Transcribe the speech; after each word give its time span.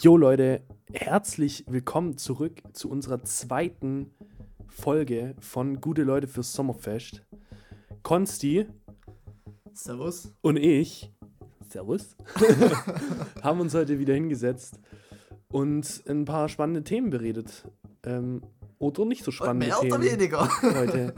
Jo 0.00 0.16
Leute, 0.16 0.62
herzlich 0.92 1.64
willkommen 1.68 2.18
zurück 2.18 2.62
zu 2.72 2.90
unserer 2.90 3.22
zweiten 3.22 4.10
Folge 4.66 5.34
von 5.38 5.80
Gute 5.80 6.02
Leute 6.02 6.26
fürs 6.26 6.52
Sommerfest. 6.52 7.22
Konsti 8.02 8.66
Servus. 9.72 10.32
und 10.42 10.56
ich, 10.56 11.12
Servus, 11.68 12.16
haben 13.42 13.60
uns 13.60 13.74
heute 13.74 13.98
wieder 13.98 14.14
hingesetzt 14.14 14.80
und 15.48 16.02
ein 16.08 16.24
paar 16.24 16.48
spannende 16.48 16.82
Themen 16.82 17.10
beredet. 17.10 17.68
Ähm, 18.04 18.42
oder 18.78 19.04
nicht 19.04 19.24
so 19.24 19.30
Und 19.30 19.34
spannende 19.34 19.66
mehr 19.68 19.78
Themen 19.78 19.92
oder 19.92 20.02
weniger. 20.02 20.48
heute. 20.62 21.14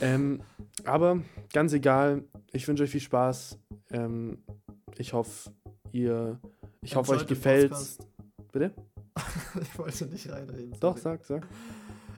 ähm, 0.00 0.40
aber 0.84 1.20
ganz 1.52 1.72
egal, 1.72 2.24
ich 2.52 2.66
wünsche 2.66 2.84
euch 2.84 2.90
viel 2.90 3.00
Spaß. 3.00 3.58
Ähm, 3.90 4.38
ich 4.96 5.12
hoffe, 5.12 5.50
ihr, 5.92 6.40
ich 6.82 6.96
hoffe, 6.96 7.12
euch 7.12 7.26
gefällt's. 7.26 7.96
Podcast. 7.96 8.52
Bitte? 8.52 8.72
Ich 9.60 9.78
wollte 9.78 10.06
nicht 10.06 10.30
reinreden. 10.30 10.74
Doch, 10.80 10.96
sorry. 10.96 11.18
sag, 11.22 11.42
sag. 11.42 11.46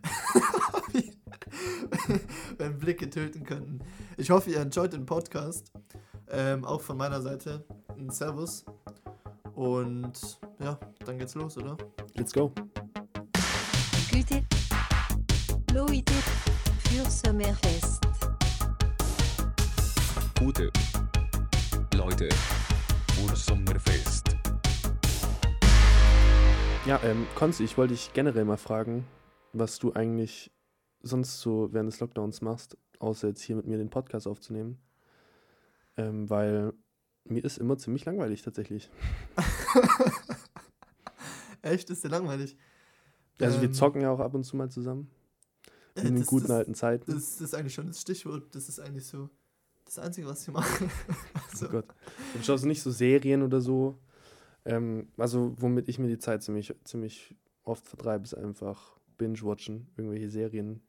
Wenn 2.59 2.79
Blicke 2.79 3.11
töten 3.11 3.45
könnten. 3.45 3.81
Ich 4.17 4.31
hoffe, 4.31 4.51
ihr 4.51 4.61
enjoyt 4.61 4.93
den 4.93 5.05
Podcast. 5.05 5.73
Ähm, 6.31 6.65
auch 6.65 6.81
von 6.81 6.97
meiner 6.97 7.21
Seite. 7.21 7.65
Ein 7.97 8.11
Servus. 8.11 8.65
Und 9.55 10.39
ja, 10.61 10.79
dann 11.05 11.19
geht's 11.19 11.35
los, 11.35 11.59
oder? 11.59 11.77
Let's 12.15 12.33
go. 12.33 12.53
Gute 14.11 14.43
Leute 15.73 16.13
für 16.89 17.11
Sommerfest. 17.11 18.01
Gute 20.39 20.71
Leute 21.95 22.29
für 23.15 23.37
Sommerfest. 23.37 24.34
Ja, 26.87 27.01
ähm, 27.03 27.27
Konzi, 27.35 27.65
ich 27.65 27.79
wollte 27.79 27.95
dich 27.95 28.13
generell 28.13 28.45
mal 28.45 28.59
fragen, 28.59 29.07
was 29.53 29.79
du 29.79 29.93
eigentlich 29.95 30.53
sonst 31.01 31.41
so 31.41 31.69
während 31.73 31.91
des 31.93 32.01
Lockdowns 32.01 32.43
machst, 32.43 32.77
außer 32.99 33.29
jetzt 33.29 33.43
hier 33.43 33.57
mit 33.57 33.67
mir 33.67 33.79
den 33.79 33.91
Podcast 33.91 34.27
aufzunehmen. 34.27 34.79
Ähm, 35.97 36.29
weil 36.29 36.73
mir 37.25 37.43
ist 37.45 37.59
immer 37.59 37.79
ziemlich 37.79 38.05
langweilig 38.05 38.43
tatsächlich. 38.43 38.91
Echt, 41.63 41.89
ist 41.89 42.05
dir 42.05 42.09
langweilig? 42.09 42.57
Also 43.41 43.61
wir 43.61 43.69
Ähm, 43.69 43.75
zocken 43.75 44.03
ja 44.03 44.11
auch 44.11 44.21
ab 44.21 44.35
und 44.35 44.45
zu 44.45 44.57
mal 44.57 44.71
zusammen. 44.71 45.11
äh, 45.95 46.01
In 46.01 46.07
den 46.09 46.17
das- 46.19 46.27
guten 46.27 46.49
das, 46.49 46.57
alten 46.57 46.75
Zeiten. 46.75 47.11
Das 47.11 47.41
ist 47.41 47.55
eigentlich 47.55 47.75
schon 47.75 47.87
das 47.87 48.01
Stichwort. 48.03 48.55
Das 48.55 48.69
ist 48.69 48.79
eigentlich 48.81 49.07
so 49.07 49.31
das 49.87 49.99
Einzige, 49.99 50.27
was 50.27 50.43
ich 50.47 50.53
mache. 50.53 50.89
Also, 51.51 51.67
Oh 51.67 51.71
Gott. 51.71 51.87
Ich 52.39 52.45
schaue 52.45 52.67
nicht 52.67 52.83
so 52.83 52.91
Serien 52.91 53.43
oder 53.43 53.61
so. 53.61 53.97
Ähm, 54.65 55.09
also, 55.17 55.55
womit 55.59 55.89
ich 55.89 55.99
mir 55.99 56.09
die 56.09 56.19
Zeit 56.19 56.43
ziemlich, 56.43 56.75
ziemlich 56.85 57.35
oft 57.65 57.87
vertreibe, 57.87 58.25
ist 58.25 58.35
einfach 58.35 58.99
Binge-Watchen, 59.19 59.89
irgendwelche 59.97 60.31
Serien. 60.31 60.83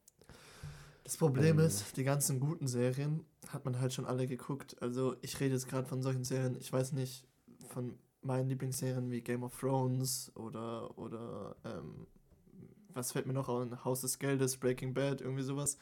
Das 1.04 1.18
Problem 1.18 1.60
Ähm. 1.60 1.66
ist, 1.66 1.96
die 1.98 2.04
ganzen 2.04 2.40
guten 2.40 2.68
Serien 2.68 3.26
hat 3.50 3.64
man 3.66 3.80
halt 3.80 3.94
schon 3.94 4.06
alle 4.06 4.26
geguckt. 4.28 4.76
Also 4.82 5.16
ich 5.22 5.40
rede 5.40 5.54
jetzt 5.54 5.68
gerade 5.70 5.88
von 5.88 6.02
solchen 6.02 6.24
Serien, 6.24 6.56
ich 6.60 6.72
weiß 6.74 6.94
nicht, 6.94 7.28
von 7.70 7.98
meinen 8.22 8.50
Lieblingsserien 8.50 9.12
wie 9.12 9.22
Game 9.22 9.44
of 9.44 9.58
Thrones 9.60 10.32
oder, 10.36 10.98
oder 10.98 11.56
ähm, 11.64 12.08
was 12.94 13.12
fällt 13.12 13.28
mir 13.28 13.34
noch 13.34 13.50
an? 13.50 13.84
Haus 13.86 14.02
des 14.02 14.18
Geldes, 14.18 14.58
Breaking 14.58 14.94
Bad, 14.96 15.22
irgendwie 15.22 15.44
sowas. 15.44 15.78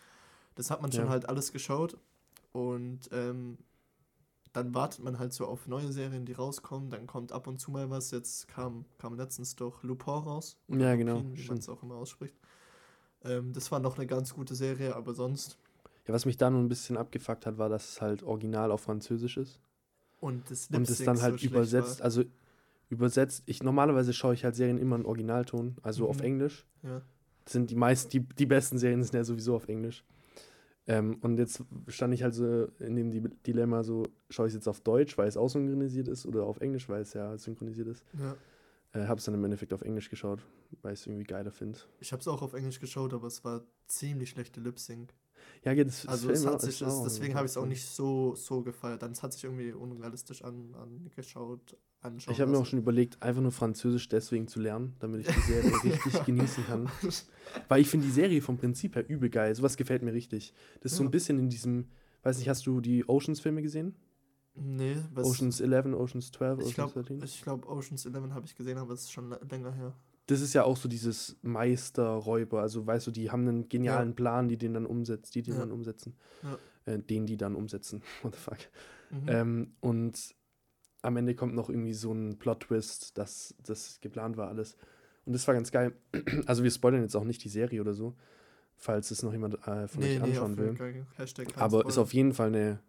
Das 0.56 0.70
hat 0.70 0.82
man 0.82 0.92
schon 0.92 1.06
Ja. 1.06 1.10
halt 1.10 1.30
alles 1.30 1.54
geschaut. 1.54 1.98
Und 2.52 3.10
ähm, 3.14 3.58
dann 4.54 4.73
wartet 4.73 5.04
man 5.04 5.20
halt 5.20 5.34
so 5.34 5.46
auf 5.48 5.68
neue 5.68 5.92
Serien, 5.92 6.26
die 6.26 6.34
rauskommen. 6.34 6.90
Dann 6.90 7.08
kommt 7.08 7.32
ab 7.32 7.48
und 7.48 7.59
zu 7.59 7.72
mal 7.72 7.90
was. 7.90 8.12
Jetzt 8.12 8.48
kam, 8.48 8.86
kam 9.00 9.16
letztens 9.16 9.56
doch 9.56 9.84
Lupin 9.84 10.14
raus. 10.14 10.58
Ja, 10.68 10.96
genau, 10.96 11.16
Lupin, 11.16 11.36
wie 11.38 11.48
man 11.48 11.58
es 11.58 11.68
auch 11.70 11.82
immer 11.84 11.96
ausspricht. 11.96 12.36
Ähm, 13.24 13.52
das 13.54 13.72
war 13.72 13.80
noch 13.80 13.98
eine 13.98 14.06
ganz 14.08 14.34
gute 14.34 14.56
Serie, 14.56 14.96
aber 14.96 15.14
sonst 15.14 15.58
Ja, 16.08 16.14
was 16.14 16.25
mich 16.25 16.38
da 16.38 16.50
nur 16.50 16.62
ein 16.62 16.68
bisschen 16.69 16.97
abgefuckt 16.97 17.46
hat, 17.46 17.58
war, 17.58 17.69
dass 17.69 17.90
es 17.90 18.02
halt 18.02 18.24
original 18.24 18.72
auf 18.72 18.81
Französisch 18.81 19.38
ist. 19.38 19.59
Und 20.19 20.50
das 20.52 20.68
und 20.68 20.84
es 20.84 20.90
Lip-Sync 20.90 21.06
dann 21.06 21.18
so 21.18 21.24
halt 21.24 21.40
schlecht 21.40 21.52
übersetzt, 21.52 22.00
War. 22.00 22.06
also 22.06 22.24
übersetzt, 22.90 23.44
ich 23.46 23.64
normalerweise 23.64 24.14
schaue 24.14 24.34
ich 24.35 24.44
halt 24.44 24.56
Serien 24.56 24.78
immer 24.78 24.96
in 24.97 25.06
Originalton, 25.06 25.78
also 25.81 26.08
auf 26.08 26.18
Mhm. 26.20 26.25
Englisch. 26.25 26.66
Ja. 26.84 27.02
Das 27.44 27.53
sind 27.53 27.72
die 27.72 27.75
meisten, 27.75 28.09
die, 28.12 28.20
die 28.20 28.46
besten 28.46 28.78
Serien 28.78 29.03
sind 29.03 29.16
ja 29.16 29.24
sowieso 29.24 29.56
auf 29.56 29.68
Englisch. 29.68 30.03
Ähm, 30.86 31.18
und 31.22 31.38
jetzt 31.38 31.64
stand 31.88 32.14
ich 32.14 32.24
halt 32.24 32.34
so 32.34 32.66
in 32.80 32.96
dem 32.96 33.10
Di- 33.12 33.30
Dilemma, 33.46 33.84
so 33.84 34.04
schaue 34.30 34.48
ich 34.48 34.52
es 34.52 34.56
jetzt 34.56 34.68
auf 34.68 34.82
Deutsch, 34.82 35.18
weil 35.18 35.28
es 35.28 35.38
auch 35.38 35.50
synchronisiert 35.50 36.08
ist, 36.10 36.26
oder 36.26 36.44
auf 36.46 36.60
Englisch, 36.60 36.90
weil 36.90 37.02
es 37.02 37.14
ja 37.14 37.38
synchronisiert 37.38 37.88
ist. 37.88 38.04
ja. 38.20 38.36
Äh, 38.92 39.08
habe 39.08 39.18
es 39.18 39.26
dann 39.26 39.34
im 39.34 39.44
Endeffekt 39.44 39.74
auf 39.74 39.82
Englisch 39.82 40.10
geschaut, 40.10 40.40
weil 40.82 40.94
ich 40.94 41.00
es 41.00 41.08
irgendwie 41.08 41.24
geiler 41.24 41.52
finde. 41.52 41.80
Ich 42.00 42.12
habe 42.12 42.20
es 42.20 42.28
auch 42.28 42.42
auf 42.42 42.54
Englisch 42.54 42.80
geschaut, 42.80 43.14
aber 43.14 43.28
es 43.28 43.44
war 43.44 43.64
ziemlich 43.88 44.30
schlechte 44.30 44.60
Lip-Sync. 44.60 45.14
Ja, 45.64 45.74
geht 45.74 45.88
es 45.88 46.08
Also 46.08 46.30
es 46.30 46.46
hat 46.46 46.62
sich, 46.62 46.81
es, 46.81 47.04
deswegen 47.04 47.36
habe 47.36 47.46
ich 47.46 47.52
es 47.52 47.58
auch 47.58 47.66
nicht 47.66 47.86
so, 47.86 48.36
so 48.36 48.62
gefeiert. 48.62 49.02
Dann 49.02 49.12
es 49.12 49.24
hat 49.24 49.34
sich 49.34 49.44
irgendwie 49.44 49.72
unrealistisch 49.72 50.44
an, 50.44 50.74
angeschaut. 50.76 51.78
anschauen 52.02 52.34
Ich 52.34 52.42
habe 52.42 52.52
mir 52.52 52.58
auch 52.58 52.66
schon 52.66 52.80
überlegt, 52.80 53.22
einfach 53.24 53.42
nur 53.42 53.52
Französisch 53.52 54.09
deswegen 54.09 54.48
zu 54.48 54.59
lernen, 54.59 54.96
damit 55.00 55.22
ich 55.22 55.34
die 55.34 55.40
Serie 55.42 55.72
richtig 55.84 56.26
genießen 56.26 56.66
kann. 56.66 56.90
Weil 57.70 57.82
ich 57.82 57.90
finde 57.90 58.06
die 58.08 58.12
Serie 58.12 58.42
vom 58.42 58.58
Prinzip 58.58 58.96
her 58.96 59.09
übel 59.09 59.30
geil. 59.30 59.56
Sowas 59.56 59.78
gefällt 59.78 60.02
mir 60.03 60.14
richtig. 60.14 60.53
Das 60.82 60.92
ist 60.92 60.98
so 60.98 61.03
Ja. 61.03 61.08
ein 61.08 61.12
bisschen 61.12 61.40
in 61.40 61.50
diesem, 61.50 61.88
weiß 62.24 62.38
nicht, 62.40 62.50
hast 62.50 62.66
du 62.66 62.82
die 62.82 63.08
Oceans-Filme 63.08 63.62
gesehen? 63.62 63.96
Nee, 64.56 64.98
was, 65.14 65.26
Oceans 65.26 65.62
11, 65.62 65.86
Oceans 65.96 66.32
12, 66.32 66.59
ich 66.59 66.66
Oceans 66.66 66.76
glaube, 66.76 66.94
13? 67.03 67.24
ich 67.24 67.42
glaub, 67.42 67.68
Oceans 67.68 68.06
11 68.06 68.32
habe 68.32 68.46
ich 68.46 68.56
gesehen, 68.56 68.78
aber 68.78 68.94
es 68.94 69.02
ist 69.02 69.12
schon 69.12 69.36
länger 69.50 69.72
her. 69.74 69.96
Das 70.28 70.39
ist 70.41 70.53
ja 70.53 70.63
auch 70.63 70.78
so 70.78 70.88
dieses 70.88 71.38
Meisterräuber. 71.41 72.61
Also 72.61 72.85
weißt 72.88 73.07
du, 73.07 73.11
die 73.11 73.29
haben 73.31 73.47
einen 73.47 73.67
genialen 73.69 74.09
Ja. 74.09 74.16
Plan, 74.16 74.47
die 74.47 74.57
den 74.57 74.73
dann 74.73 74.85
umsetzt, 74.85 75.35
die 75.35 75.41
den 75.41 75.56
Ja. 75.56 75.59
dann 75.61 75.72
umsetzen. 75.72 76.16
Ja. 76.44 76.57
Äh, 76.94 77.00
den 77.00 77.25
die 77.25 77.38
dann 77.38 77.56
umsetzen. 77.56 78.01
What 78.23 78.35
the 78.35 78.39
fuck. 78.39 78.57
Mhm. 79.11 79.28
Ähm, 79.28 79.73
und 79.81 80.35
am 81.01 81.17
Ende 81.17 81.35
kommt 81.35 81.53
noch 81.56 81.69
irgendwie 81.69 81.94
so 81.94 82.13
ein 82.13 82.39
Plot-Twist, 82.39 83.17
dass 83.17 83.53
das 83.63 84.00
geplant 84.00 84.38
war 84.38 84.47
alles. 84.47 84.78
Und 85.25 85.34
das 85.34 85.45
war 85.47 85.53
ganz 85.56 85.72
geil. 85.72 85.94
Also 86.45 86.63
wir 86.63 86.72
spoilern 86.72 87.01
jetzt 87.01 87.16
auch 87.16 87.25
nicht 87.25 87.44
die 87.44 87.50
Serie 87.50 87.81
oder 87.81 87.94
so, 87.94 88.16
falls 88.75 89.11
es 89.11 89.23
noch 89.23 89.34
jemand 89.34 89.55
äh, 89.67 89.88
von 89.90 90.03
euch 90.03 90.22
anschauen 90.22 90.53
auf 90.53 90.57
will. 90.57 91.05
Aber 91.55 91.79
ist 91.85 91.94
Spoiler. 91.94 92.01
auf 92.01 92.13
jeden 92.13 92.34
Fall 92.34 92.47
eine, 92.47 92.79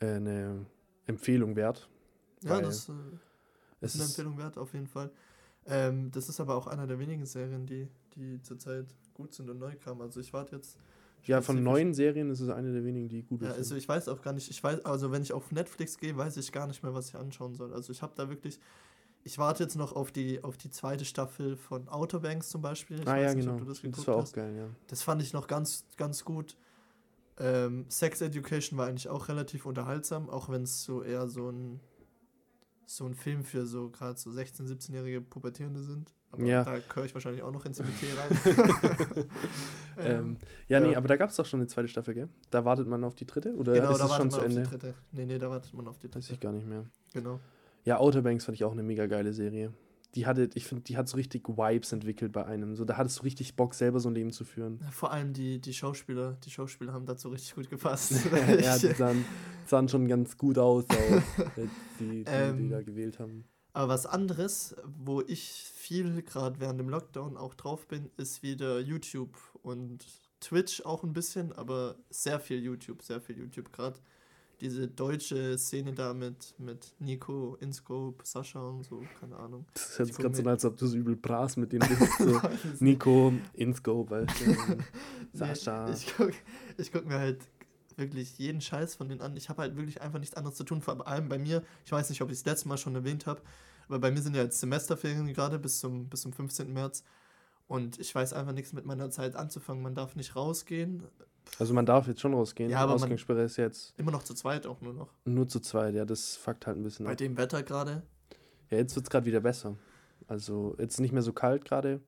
äh, 0.00 0.06
eine 0.14 0.66
Empfehlung 1.06 1.56
wert. 1.56 1.88
Ja, 2.42 2.60
das 2.60 2.88
äh, 2.88 2.92
ist 3.80 3.96
eine 3.96 4.04
ist, 4.04 4.10
Empfehlung 4.10 4.38
wert, 4.38 4.58
auf 4.58 4.72
jeden 4.74 4.86
Fall. 4.86 5.10
Ähm, 5.68 6.10
das 6.12 6.28
ist 6.28 6.40
aber 6.40 6.54
auch 6.56 6.66
einer 6.66 6.86
der 6.86 6.98
wenigen 6.98 7.26
Serien, 7.26 7.66
die, 7.66 7.88
die 8.14 8.40
zurzeit 8.42 8.86
gut 9.14 9.32
sind 9.34 9.50
und 9.50 9.58
neu 9.58 9.74
kamen. 9.76 10.00
Also 10.00 10.20
ich 10.20 10.32
warte 10.32 10.56
jetzt. 10.56 10.78
ja, 11.24 11.40
von 11.42 11.62
neuen 11.62 11.92
Serien 11.94 12.30
ist 12.30 12.40
es 12.40 12.48
eine 12.50 12.72
der 12.72 12.84
wenigen, 12.84 13.08
die 13.08 13.22
gut 13.22 13.42
Ja, 13.42 13.48
sind. 13.48 13.58
also 13.58 13.74
ich 13.74 13.88
weiß 13.88 14.08
auch 14.08 14.22
gar 14.22 14.32
nicht, 14.32 14.48
ich 14.50 14.62
weiß, 14.62 14.84
also 14.84 15.10
wenn 15.10 15.22
ich 15.22 15.32
auf 15.32 15.50
Netflix 15.50 15.98
gehe, 15.98 16.16
weiß 16.16 16.36
ich 16.36 16.52
gar 16.52 16.66
nicht 16.66 16.82
mehr, 16.82 16.94
was 16.94 17.08
ich 17.08 17.16
anschauen 17.16 17.54
soll. 17.54 17.72
Also 17.72 17.92
ich 17.92 18.00
habe 18.02 18.12
da 18.14 18.28
wirklich, 18.28 18.60
ich 19.24 19.38
warte 19.38 19.64
jetzt 19.64 19.74
noch 19.74 19.92
auf 19.92 20.12
die, 20.12 20.44
auf 20.44 20.56
die 20.56 20.70
zweite 20.70 21.04
Staffel 21.04 21.56
von 21.56 21.88
Outer 21.88 22.20
Banks 22.20 22.48
zum 22.50 22.62
Beispiel. 22.62 23.00
Ich 23.00 23.08
ah 23.08 23.16
ja, 23.18 23.34
nicht, 23.34 23.44
genau. 23.44 23.54
ob 23.54 23.60
du 23.60 23.64
das 23.66 23.80
Das, 23.82 24.06
war 24.06 24.16
auch 24.16 24.22
hast. 24.22 24.34
geil, 24.34 24.54
ja. 24.56 24.68
Das 24.86 25.02
fand 25.02 25.20
ich 25.20 25.32
noch 25.32 25.48
ganz, 25.48 25.84
ganz 25.96 26.24
gut. 26.24 26.56
Ähm, 27.38 27.84
Sex 27.88 28.20
Education 28.20 28.78
war 28.78 28.86
eigentlich 28.86 29.08
auch 29.08 29.28
relativ 29.28 29.66
unterhaltsam, 29.66 30.30
auch 30.30 30.48
wenn 30.48 30.62
es 30.62 30.84
so 30.84 31.02
eher 31.02 31.28
so 31.28 31.50
ein 31.50 31.80
so 32.86 33.04
ein 33.04 33.14
Film 33.14 33.42
für 33.44 33.66
so 33.66 33.90
gerade 33.90 34.18
so 34.18 34.30
16-, 34.30 34.62
17-jährige 34.68 35.20
Pubertierende 35.20 35.82
sind. 35.82 36.12
Aber 36.30 36.44
Ja. 36.44 36.64
da 36.64 36.78
gehöre 36.78 37.04
ich 37.04 37.14
wahrscheinlich 37.14 37.42
auch 37.42 37.52
noch 37.52 37.64
ins 37.66 37.78
Metier 37.80 38.08
rein. 38.18 39.26
Ähm, 39.98 40.36
ja, 40.68 40.78
nee, 40.78 40.92
ja. 40.92 40.98
aber 40.98 41.08
da 41.08 41.16
gab 41.16 41.30
es 41.30 41.36
doch 41.36 41.46
schon 41.46 41.60
eine 41.60 41.68
zweite 41.68 41.88
Staffel, 41.88 42.12
gell? 42.12 42.28
Da 42.50 42.66
wartet 42.66 42.86
man 42.86 43.02
auf 43.02 43.14
die 43.14 43.24
dritte? 43.24 43.54
Oder 43.54 43.72
genau, 43.72 43.92
ist 43.92 43.98
da 43.98 44.04
es 44.04 44.10
schon 44.14 44.30
wartet 44.30 44.32
zu 44.32 44.36
man 44.38 44.46
auf 44.46 44.50
Ende? 44.56 44.62
die 44.62 44.68
dritte. 44.68 44.94
Nee, 45.12 45.24
nee, 45.24 45.38
da 45.38 45.48
wartet 45.48 45.72
man 45.72 45.88
auf 45.88 45.98
die 45.98 46.08
Weiß 46.14 46.16
ich 46.24 46.28
dritte. 46.28 46.40
gar 46.42 46.52
nicht 46.52 46.66
mehr. 46.68 46.84
Genau. 47.14 47.40
Ja, 47.86 47.98
Outer 47.98 48.20
Banks 48.20 48.44
fand 48.44 48.56
ich 48.56 48.64
auch 48.64 48.72
eine 48.72 48.82
mega 48.82 49.06
geile 49.06 49.32
Serie. 49.32 49.72
Die 50.16 50.26
hatte, 50.26 50.48
ich 50.54 50.66
finde, 50.66 50.82
die 50.82 50.96
hat 50.96 51.08
so 51.08 51.16
richtig 51.16 51.46
Vibes 51.46 51.92
entwickelt 51.92 52.32
bei 52.32 52.44
einem. 52.44 52.74
So, 52.74 52.84
da 52.84 52.96
hattest 52.96 53.18
du 53.18 53.22
richtig 53.22 53.54
Bock, 53.54 53.74
selber 53.74 54.00
so 54.00 54.08
ein 54.08 54.14
Leben 54.14 54.32
zu 54.32 54.44
führen. 54.44 54.80
Vor 54.90 55.12
allem 55.12 55.32
die, 55.32 55.60
die 55.60 55.74
Schauspieler, 55.74 56.38
die 56.44 56.50
Schauspieler 56.50 56.92
haben 56.92 57.06
dazu 57.06 57.28
richtig 57.28 57.54
gut 57.54 57.70
gepasst. 57.70 58.12
ja, 58.60 58.78
die 58.78 58.94
sahen, 58.94 59.24
sahen 59.66 59.88
schon 59.88 60.08
ganz 60.08 60.36
gut 60.36 60.58
aus, 60.58 60.84
auch, 60.88 61.44
die, 61.56 61.68
die, 62.00 62.24
die 62.24 62.30
Ähm, 62.30 62.70
da 62.70 62.82
gewählt 62.82 63.18
haben. 63.18 63.44
Aber 63.74 63.88
was 63.92 64.06
anderes, 64.06 64.74
wo 64.86 65.20
ich 65.20 65.70
viel 65.74 66.22
gerade 66.22 66.60
während 66.60 66.80
dem 66.80 66.88
Lockdown 66.88 67.36
auch 67.36 67.52
drauf 67.52 67.86
bin, 67.86 68.10
ist 68.16 68.42
wieder 68.42 68.80
YouTube 68.80 69.36
und 69.62 70.06
Twitch 70.40 70.80
auch 70.86 71.02
ein 71.04 71.12
bisschen, 71.12 71.52
aber 71.52 71.96
sehr 72.08 72.40
viel 72.40 72.62
YouTube, 72.62 73.02
sehr 73.02 73.20
viel 73.20 73.36
YouTube 73.36 73.72
gerade. 73.72 73.98
Diese 74.60 74.88
deutsche 74.88 75.58
Szene 75.58 75.92
da 75.92 76.14
mit, 76.14 76.54
mit 76.58 76.94
Nico, 76.98 77.56
Inscope, 77.60 78.24
Sascha 78.24 78.60
und 78.60 78.84
so, 78.84 79.02
keine 79.20 79.36
Ahnung. 79.36 79.66
Das 79.74 79.98
hört 79.98 80.08
sich 80.08 80.16
gerade 80.16 80.34
so 80.34 80.42
an, 80.42 80.48
als 80.48 80.64
ob 80.64 80.76
du 80.78 80.86
so 80.86 80.96
übel 80.96 81.14
bras 81.14 81.56
mit 81.58 81.72
denen 81.72 81.86
bist. 81.98 82.18
So. 82.18 82.40
Nico, 82.84 83.34
Inscope, 83.52 84.10
weißt 84.10 84.40
du. 84.40 84.50
Nee, 85.32 85.38
Sascha. 85.38 85.90
ich 85.90 86.16
gucke 86.16 86.32
ich 86.78 86.90
guck 86.90 87.04
mir 87.06 87.18
halt 87.18 87.40
wirklich 87.96 88.38
jeden 88.38 88.60
Scheiß 88.62 88.94
von 88.94 89.08
denen 89.08 89.20
an. 89.20 89.36
Ich 89.36 89.48
habe 89.50 89.62
halt 89.62 89.76
wirklich 89.76 90.00
einfach 90.00 90.18
nichts 90.18 90.34
anderes 90.36 90.56
zu 90.56 90.64
tun, 90.64 90.80
vor 90.80 91.06
allem 91.06 91.28
bei 91.28 91.38
mir. 91.38 91.62
Ich 91.84 91.92
weiß 91.92 92.08
nicht, 92.08 92.22
ob 92.22 92.30
ich 92.30 92.38
es 92.38 92.44
letztes 92.46 92.64
Mal 92.64 92.78
schon 92.78 92.94
erwähnt 92.94 93.26
habe, 93.26 93.42
Aber 93.88 93.98
bei 93.98 94.10
mir 94.10 94.22
sind 94.22 94.34
ja 94.36 94.42
jetzt 94.42 94.60
Semesterferien 94.60 95.26
gerade 95.32 95.58
bis 95.58 95.80
zum, 95.80 96.08
bis 96.08 96.22
zum 96.22 96.32
15. 96.32 96.72
März. 96.72 97.04
Und 97.68 97.98
ich 97.98 98.14
weiß 98.14 98.32
einfach 98.32 98.52
nichts 98.52 98.72
mit 98.72 98.86
meiner 98.86 99.10
Zeit 99.10 99.34
anzufangen. 99.36 99.82
Man 99.82 99.94
darf 99.94 100.14
nicht 100.16 100.36
rausgehen. 100.36 101.02
Also 101.58 101.74
man 101.74 101.86
darf 101.86 102.06
jetzt 102.06 102.20
schon 102.20 102.34
rausgehen. 102.34 102.70
Ja, 102.70 102.78
aber 102.80 102.94
Ausgangssperre 102.94 103.42
ist 103.42 103.56
jetzt 103.56 103.94
Immer 103.98 104.10
noch 104.12 104.22
zu 104.24 104.34
zweit 104.34 104.66
auch 104.66 104.80
nur 104.80 104.92
noch. 104.92 105.08
nur 105.24 105.48
zu 105.48 105.60
zweit. 105.60 105.94
Ja, 105.94 106.04
das 106.04 106.36
fuckt 106.36 106.66
halt 106.66 106.76
ein 106.76 106.82
bisschen 106.82 107.06
Bei 107.06 107.12
ab. 107.12 107.18
dem 107.18 107.36
Wetter 107.36 107.62
gerade. 107.62 108.02
Ja, 108.70 108.78
jetzt 108.78 108.94
wird 108.96 109.06
es 109.06 109.10
gerade 109.10 109.26
wieder 109.26 109.40
besser. 109.40 109.76
Also 110.28 110.74
jetzt 110.78 110.98
nicht 111.00 111.12
mehr 111.12 111.22
so 111.22 111.32
kalt 111.32 111.64
gerade. 111.64 112.00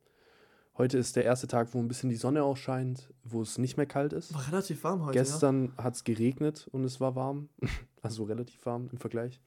Heute 0.77 0.97
ist 0.99 1.17
der 1.17 1.25
erste 1.25 1.49
Tag, 1.49 1.75
wo 1.75 1.79
ein 1.81 1.89
bisschen 1.89 2.09
die 2.09 2.17
Sonne 2.17 2.45
auch 2.45 2.57
scheint, 2.57 3.13
wo 3.25 3.43
es 3.43 3.59
nicht 3.59 3.77
mehr 3.77 3.87
kalt 3.87 4.13
ist. 4.13 4.33
War 4.35 4.47
relativ 4.49 4.83
warm 4.85 5.05
heute. 5.07 5.17
Ja. 5.19 5.23
Gestern 5.25 5.73
hat 5.77 5.95
es 5.95 6.05
geregnet 6.05 6.69
und 6.73 6.85
es 6.85 7.01
war 7.01 7.15
warm. 7.17 7.49
Also 8.01 8.23
relativ 8.25 8.65
warm 8.65 8.89
im 8.93 8.99
Vergleich. 8.99 9.41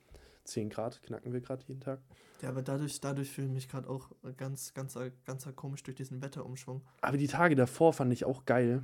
10 0.52 0.70
Grad 0.70 1.02
knacken 1.04 1.34
wir 1.34 1.42
gerade 1.42 1.64
jeden 1.68 1.82
Tag. 1.82 2.00
ja, 2.42 2.50
aber 2.50 2.62
dadurch, 2.62 3.00
dadurch 3.02 3.30
fühle 3.32 3.48
ich 3.48 3.54
mich 3.54 3.70
gerade 3.70 3.90
auch 3.90 4.10
ganz, 4.38 4.74
ganz, 4.74 4.98
ganz 5.26 5.48
komisch 5.56 5.84
durch 5.84 5.96
diesen 5.96 6.22
Wetterumschwung. 6.22 6.82
Aber 7.02 7.18
die 7.18 7.28
Tage 7.28 7.56
davor 7.56 7.94
fand 7.94 8.12
ich 8.14 8.26
auch 8.26 8.46
geil, 8.46 8.84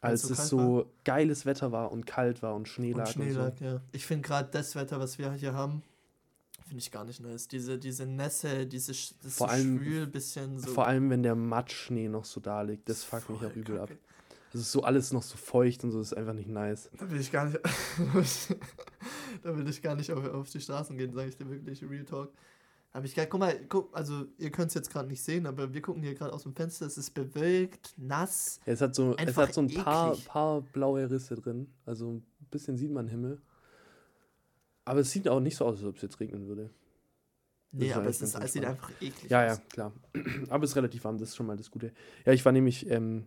als 0.00 0.22
so 0.22 0.32
es 0.32 0.38
kalt 0.38 0.48
so 0.48 0.92
geiles 1.04 1.44
Wetter 1.46 1.72
war 1.72 1.90
und 1.92 2.06
kalt 2.06 2.42
war 2.42 2.54
und 2.54 2.68
Schnee 2.68 2.92
Und 2.92 2.98
lag. 2.98 3.08
Schnee 3.08 3.26
und 3.28 3.32
so. 3.34 3.40
lag, 3.40 3.60
ja. 3.60 3.80
Ich 3.92 4.06
finde 4.06 4.26
gerade 4.26 4.48
das 4.52 4.74
Wetter, 4.76 5.00
was 5.00 5.18
wir 5.18 5.32
hier 5.32 5.54
haben, 5.54 5.82
finde 6.66 6.78
ich 6.78 6.90
gar 6.92 7.04
nicht 7.04 7.20
nice. 7.20 7.48
Diese, 7.48 7.78
diese 7.78 8.06
Nässe, 8.06 8.66
diese 8.66 8.92
das 8.92 9.14
Vor 9.36 9.48
so 9.48 9.52
allem- 9.54 9.78
schwül, 9.78 10.06
bisschen 10.06 10.58
so. 10.58 10.70
Vor 10.70 10.86
allem, 10.86 11.10
wenn 11.10 11.22
der 11.22 11.34
Matschschnee 11.34 12.08
noch 12.08 12.24
so 12.26 12.40
da 12.40 12.62
liegt, 12.62 12.88
das 12.88 13.02
fuckt 13.04 13.28
mich 13.30 13.44
auch 13.44 13.56
übel 13.56 13.80
ab. 13.80 13.90
Es 14.54 14.60
ist 14.60 14.72
so 14.72 14.82
alles 14.82 15.12
noch 15.12 15.22
so 15.22 15.36
feucht 15.36 15.82
und 15.84 15.90
so, 15.90 16.00
ist 16.00 16.16
einfach 16.16 16.32
nicht 16.32 16.48
nice. 16.48 16.88
Da 16.96 17.10
will 17.10 17.20
ich 17.20 17.30
gar 17.32 17.46
nicht. 17.46 17.58
da 19.42 19.56
will 19.56 19.68
ich 19.68 19.82
gar 19.82 19.94
nicht 19.94 20.12
auf, 20.12 20.24
auf 20.24 20.50
die 20.50 20.60
Straßen 20.60 20.96
gehen, 20.96 21.12
sage 21.12 21.28
ich 21.28 21.36
dir 21.36 21.48
wirklich, 21.50 21.82
Real 21.88 22.04
Talk. 22.04 22.32
Hab 22.92 23.04
ich 23.04 23.14
guck 23.14 23.38
mal, 23.38 23.54
guck, 23.68 23.94
also 23.94 24.24
ihr 24.38 24.50
könnt 24.50 24.68
es 24.68 24.74
jetzt 24.74 24.90
gerade 24.90 25.08
nicht 25.08 25.22
sehen, 25.22 25.46
aber 25.46 25.72
wir 25.74 25.82
gucken 25.82 26.02
hier 26.02 26.14
gerade 26.14 26.32
aus 26.32 26.44
dem 26.44 26.54
Fenster, 26.54 26.86
es 26.86 26.96
ist 26.96 27.10
bewölkt, 27.10 27.94
nass. 27.98 28.60
Ja, 28.64 28.72
es 28.72 28.80
hat 28.80 28.94
so, 28.94 29.14
es 29.16 29.36
hat 29.36 29.52
so 29.52 29.60
ein 29.60 29.72
paar, 29.72 30.16
paar 30.16 30.62
blaue 30.62 31.08
Risse 31.10 31.34
drin. 31.34 31.68
Also 31.84 32.12
ein 32.12 32.24
bisschen 32.50 32.78
sieht 32.78 32.90
man 32.90 33.06
Himmel. 33.06 33.40
Aber 34.86 35.00
es 35.00 35.10
sieht 35.10 35.28
auch 35.28 35.40
nicht 35.40 35.56
so 35.56 35.66
aus, 35.66 35.76
als 35.76 35.84
ob 35.84 35.96
es 35.96 36.02
jetzt 36.02 36.18
regnen 36.18 36.46
würde. 36.48 36.70
Nee, 37.72 37.88
ist 37.88 37.96
aber 37.96 38.06
es, 38.06 38.22
ist, 38.22 38.34
es 38.34 38.52
sieht 38.54 38.64
einfach 38.64 38.90
eklig 39.02 39.30
Ja, 39.30 39.44
ja, 39.44 39.52
aus. 39.52 39.60
klar. 39.68 39.92
Aber 40.48 40.64
es 40.64 40.70
ist 40.70 40.76
relativ 40.76 41.04
warm, 41.04 41.18
das 41.18 41.28
ist 41.28 41.36
schon 41.36 41.44
mal 41.46 41.56
das 41.58 41.70
Gute. 41.70 41.92
Ja, 42.24 42.32
ich 42.32 42.42
war 42.46 42.52
nämlich 42.52 42.88
ähm, 42.90 43.26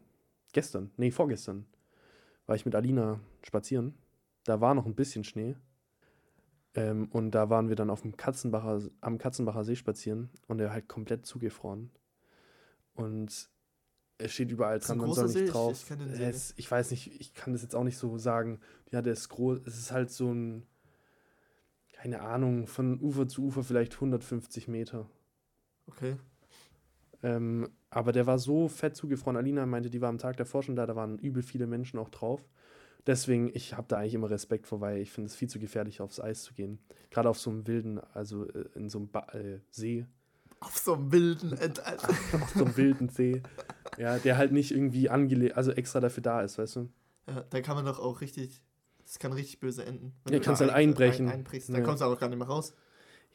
gestern, 0.52 0.90
nee, 0.98 1.12
vorgestern, 1.12 1.68
war 2.48 2.56
ich 2.56 2.66
mit 2.66 2.74
Alina 2.74 3.20
spazieren. 3.44 3.94
Da 4.44 4.60
war 4.60 4.74
noch 4.74 4.88
ein 4.88 4.96
bisschen 4.96 5.24
Schnee. 5.24 5.56
Ähm, 6.74 7.10
und 7.12 7.32
da 7.32 7.50
waren 7.50 7.68
wir 7.70 7.76
dann 7.76 7.90
auf 7.90 8.02
dem 8.02 8.16
Katzenbacher, 8.16 8.82
am 9.02 9.18
Katzenbacher 9.18 9.64
See 9.66 9.76
spazieren 9.76 10.30
und 10.48 10.58
der 10.58 10.72
halt 10.72 10.88
komplett 10.88 11.26
zugefroren. 11.26 11.92
Und 12.94 13.50
es 14.18 14.32
steht 14.32 14.52
überall 14.52 14.80
dran, 14.80 15.00
man 15.00 15.12
soll 15.14 15.28
See? 15.28 15.40
nicht 15.40 15.48
Ich- 15.48 15.52
drauf. 15.54 15.72
ich 15.74 15.86
See 16.16 16.24
es, 16.24 16.54
ich 16.58 16.70
weiß 16.72 16.92
nicht, 16.92 17.20
ich 17.20 17.34
kann 17.34 17.54
das 17.54 17.62
jetzt 17.62 17.76
auch 17.76 17.84
nicht 17.84 17.98
so 17.98 18.18
sagen. 18.18 18.60
Ja, 18.92 19.02
der 19.02 19.14
ist 19.14 19.30
groß. 19.30 19.60
Es 19.66 19.78
ist 19.78 19.92
halt 19.92 20.12
so 20.12 20.32
ein, 20.32 20.66
keine 21.94 22.22
Ahnung, 22.22 22.68
von 22.68 23.00
Ufer 23.02 23.28
zu 23.28 23.44
Ufer 23.44 23.64
vielleicht 23.64 23.96
150 23.96 24.68
Meter. 24.68 25.10
Okay. 25.88 26.16
Ähm, 27.24 27.70
aber 27.90 28.14
der 28.14 28.26
war 28.28 28.40
so 28.40 28.68
fett 28.68 28.96
zugefroren. 28.96 29.36
Alina 29.38 29.66
meinte, 29.66 29.90
die 29.90 30.02
war 30.02 30.10
am 30.10 30.18
Tag 30.18 30.38
davor 30.38 30.64
schon 30.64 30.76
da, 30.76 30.86
da 30.86 30.96
waren 30.96 31.20
übel 31.20 31.44
viele 31.44 31.68
Menschen 31.68 32.00
auch 32.00 32.10
drauf. 32.10 32.48
Deswegen, 33.08 33.50
ich 33.54 33.74
habe 33.76 33.88
da 33.88 33.98
eigentlich 33.98 34.14
immer 34.14 34.30
Respekt 34.30 34.68
vor, 34.68 34.80
weil 34.82 34.98
ich 35.00 35.12
finde 35.12 35.28
es 35.28 35.36
viel 35.36 35.50
zu 35.50 35.60
gefährlich, 35.60 36.02
aufs 36.02 36.20
Eis 36.20 36.44
zu 36.44 36.54
gehen. 36.54 36.80
Gerade 37.10 37.30
auf 37.30 37.40
so 37.40 37.50
einem 37.50 37.66
wilden, 37.68 38.00
also 38.14 38.48
äh, 38.48 38.66
in 38.76 38.90
so 38.90 39.00
einem 39.00 39.10
ba 39.10 39.28
äh, 39.34 39.60
See, 39.72 40.06
Auf 40.60 40.78
so 40.78 40.94
einem 40.94 41.12
wilden 41.12 41.54
auf 42.42 42.50
so 42.56 42.66
einem 42.66 42.78
wilden 42.78 43.10
See, 43.10 43.42
ja, 43.98 44.20
der 44.20 44.38
halt 44.38 44.52
nicht 44.52 44.72
irgendwie 44.72 45.10
angelegt, 45.10 45.58
also 45.58 45.72
extra 45.72 46.00
dafür 46.00 46.22
da 46.24 46.42
ist, 46.42 46.58
weißt 46.60 46.76
du? 46.78 46.90
Ja, 47.28 47.44
da 47.50 47.62
kann 47.62 47.76
man 47.76 47.86
doch 47.86 48.00
auch 48.00 48.22
richtig. 48.22 48.62
Das 49.04 49.18
kann 49.20 49.34
richtig 49.34 49.60
böse 49.60 49.84
enden. 49.86 50.14
Wenn 50.24 50.34
Ja, 50.34 50.40
du 50.40 50.46
kannst 50.46 50.62
halt 50.62 50.70
ein- 50.72 50.90
einbrechen. 50.90 51.28
Ein, 51.28 51.34
einbrichst, 51.40 51.70
dann 51.70 51.78
Ja. 51.78 51.84
kommst 51.84 52.02
du 52.02 52.06
auch 52.06 52.18
gar 52.20 52.30
nicht 52.30 52.38
mehr 52.38 52.48
raus. 52.48 52.74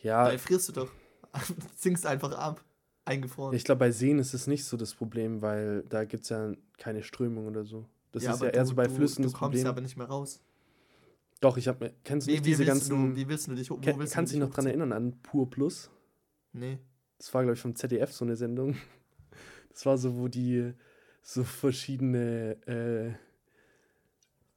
Ja, 0.00 0.30
Da 0.30 0.38
frierst 0.38 0.68
du 0.68 0.72
doch. 0.72 0.90
Sinkst 1.76 2.06
einfach 2.06 2.32
ab. 2.32 2.64
Eingefroren. 3.04 3.54
ich 3.54 3.62
glaube, 3.64 3.78
bei 3.80 3.90
Seen 3.92 4.18
ist 4.18 4.34
es 4.34 4.46
nicht 4.48 4.64
so 4.64 4.76
das 4.76 4.92
Problem, 4.94 5.40
weil 5.40 5.82
da 5.88 6.04
gibt 6.04 6.24
es 6.24 6.28
ja 6.30 6.52
keine 6.78 7.02
Strömung 7.04 7.46
oder 7.46 7.64
so. 7.64 7.84
Das 8.24 8.34
ist 8.34 8.40
aber 8.42 8.46
ja 8.46 8.52
eher 8.52 8.62
du- 8.62 8.68
so 8.68 8.74
bei 8.74 8.86
du, 8.86 8.94
Flüssen 8.94 9.22
Du 9.22 9.28
das 9.28 9.32
kommst 9.34 9.52
Problem. 9.54 9.66
aber 9.66 9.80
nicht 9.80 9.96
mehr 9.96 10.06
raus. 10.06 10.40
Doch, 11.40 11.56
ich 11.58 11.68
habe, 11.68 11.92
kennst 12.04 12.26
du 12.26 12.32
Wie, 12.32 12.40
diese 12.40 12.64
ganzen, 12.64 13.10
du, 13.10 13.16
wie 13.16 13.28
willst 13.28 13.46
du 13.48 13.54
dich 13.54 13.70
wo 13.70 13.78
willst 13.82 14.14
kannst 14.14 14.32
du 14.32 14.38
du 14.38 14.40
dich 14.40 14.48
noch 14.48 14.54
dran 14.54 14.66
erinnern 14.66 14.92
an 14.92 15.18
Pur 15.22 15.48
Plus? 15.50 15.90
Nee. 16.52 16.78
Das 17.18 17.32
war, 17.34 17.42
glaube 17.42 17.54
ich, 17.54 17.60
vom 17.60 17.74
ZDF 17.74 18.12
so 18.12 18.24
eine 18.24 18.36
Sendung. 18.36 18.76
Das 19.70 19.84
war 19.84 19.98
so, 19.98 20.16
wo 20.16 20.26
die 20.28 20.72
so 21.20 21.44
verschiedene. 21.44 22.56
Äh, 22.66 23.12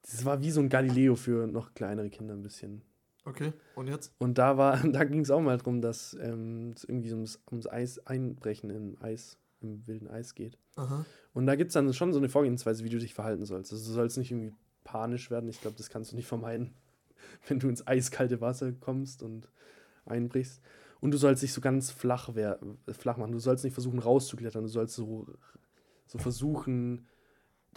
das 0.04 0.24
war 0.24 0.42
wie 0.42 0.50
so 0.52 0.62
ein 0.62 0.70
Galileo 0.70 1.16
für 1.18 1.46
noch 1.46 1.74
kleinere 1.74 2.10
Kinder 2.10 2.34
ein 2.36 2.42
bisschen. 2.42 2.82
Okay. 3.26 3.52
Und 3.76 3.88
jetzt? 3.88 4.14
Und 4.18 4.38
da 4.38 4.58
war, 4.58 4.78
da 4.88 5.04
ging 5.04 5.20
es 5.20 5.30
auch 5.30 5.42
mal 5.42 5.58
drum, 5.58 5.82
dass 5.82 6.16
ähm, 6.22 6.72
es 6.76 6.86
irgendwie 6.86 7.12
ums, 7.12 7.40
ums 7.52 7.68
Eis 7.68 8.00
einbrechen 8.08 8.70
im 8.70 8.96
Eis, 9.02 9.38
im 9.62 9.86
wilden 9.88 10.08
Eis 10.08 10.36
geht. 10.36 10.58
Aha. 10.76 11.06
Und 11.34 11.46
da 11.46 11.56
gibt 11.56 11.70
es 11.70 11.74
dann 11.74 11.94
schon 11.94 12.14
so 12.14 12.20
eine 12.20 12.30
Vorgehensweise, 12.30 12.84
wie 12.84 12.90
du 12.90 13.00
dich 13.00 13.14
verhalten 13.14 13.46
sollst. 13.46 13.72
Also 13.72 13.86
du 13.88 13.94
sollst 13.94 14.18
nicht 14.18 14.32
irgendwie 14.32 14.54
panisch 14.84 15.30
werden. 15.30 15.50
Ich 15.50 15.62
glaube, 15.62 15.78
das 15.78 15.90
kannst 15.90 16.12
du 16.12 16.16
nicht 16.16 16.28
vermeiden, 16.28 16.74
wenn 17.48 17.60
du 17.60 17.70
ins 17.70 17.86
eiskalte 17.86 18.42
Wasser 18.42 18.72
kommst 18.74 19.24
und 19.24 19.48
einbrichst. 20.06 20.62
Und 21.02 21.12
du 21.12 21.18
sollst 21.18 21.44
dich 21.44 21.54
so 21.54 21.62
ganz 21.62 21.92
flach, 21.92 22.30
wer 22.34 22.60
äh, 22.88 22.94
flach 22.94 23.18
machen. 23.18 23.32
Du 23.32 23.40
sollst 23.40 23.64
nicht 23.64 23.74
versuchen 23.74 24.00
rauszuklettern. 24.00 24.64
Du 24.64 24.70
sollst 24.70 24.96
so, 24.96 25.28
so 26.08 26.18
versuchen, 26.18 27.08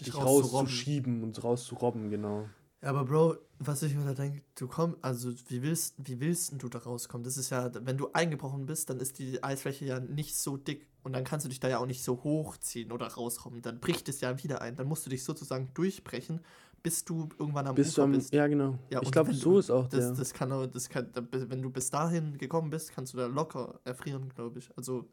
Dich 0.01 0.07
dich, 0.07 0.17
rauszurobben. 0.17 0.51
rauszuschieben 0.61 1.23
und 1.23 1.45
rauszurobben, 1.45 2.11
genau. 2.11 2.49
Ja, 2.83 2.91
aber 2.91 3.05
Bro, 3.05 3.37
was 3.61 3.83
ich 3.85 3.95
mir 3.95 4.05
da 4.05 4.13
denke, 4.13 4.43
du 4.57 4.67
kommst, 4.67 4.99
also 5.03 5.31
wie 5.49 5.63
willst, 5.63 5.95
wie 5.99 6.19
willst 6.19 6.51
denn 6.51 6.59
du 6.59 6.69
da 6.69 6.79
rauskommen? 6.81 7.23
Das 7.25 7.37
ist 7.37 7.51
ja, 7.51 7.71
wenn 7.87 7.97
du 7.97 8.11
eingebrochen 8.13 8.67
bist, 8.67 8.91
dann 8.91 8.99
ist 8.99 9.21
die 9.21 9.43
Eisfläche 9.43 9.85
ja 9.85 10.01
nicht 10.01 10.37
so 10.37 10.57
dick 10.57 10.89
und 11.05 11.13
dann 11.13 11.23
kannst 11.23 11.45
du 11.47 11.49
dich 11.49 11.61
da 11.61 11.69
ja 11.69 11.79
auch 11.79 11.87
nicht 11.87 12.03
so 12.03 12.23
hochziehen 12.25 12.91
oder 12.91 13.07
rausrobben. 13.07 13.63
Dann 13.63 13.79
bricht 13.79 14.09
es 14.09 14.21
ja 14.21 14.43
wieder 14.43 14.63
ein. 14.63 14.75
Dann 14.75 14.89
musst 14.89 15.07
du 15.07 15.11
dich 15.11 15.23
sozusagen 15.23 15.71
durchbrechen, 15.75 16.41
bis 16.83 17.05
du 17.05 17.29
irgendwann 17.39 17.69
am 17.69 17.77
Bist 17.77 17.93
Ufer 17.93 18.03
am, 18.03 18.13
bist. 18.13 18.33
ja, 18.33 18.49
genau. 18.49 18.79
Ja, 18.91 19.01
ich 19.01 19.13
glaube, 19.13 19.33
so 19.33 19.59
ist 19.61 19.71
auch 19.71 19.89
Das, 19.89 20.07
der. 20.07 20.13
das 20.17 20.35
kann 20.35 20.51
das 20.73 20.89
kann, 20.89 21.09
wenn 21.31 21.63
du 21.63 21.71
bis 21.71 21.91
dahin 21.91 22.37
gekommen 22.37 22.71
bist, 22.71 22.93
kannst 22.93 23.15
du 23.15 23.19
da 23.19 23.27
locker 23.27 23.79
erfrieren, 23.85 24.29
glaube 24.35 24.59
ich. 24.59 24.77
Also 24.77 25.09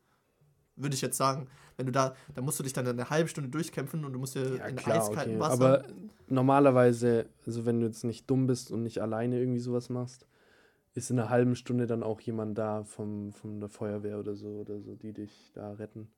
würde 0.80 0.96
ich 0.96 1.02
jetzt 1.02 1.18
sagen, 1.18 1.48
wenn 1.78 1.86
du 1.86 1.92
da, 1.92 2.16
da 2.36 2.42
musst 2.42 2.60
du 2.60 2.64
dich 2.64 2.74
dann 2.74 2.88
eine 2.88 3.10
halbe 3.10 3.30
Stunde 3.30 3.50
durchkämpfen 3.50 4.04
und 4.06 4.14
du 4.14 4.20
musst 4.20 4.36
dir 4.36 4.58
Ja, 4.58 4.68
in 4.68 4.78
klar, 4.78 4.98
eiskaltem 4.98 5.34
okay. 5.34 5.40
Wasser. 5.40 5.54
Aber 5.54 5.84
normalerweise, 6.28 7.26
also 7.46 7.66
wenn 7.66 7.80
du 7.80 7.88
jetzt 7.88 8.04
nicht 8.04 8.30
dumm 8.30 8.48
bist 8.48 8.72
und 8.72 8.84
nicht 8.84 9.02
alleine 9.02 9.40
irgendwie 9.40 9.60
sowas 9.60 9.90
machst, 9.90 10.26
ist 10.96 11.12
in 11.12 11.20
einer 11.20 11.30
halben 11.30 11.56
Stunde 11.56 11.88
dann 11.88 12.04
auch 12.04 12.20
jemand 12.22 12.58
da 12.58 12.84
vom, 12.84 13.32
von 13.34 13.60
der 13.60 13.70
Feuerwehr 13.70 14.20
oder 14.20 14.36
so 14.36 14.48
oder 14.48 14.80
so, 14.82 14.96
die 14.96 15.14
dich 15.14 15.52
da 15.54 15.72
retten. 15.74 16.10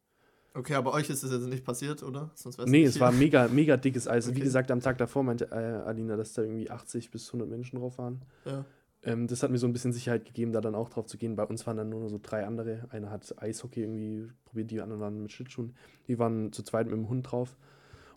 okay, 0.53 0.75
aber 0.75 0.93
euch 0.93 1.09
ist 1.09 1.23
es 1.23 1.31
jetzt 1.31 1.47
nicht 1.47 1.63
passiert, 1.65 2.03
oder? 2.03 2.31
Sonst 2.35 2.57
nee, 2.65 2.83
es 2.83 2.93
hier. 2.93 3.01
war 3.01 3.11
mega, 3.11 3.47
mega 3.47 3.77
dickes 3.77 4.07
Eis. 4.07 4.27
Wie 4.27 4.31
Okay. 4.31 4.43
gesagt, 4.43 4.71
am 4.71 4.81
Tag 4.81 4.97
davor 4.97 5.23
meinte 5.23 5.51
äh, 5.51 5.55
Alina, 5.55 6.15
dass 6.15 6.33
da 6.33 6.41
irgendwie 6.41 6.69
80 6.69 7.11
bis 7.11 7.27
100 7.27 7.49
Menschen 7.49 7.79
drauf 7.79 7.97
waren. 7.97 8.21
Ja. 8.45 8.65
Ähm, 9.03 9.27
das 9.27 9.41
hat 9.41 9.49
mir 9.51 9.57
so 9.57 9.65
ein 9.67 9.73
bisschen 9.73 9.93
Sicherheit 9.93 10.25
gegeben, 10.25 10.51
da 10.51 10.61
dann 10.61 10.75
auch 10.75 10.89
drauf 10.89 11.07
zu 11.07 11.17
gehen. 11.17 11.35
Bei 11.35 11.43
uns 11.43 11.65
waren 11.65 11.77
dann 11.77 11.89
nur 11.89 12.07
so 12.09 12.19
drei 12.21 12.45
andere. 12.45 12.87
Einer 12.91 13.09
hat 13.09 13.33
Eishockey 13.41 13.81
irgendwie 13.81 14.27
probiert, 14.45 14.69
die 14.71 14.79
anderen 14.81 15.01
waren 15.01 15.21
mit 15.23 15.31
Schlittschuhen. 15.31 15.73
Die 16.07 16.19
waren 16.19 16.51
zu 16.53 16.61
zweit 16.63 16.85
mit 16.87 16.95
dem 16.95 17.09
Hund 17.09 17.31
drauf. 17.31 17.57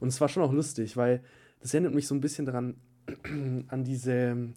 Und 0.00 0.08
es 0.08 0.20
war 0.20 0.28
schon 0.28 0.42
auch 0.42 0.52
lustig, 0.52 0.96
weil 0.96 1.22
das 1.60 1.72
erinnert 1.72 1.94
mich 1.94 2.06
so 2.06 2.14
ein 2.14 2.20
bisschen 2.20 2.44
daran, 2.44 2.76
an 3.68 3.84
diese 3.84 4.52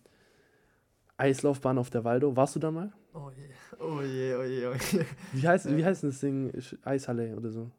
Eislaufbahn 1.17 1.77
auf 1.77 1.89
der 1.89 2.03
Waldo. 2.03 2.35
Warst 2.35 2.55
du 2.55 2.59
da 2.59 2.71
mal? 2.71 2.91
Oh 3.13 3.31
je, 3.35 3.49
oh 3.79 4.01
je, 4.01 4.35
oh 4.35 4.43
je, 4.43 4.67
oh 4.67 4.73
je. 4.73 5.05
Wie 5.33 5.47
heißt, 5.47 5.65
Ja. 5.65 5.77
wie 5.77 5.85
heißt 5.85 6.03
das 6.03 6.19
Ding? 6.19 6.51
Eishalle 6.83 7.35
oder 7.35 7.51
so? 7.51 7.71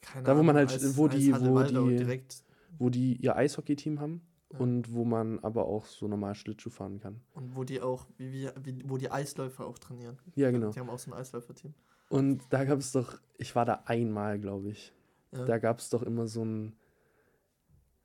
Keine 0.00 0.24
Da, 0.24 0.36
wo 0.36 0.42
man 0.42 0.56
Ahnung, 0.56 0.70
halt- 0.70 0.96
wo 0.96 1.06
die- 1.08 1.32
Eishalle 1.34 1.50
wo 1.52 1.62
die- 1.88 1.96
direkt 1.96 2.42
Wo 2.78 2.90
die 2.90 3.16
ihr 3.16 3.36
Eishockey-Team 3.36 4.00
haben 4.00 4.20
Ja. 4.58 4.64
und 4.64 4.92
wo 4.92 5.04
man 5.04 5.38
aber 5.40 5.66
auch 5.66 5.86
so 5.86 6.08
normal 6.08 6.34
Schlittschuh 6.34 6.70
fahren 6.70 7.00
kann. 7.00 7.20
und 7.34 7.54
wo 7.56 7.64
die 7.64 7.80
auch, 7.80 8.06
wie, 8.18 8.48
wie, 8.62 8.82
wo 8.88 8.96
die 8.98 9.10
Eisläufer 9.10 9.66
auch 9.66 9.78
trainieren. 9.78 10.18
Ja, 10.34 10.50
genau. 10.50 10.70
Die 10.70 10.80
haben 10.80 10.90
auch 10.90 10.98
so 10.98 11.10
ein 11.10 11.18
Eisläuferteam. 11.18 11.74
Und 12.08 12.42
da 12.50 12.64
gab 12.64 12.78
es 12.78 12.92
doch, 12.92 13.20
ich 13.38 13.54
war 13.56 13.64
da 13.64 13.82
einmal, 13.86 14.38
glaube 14.38 14.70
ich. 14.70 14.92
Ja. 15.32 15.44
Da 15.44 15.58
gab 15.58 15.80
es 15.80 15.90
doch 15.90 16.02
immer 16.02 16.26
so 16.26 16.44
ein 16.44 16.76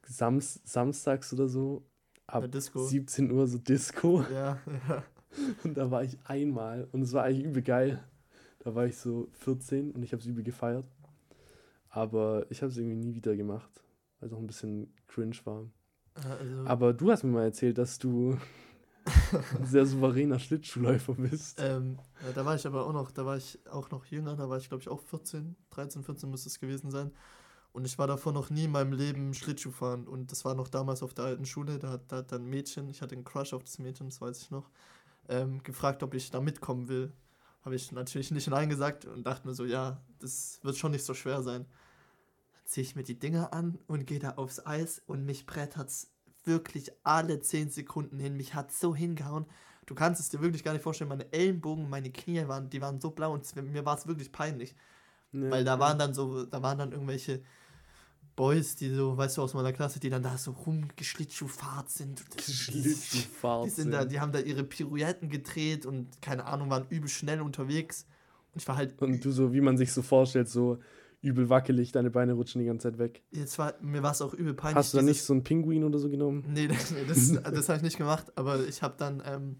Sams 0.03 0.61
Samstags 0.65 1.31
oder 1.33 1.47
so, 1.47 1.83
ab 2.27 2.43
Eine 2.43 2.49
Disco. 2.49 2.83
17 2.83 3.31
Uhr 3.31 3.47
so 3.47 3.57
Disco. 3.57 4.25
Ja, 4.33 4.59
ja. 4.89 5.03
Und 5.63 5.77
da 5.77 5.91
war 5.91 6.03
ich 6.03 6.17
einmal 6.25 6.87
und 6.91 7.03
es 7.03 7.13
war 7.13 7.23
eigentlich 7.23 7.45
übel 7.45 7.61
geil. 7.61 8.03
Da 8.59 8.75
war 8.75 8.85
ich 8.85 8.97
so 8.97 9.27
14 9.33 9.91
und 9.91 10.03
ich 10.03 10.11
habe 10.11 10.21
es 10.21 10.27
übel 10.27 10.43
gefeiert. 10.43 10.85
Aber 11.89 12.45
ich 12.49 12.61
habe 12.61 12.71
es 12.71 12.77
irgendwie 12.77 12.95
nie 12.95 13.15
wieder 13.15 13.35
gemacht, 13.35 13.83
weil 14.19 14.27
es 14.27 14.33
auch 14.33 14.39
ein 14.39 14.47
bisschen 14.47 14.93
cringe 15.07 15.37
war. 15.45 15.65
Also, 16.15 16.65
Aber 16.65 16.93
du 16.93 17.11
hast 17.11 17.23
mir 17.23 17.31
mal 17.31 17.43
erzählt, 17.43 17.77
dass 17.77 17.97
du 17.99 18.37
ein 19.57 19.65
sehr 19.65 19.85
souveräner 19.85 20.39
Schlittschuhläufer 20.39 21.13
bist. 21.13 21.59
Ähm, 21.59 21.97
ja, 22.25 22.33
da 22.33 22.45
war 22.45 22.55
ich 22.55 22.67
aber 22.67 22.85
auch 22.85 22.93
noch, 22.93 23.11
da 23.11 23.25
war 23.25 23.37
ich 23.37 23.59
auch 23.69 23.89
noch 23.91 24.05
jünger, 24.05 24.35
da 24.35 24.49
war 24.49 24.57
ich 24.57 24.67
glaube 24.67 24.81
ich 24.81 24.89
auch 24.89 25.01
14, 25.01 25.55
13, 25.71 26.03
14 26.03 26.29
müsste 26.29 26.49
es 26.49 26.59
gewesen 26.59 26.91
sein. 26.91 27.11
Und 27.73 27.85
ich 27.85 27.97
war 27.97 28.05
davor 28.05 28.33
noch 28.33 28.49
nie 28.49 28.65
in 28.65 28.71
meinem 28.71 28.91
Leben 28.91 29.33
Schlittschuh 29.33 29.71
fahren. 29.71 30.05
Und 30.07 30.31
das 30.31 30.43
war 30.43 30.55
noch 30.55 30.67
damals 30.67 31.03
auf 31.03 31.13
der 31.13 31.25
alten 31.25 31.45
Schule, 31.45 31.79
da 31.79 31.89
hat, 31.91 32.11
da 32.11 32.17
hat 32.17 32.31
dann 32.31 32.43
ein 32.43 32.49
Mädchen, 32.49 32.89
ich 32.89 33.01
hatte 33.01 33.15
einen 33.15 33.23
Crush 33.23 33.53
auf 33.53 33.63
das 33.63 33.79
Mädchen, 33.79 34.09
das 34.09 34.19
weiß 34.19 34.41
ich 34.41 34.51
noch, 34.51 34.69
ähm, 35.29 35.63
gefragt, 35.63 36.03
ob 36.03 36.13
ich 36.13 36.29
da 36.31 36.41
mitkommen 36.41 36.89
will. 36.89 37.13
Habe 37.63 37.75
ich 37.75 37.91
natürlich 37.91 38.31
nicht 38.31 38.49
Nein 38.49 38.69
gesagt 38.69 39.05
und 39.05 39.25
dachte 39.25 39.47
mir 39.47 39.53
so, 39.53 39.65
ja, 39.65 40.01
das 40.19 40.59
wird 40.63 40.77
schon 40.77 40.91
nicht 40.91 41.05
so 41.05 41.13
schwer 41.13 41.41
sein. 41.43 41.65
Ziehe 42.65 42.83
ich 42.85 42.95
mir 42.95 43.03
die 43.03 43.19
Dinger 43.19 43.53
an 43.53 43.77
und 43.87 44.05
gehe 44.07 44.19
da 44.19 44.31
aufs 44.31 44.65
Eis 44.65 45.01
und 45.07 45.25
mich 45.25 45.45
brettert's 45.45 46.11
wirklich 46.45 46.91
alle 47.03 47.39
10 47.41 47.69
Sekunden 47.69 48.17
hin. 48.19 48.37
Mich 48.37 48.53
hat 48.55 48.71
so 48.71 48.95
hingehauen. 48.95 49.45
Du 49.85 49.95
kannst 49.95 50.21
es 50.21 50.29
dir 50.29 50.41
wirklich 50.41 50.63
gar 50.63 50.73
nicht 50.73 50.81
vorstellen. 50.83 51.09
Meine 51.09 51.31
Ellenbogen, 51.33 51.89
meine 51.89 52.11
Knie 52.11 52.47
waren, 52.47 52.69
die 52.69 52.81
waren 52.81 53.01
so 53.01 53.11
blau 53.11 53.33
und 53.33 53.55
mir 53.55 53.85
war 53.85 53.97
es 53.97 54.07
wirklich 54.07 54.31
peinlich. 54.31 54.75
Ja, 55.33 55.49
Weil 55.51 55.63
da 55.63 55.73
ja. 55.73 55.79
waren 55.79 55.99
dann 55.99 56.13
so, 56.13 56.45
da 56.45 56.61
waren 56.61 56.77
dann 56.77 56.91
irgendwelche 56.91 57.41
Boys, 58.35 58.75
die 58.75 58.89
so, 58.93 59.17
weißt 59.17 59.37
du, 59.37 59.41
aus 59.41 59.53
meiner 59.53 59.73
Klasse, 59.73 59.99
die 59.99 60.09
dann 60.09 60.23
da 60.23 60.37
so 60.37 60.51
rumgeschlittschuhfahrt 60.51 61.89
sind. 61.89 62.21
Und 62.21 62.37
das- 62.37 62.53
Schlittschuhfahrt. 62.53 63.65
Die, 63.65 63.69
sind 63.69 63.91
da, 63.91 64.05
die 64.05 64.19
haben 64.19 64.31
da 64.31 64.39
ihre 64.39 64.63
Pirouetten 64.63 65.29
gedreht 65.29 65.85
und 65.85 66.21
keine 66.21 66.45
Ahnung, 66.45 66.69
waren 66.69 66.85
übel 66.89 67.09
schnell 67.09 67.41
unterwegs. 67.41 68.05
Und 68.53 68.61
ich 68.61 68.67
war 68.67 68.77
halt, 68.77 68.99
Und 69.01 69.23
du 69.23 69.31
so, 69.31 69.53
wie 69.53 69.61
man 69.61 69.77
sich 69.77 69.91
so 69.91 70.01
vorstellt, 70.01 70.47
so 70.49 70.79
übel 71.21 71.49
wackelig, 71.49 71.91
deine 71.91 72.09
Beine 72.09 72.33
rutschen 72.33 72.59
die 72.59 72.65
ganze 72.65 72.89
Zeit 72.89 72.97
weg. 72.97 73.23
jetzt 73.31 73.57
war, 73.59 73.75
mir 73.81 74.01
war 74.03 74.11
es 74.11 74.21
auch 74.21 74.33
übel 74.33 74.53
peinlich. 74.53 74.77
Hast 74.77 74.93
du 74.93 74.97
da 74.97 75.03
nicht 75.03 75.21
so 75.23 75.33
einen 75.33 75.43
Pinguin 75.43 75.83
oder 75.83 75.99
so 75.99 76.09
genommen? 76.09 76.43
Nee, 76.47 76.67
das, 76.67 76.91
nee, 76.91 77.05
das, 77.07 77.31
das 77.31 77.69
habe 77.69 77.77
ich 77.77 77.83
nicht 77.83 77.97
gemacht, 77.97 78.31
aber 78.35 78.65
ich 78.67 78.81
habe 78.81 78.95
dann, 78.97 79.21
ähm, 79.25 79.57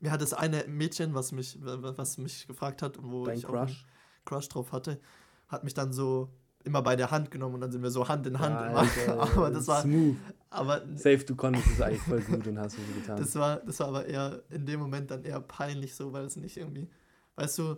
mir 0.00 0.10
hat 0.10 0.20
das 0.20 0.34
eine 0.34 0.64
Mädchen, 0.66 1.14
was 1.14 1.32
mich, 1.32 1.58
was 1.60 2.18
mich 2.18 2.46
gefragt 2.46 2.82
hat 2.82 2.98
und 2.98 3.10
wo 3.10 3.24
Dein 3.24 3.38
ich 3.38 3.46
auch 3.46 3.54
einen 3.54 3.66
Crush? 3.66 3.86
Crush 4.24 4.48
drauf 4.48 4.72
hatte, 4.72 5.00
hat 5.48 5.64
mich 5.64 5.74
dann 5.74 5.92
so 5.92 6.30
immer 6.64 6.82
bei 6.82 6.96
der 6.96 7.10
Hand 7.10 7.30
genommen 7.30 7.54
und 7.54 7.60
dann 7.60 7.72
sind 7.72 7.82
wir 7.82 7.90
so 7.90 8.08
Hand 8.08 8.26
in 8.26 8.38
Hand. 8.38 8.56
Alter, 8.56 9.20
aber 9.36 9.50
das 9.50 9.66
war, 9.68 9.82
Smooth. 9.82 10.16
aber 10.50 10.82
Safe, 10.96 11.18
du 11.18 11.36
konntest 11.36 11.66
es 11.68 11.80
eigentlich 11.80 12.02
voll 12.02 12.20
gut 12.20 12.46
und 12.46 12.58
hast 12.58 12.76
es 12.78 12.94
getan. 12.94 13.16
das 13.16 13.34
war, 13.36 13.56
das 13.60 13.80
war 13.80 13.88
aber 13.88 14.06
eher 14.06 14.42
in 14.50 14.66
dem 14.66 14.80
Moment 14.80 15.10
dann 15.10 15.24
eher 15.24 15.40
peinlich 15.40 15.94
so, 15.94 16.12
weil 16.12 16.24
es 16.24 16.36
nicht 16.36 16.56
irgendwie, 16.56 16.88
weißt 17.36 17.58
du, 17.58 17.76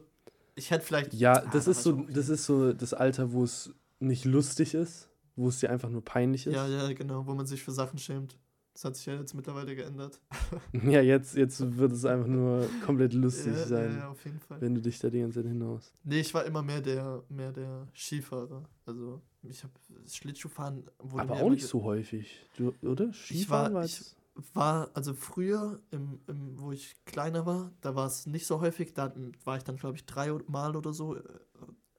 ich 0.54 0.70
hätte 0.70 0.84
vielleicht. 0.84 1.12
ja, 1.14 1.34
Ah, 1.34 1.50
das 1.52 1.64
da 1.66 1.70
ist 1.72 1.82
so, 1.82 2.04
ich 2.08 2.14
das 2.14 2.28
ist 2.28 2.44
so 2.44 2.72
das 2.72 2.94
Alter, 2.94 3.32
wo 3.32 3.44
es 3.44 3.72
nicht 4.00 4.24
lustig 4.24 4.74
ist, 4.74 5.08
wo 5.36 5.48
es 5.48 5.60
dir 5.60 5.70
einfach 5.70 5.88
nur 5.88 6.04
peinlich 6.04 6.46
ist. 6.46 6.54
Ja, 6.54 6.66
ja, 6.66 6.92
genau, 6.92 7.26
wo 7.26 7.34
man 7.34 7.46
sich 7.46 7.62
für 7.62 7.72
Sachen 7.72 7.98
schämt. 7.98 8.38
Das 8.74 8.86
hat 8.86 8.96
sich 8.96 9.04
ja 9.04 9.14
jetzt 9.16 9.34
mittlerweile 9.34 9.76
geändert. 9.76 10.18
Ja, 10.72 11.02
jetzt, 11.02 11.36
jetzt 11.36 11.76
wird 11.76 11.92
es 11.92 12.04
einfach 12.06 12.26
nur 12.26 12.66
komplett 12.86 13.12
lustig 13.12 13.52
ja, 13.52 13.66
sein, 13.66 13.90
Ja, 13.92 13.98
ja, 13.98 14.08
auf 14.08 14.24
jeden 14.24 14.40
Fall. 14.40 14.60
wenn 14.62 14.74
du 14.74 14.80
dich 14.80 14.98
da 14.98 15.10
die 15.10 15.20
ganze 15.20 15.42
Zeit 15.42 15.48
hinaus. 15.52 15.92
Nee, 16.04 16.20
ich 16.20 16.32
war 16.32 16.44
immer 16.46 16.62
mehr 16.62 16.80
der, 16.80 17.22
mehr 17.28 17.52
der 17.52 17.86
Skifahrer. 17.94 18.64
Also 18.86 19.20
ich 19.42 19.62
habe 19.62 19.72
Schlittschuhfahren 20.10 20.84
wurde 20.98 21.22
Aber 21.22 21.34
auch 21.42 21.50
nicht 21.50 21.66
so 21.66 21.82
häufig, 21.82 22.46
du, 22.56 22.72
oder? 22.82 23.12
Skifahren 23.12 23.74
war- 23.74 23.80
war 23.80 23.84
ich- 23.84 24.14
War, 24.54 24.90
also 24.94 25.12
früher, 25.12 25.80
im, 25.90 26.20
im, 26.26 26.58
wo 26.58 26.72
ich 26.72 26.94
kleiner 27.04 27.44
war, 27.44 27.70
da 27.82 27.94
war 27.94 28.06
es 28.06 28.26
nicht 28.26 28.46
so 28.46 28.60
häufig. 28.60 28.94
Da 28.94 29.12
war 29.44 29.58
ich 29.58 29.64
dann, 29.64 29.76
glaube 29.76 29.96
ich, 29.96 30.06
drei 30.06 30.32
Mal 30.48 30.74
oder 30.74 30.92
so 30.94 31.16
äh, 31.16 31.22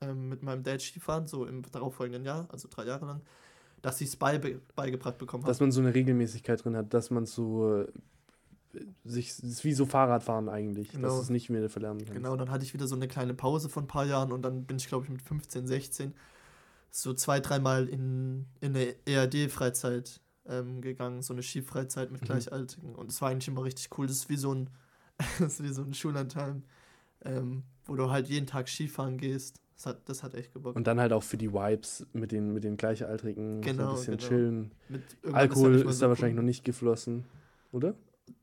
ähm, 0.02 0.30
mit 0.30 0.42
meinem 0.42 0.64
Dad 0.64 0.82
Skifahren, 0.82 1.28
so 1.28 1.46
im 1.46 1.62
darauffolgenden 1.72 2.26
Jahr, 2.26 2.48
also 2.52 2.68
drei 2.72 2.86
Jahre 2.86 3.06
lang, 3.06 3.22
dass 3.84 4.02
ich 4.02 4.10
es 4.10 4.16
beibe 4.16 4.62
beigebracht 4.76 5.18
bekommen 5.20 5.44
habe. 5.44 5.52
dass 5.52 5.60
man 5.60 5.72
so 5.72 5.82
eine 5.82 5.94
Regelmäßigkeit 5.94 6.64
drin 6.64 6.76
hat, 6.76 6.94
dass 6.94 7.12
man 7.12 7.26
so 7.28 7.82
äh, 7.82 7.88
sich, 9.04 9.30
es 9.30 9.40
ist 9.40 9.64
wie 9.64 9.74
so 9.74 9.86
Fahrradfahren 9.86 10.50
eigentlich, 10.50 10.88
dass 10.88 10.96
Genau. 10.96 11.16
du 11.16 11.22
es 11.22 11.30
nicht 11.30 11.52
mehr 11.52 11.70
verlernen 11.70 12.00
kannst. 12.00 12.14
Genau, 12.14 12.36
dann 12.36 12.50
hatte 12.50 12.64
ich 12.66 12.74
wieder 12.74 12.88
so 12.88 12.96
eine 12.96 13.08
kleine 13.08 13.36
Pause 13.36 13.70
von 13.70 13.84
ein 13.84 13.88
paar 13.88 14.06
Jahren 14.06 14.32
und 14.32 14.42
dann 14.42 14.64
bin 14.66 14.78
ich, 14.78 14.88
glaube 14.88 15.06
ich, 15.06 15.12
mit 15.12 15.22
15, 15.22 15.68
16 15.68 16.14
so 16.90 17.14
zwei, 17.14 17.40
dreimal 17.40 17.88
in, 17.88 18.48
in 18.62 18.76
eine 18.76 18.96
ERD-Freizeit 19.06 20.20
ähm, 20.48 20.82
gegangen, 20.82 21.22
so 21.22 21.34
eine 21.34 21.44
Skifreizeit 21.44 22.12
mit 22.12 22.22
Mhm. 22.22 22.26
Gleichaltrigen. 22.26 22.96
Und 22.96 23.08
das 23.12 23.22
war 23.22 23.30
eigentlich 23.30 23.48
immer 23.48 23.64
richtig 23.64 23.90
cool. 23.98 24.08
Das 24.08 24.18
ist 24.18 24.30
wie 24.30 24.38
so 24.38 24.54
ein, 24.54 24.70
das 25.40 25.60
ist 25.60 25.64
wie 25.64 25.74
so 25.74 25.84
ein 25.84 25.94
Schullandheim, 25.94 26.64
ähm, 27.24 27.64
wo 27.86 27.96
du 27.96 28.10
halt 28.10 28.28
jeden 28.28 28.48
Tag 28.48 28.68
Skifahren 28.70 29.18
gehst. 29.18 29.60
Das 29.76 29.86
hat, 29.88 30.08
das 30.08 30.24
hat 30.24 30.36
echt 30.36 30.54
gebockt. 30.54 30.76
Und 30.76 30.86
dann 30.88 31.00
halt 31.00 31.14
auch 31.14 31.24
für 31.24 31.38
die 31.38 31.52
Vibes 31.52 32.06
mit 32.14 32.32
den, 32.32 32.54
mit 32.54 32.64
den 32.64 32.78
Gleichaltrigen 32.78 33.64
so 33.64 33.70
Genau, 33.72 33.90
ein 33.90 33.96
bisschen 33.96 34.18
genau. 34.18 34.28
chillen. 34.30 34.72
Alkohol 35.32 35.72
ja 35.72 35.78
mehr 35.84 35.90
ist 35.90 35.98
so 35.98 36.02
da 36.02 36.06
cool. 36.06 36.10
wahrscheinlich 36.10 36.36
noch 36.36 36.44
nicht 36.44 36.64
geflossen, 36.64 37.26
oder? 37.72 37.96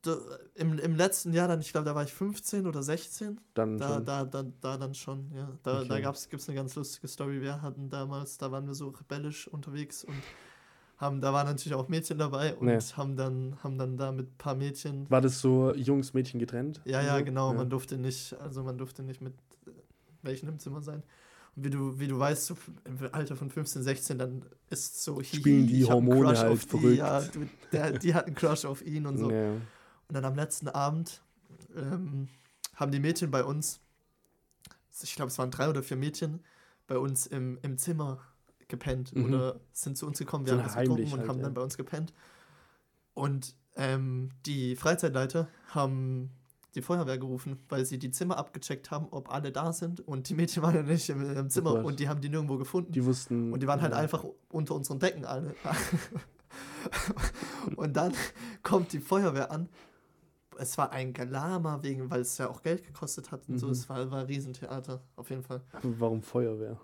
Da, 0.02 0.16
im, 0.56 0.78
Im 0.78 0.94
letzten 0.96 1.32
Jahr 1.32 1.48
dann, 1.48 1.60
ich 1.60 1.72
glaube, 1.72 1.86
da 1.86 1.94
war 1.94 2.02
ich 2.04 2.12
15 2.12 2.66
oder 2.66 2.82
16. 2.82 3.40
Dann 3.54 3.78
Da, 3.78 3.94
schon. 3.94 4.04
da, 4.04 4.24
da, 4.24 4.42
da 4.60 4.76
dann 4.76 4.94
schon, 4.94 5.30
ja. 5.32 5.56
Da, 5.62 5.84
da 5.84 5.94
Okay. 5.94 6.02
gab's, 6.02 6.28
gibt's 6.28 6.48
eine 6.48 6.56
ganz 6.56 6.74
lustige 6.74 7.08
Story. 7.08 7.40
Wir 7.40 7.62
hatten 7.62 7.88
damals, 7.88 8.36
da 8.36 8.50
waren 8.52 8.66
wir 8.66 8.74
so 8.74 8.88
rebellisch 8.88 9.48
unterwegs 9.48 10.04
und 10.04 10.16
haben, 11.00 11.20
da 11.20 11.32
waren 11.32 11.46
natürlich 11.46 11.74
auch 11.74 11.88
Mädchen 11.88 12.18
dabei 12.18 12.54
und 12.54 12.66
Nee. 12.66 12.78
haben 12.94 13.16
dann, 13.16 13.56
haben 13.62 13.78
dann 13.78 13.96
da 13.96 14.12
mit 14.12 14.26
ein 14.28 14.36
paar 14.36 14.54
Mädchen. 14.54 15.08
War 15.10 15.22
das 15.22 15.40
so 15.40 15.74
Jungs, 15.74 16.12
Mädchen 16.12 16.38
getrennt? 16.38 16.80
Ja, 16.84 17.00
ja, 17.02 17.18
So? 17.18 17.24
genau, 17.24 17.50
Ja. 17.52 17.56
man 17.56 17.70
durfte 17.70 17.96
nicht, 17.96 18.34
also 18.40 18.62
man 18.62 18.76
durfte 18.76 19.02
nicht 19.02 19.22
mit 19.22 19.32
äh, 19.66 19.70
welchen 20.22 20.48
im 20.48 20.58
Zimmer 20.58 20.82
sein. 20.82 21.02
Und 21.56 21.64
wie 21.64 21.70
du, 21.70 21.98
wie 21.98 22.06
du 22.06 22.18
weißt, 22.18 22.44
so 22.46 22.56
im 22.84 22.98
Alter 23.12 23.34
von 23.34 23.50
15, 23.50 23.82
16, 23.82 24.18
dann 24.18 24.44
ist 24.68 25.02
so 25.02 25.20
hihi, 25.22 25.36
Spielen 25.40 25.66
die 25.66 25.84
Hormone 25.84 26.38
halt 26.38 26.52
auf 26.52 26.64
die, 26.64 26.68
verrückt. 26.68 26.98
Ja, 26.98 27.20
du, 27.22 27.48
der, 27.72 27.92
die 27.98 28.14
hatten 28.14 28.34
Crush 28.34 28.66
auf 28.66 28.84
ihn 28.84 29.06
und 29.06 29.16
so. 29.16 29.30
Ja. 29.30 29.52
Und 29.52 30.14
dann 30.14 30.24
am 30.26 30.34
letzten 30.34 30.68
Abend 30.68 31.22
ähm, 31.74 32.28
haben 32.74 32.92
die 32.92 33.00
Mädchen 33.00 33.30
bei 33.30 33.42
uns, 33.42 33.80
ich 35.02 35.14
glaube, 35.14 35.30
es 35.30 35.38
waren 35.38 35.50
drei 35.50 35.68
oder 35.70 35.82
vier 35.82 35.96
Mädchen, 35.96 36.40
bei 36.86 36.98
uns 36.98 37.26
im, 37.26 37.58
im 37.62 37.78
Zimmer 37.78 38.20
gepennt 38.70 39.14
Mhm. 39.14 39.24
oder 39.26 39.60
sind 39.72 39.98
zu 39.98 40.06
uns 40.06 40.18
gekommen. 40.18 40.46
Wir 40.46 40.54
So 40.54 40.58
haben 40.60 40.66
was 40.66 40.76
getrunken 40.76 41.12
und 41.12 41.18
halt, 41.18 41.28
haben 41.28 41.38
ja. 41.38 41.42
dann 41.44 41.54
bei 41.54 41.62
uns 41.62 41.76
gepennt. 41.76 42.12
Und 43.14 43.54
ähm, 43.76 44.30
die 44.46 44.76
Freizeitleiter 44.76 45.48
haben 45.68 46.30
die 46.74 46.82
Feuerwehr 46.82 47.18
gerufen, 47.18 47.58
weil 47.68 47.84
sie 47.84 47.98
die 47.98 48.10
Zimmer 48.12 48.38
abgecheckt 48.38 48.90
haben, 48.90 49.08
ob 49.10 49.32
alle 49.32 49.50
da 49.52 49.72
sind. 49.72 50.00
Und 50.00 50.28
die 50.28 50.34
Mädchen 50.34 50.62
waren 50.62 50.74
ja 50.74 50.82
nicht 50.82 51.08
im, 51.10 51.36
im 51.36 51.50
Zimmer 51.50 51.74
Gott. 51.74 51.84
und 51.84 52.00
die 52.00 52.08
haben 52.08 52.20
die 52.20 52.28
nirgendwo 52.28 52.56
gefunden. 52.58 52.92
Die 52.92 53.04
wussten. 53.04 53.52
Und 53.52 53.60
die 53.62 53.66
waren 53.66 53.80
halt 53.82 53.92
ja. 53.92 53.98
einfach 53.98 54.24
unter 54.50 54.74
unseren 54.76 54.98
Decken 55.00 55.24
alle. 55.24 55.54
und 57.76 57.96
dann 57.96 58.12
kommt 58.62 58.92
die 58.92 59.00
Feuerwehr 59.00 59.50
an. 59.50 59.68
Es 60.58 60.78
war 60.78 60.92
ein 60.92 61.12
Galama 61.12 61.82
wegen, 61.82 62.08
weil 62.10 62.20
es 62.20 62.38
ja 62.38 62.48
auch 62.48 62.62
Geld 62.62 62.84
gekostet 62.84 63.32
hat 63.32 63.48
und 63.48 63.58
so. 63.58 63.66
Mhm. 63.66 63.72
Es 63.72 63.88
war, 63.88 64.08
war 64.10 64.20
ein 64.20 64.26
Riesentheater, 64.26 65.02
auf 65.16 65.30
jeden 65.30 65.42
Fall. 65.42 65.62
Warum 65.82 66.22
Feuerwehr? 66.22 66.78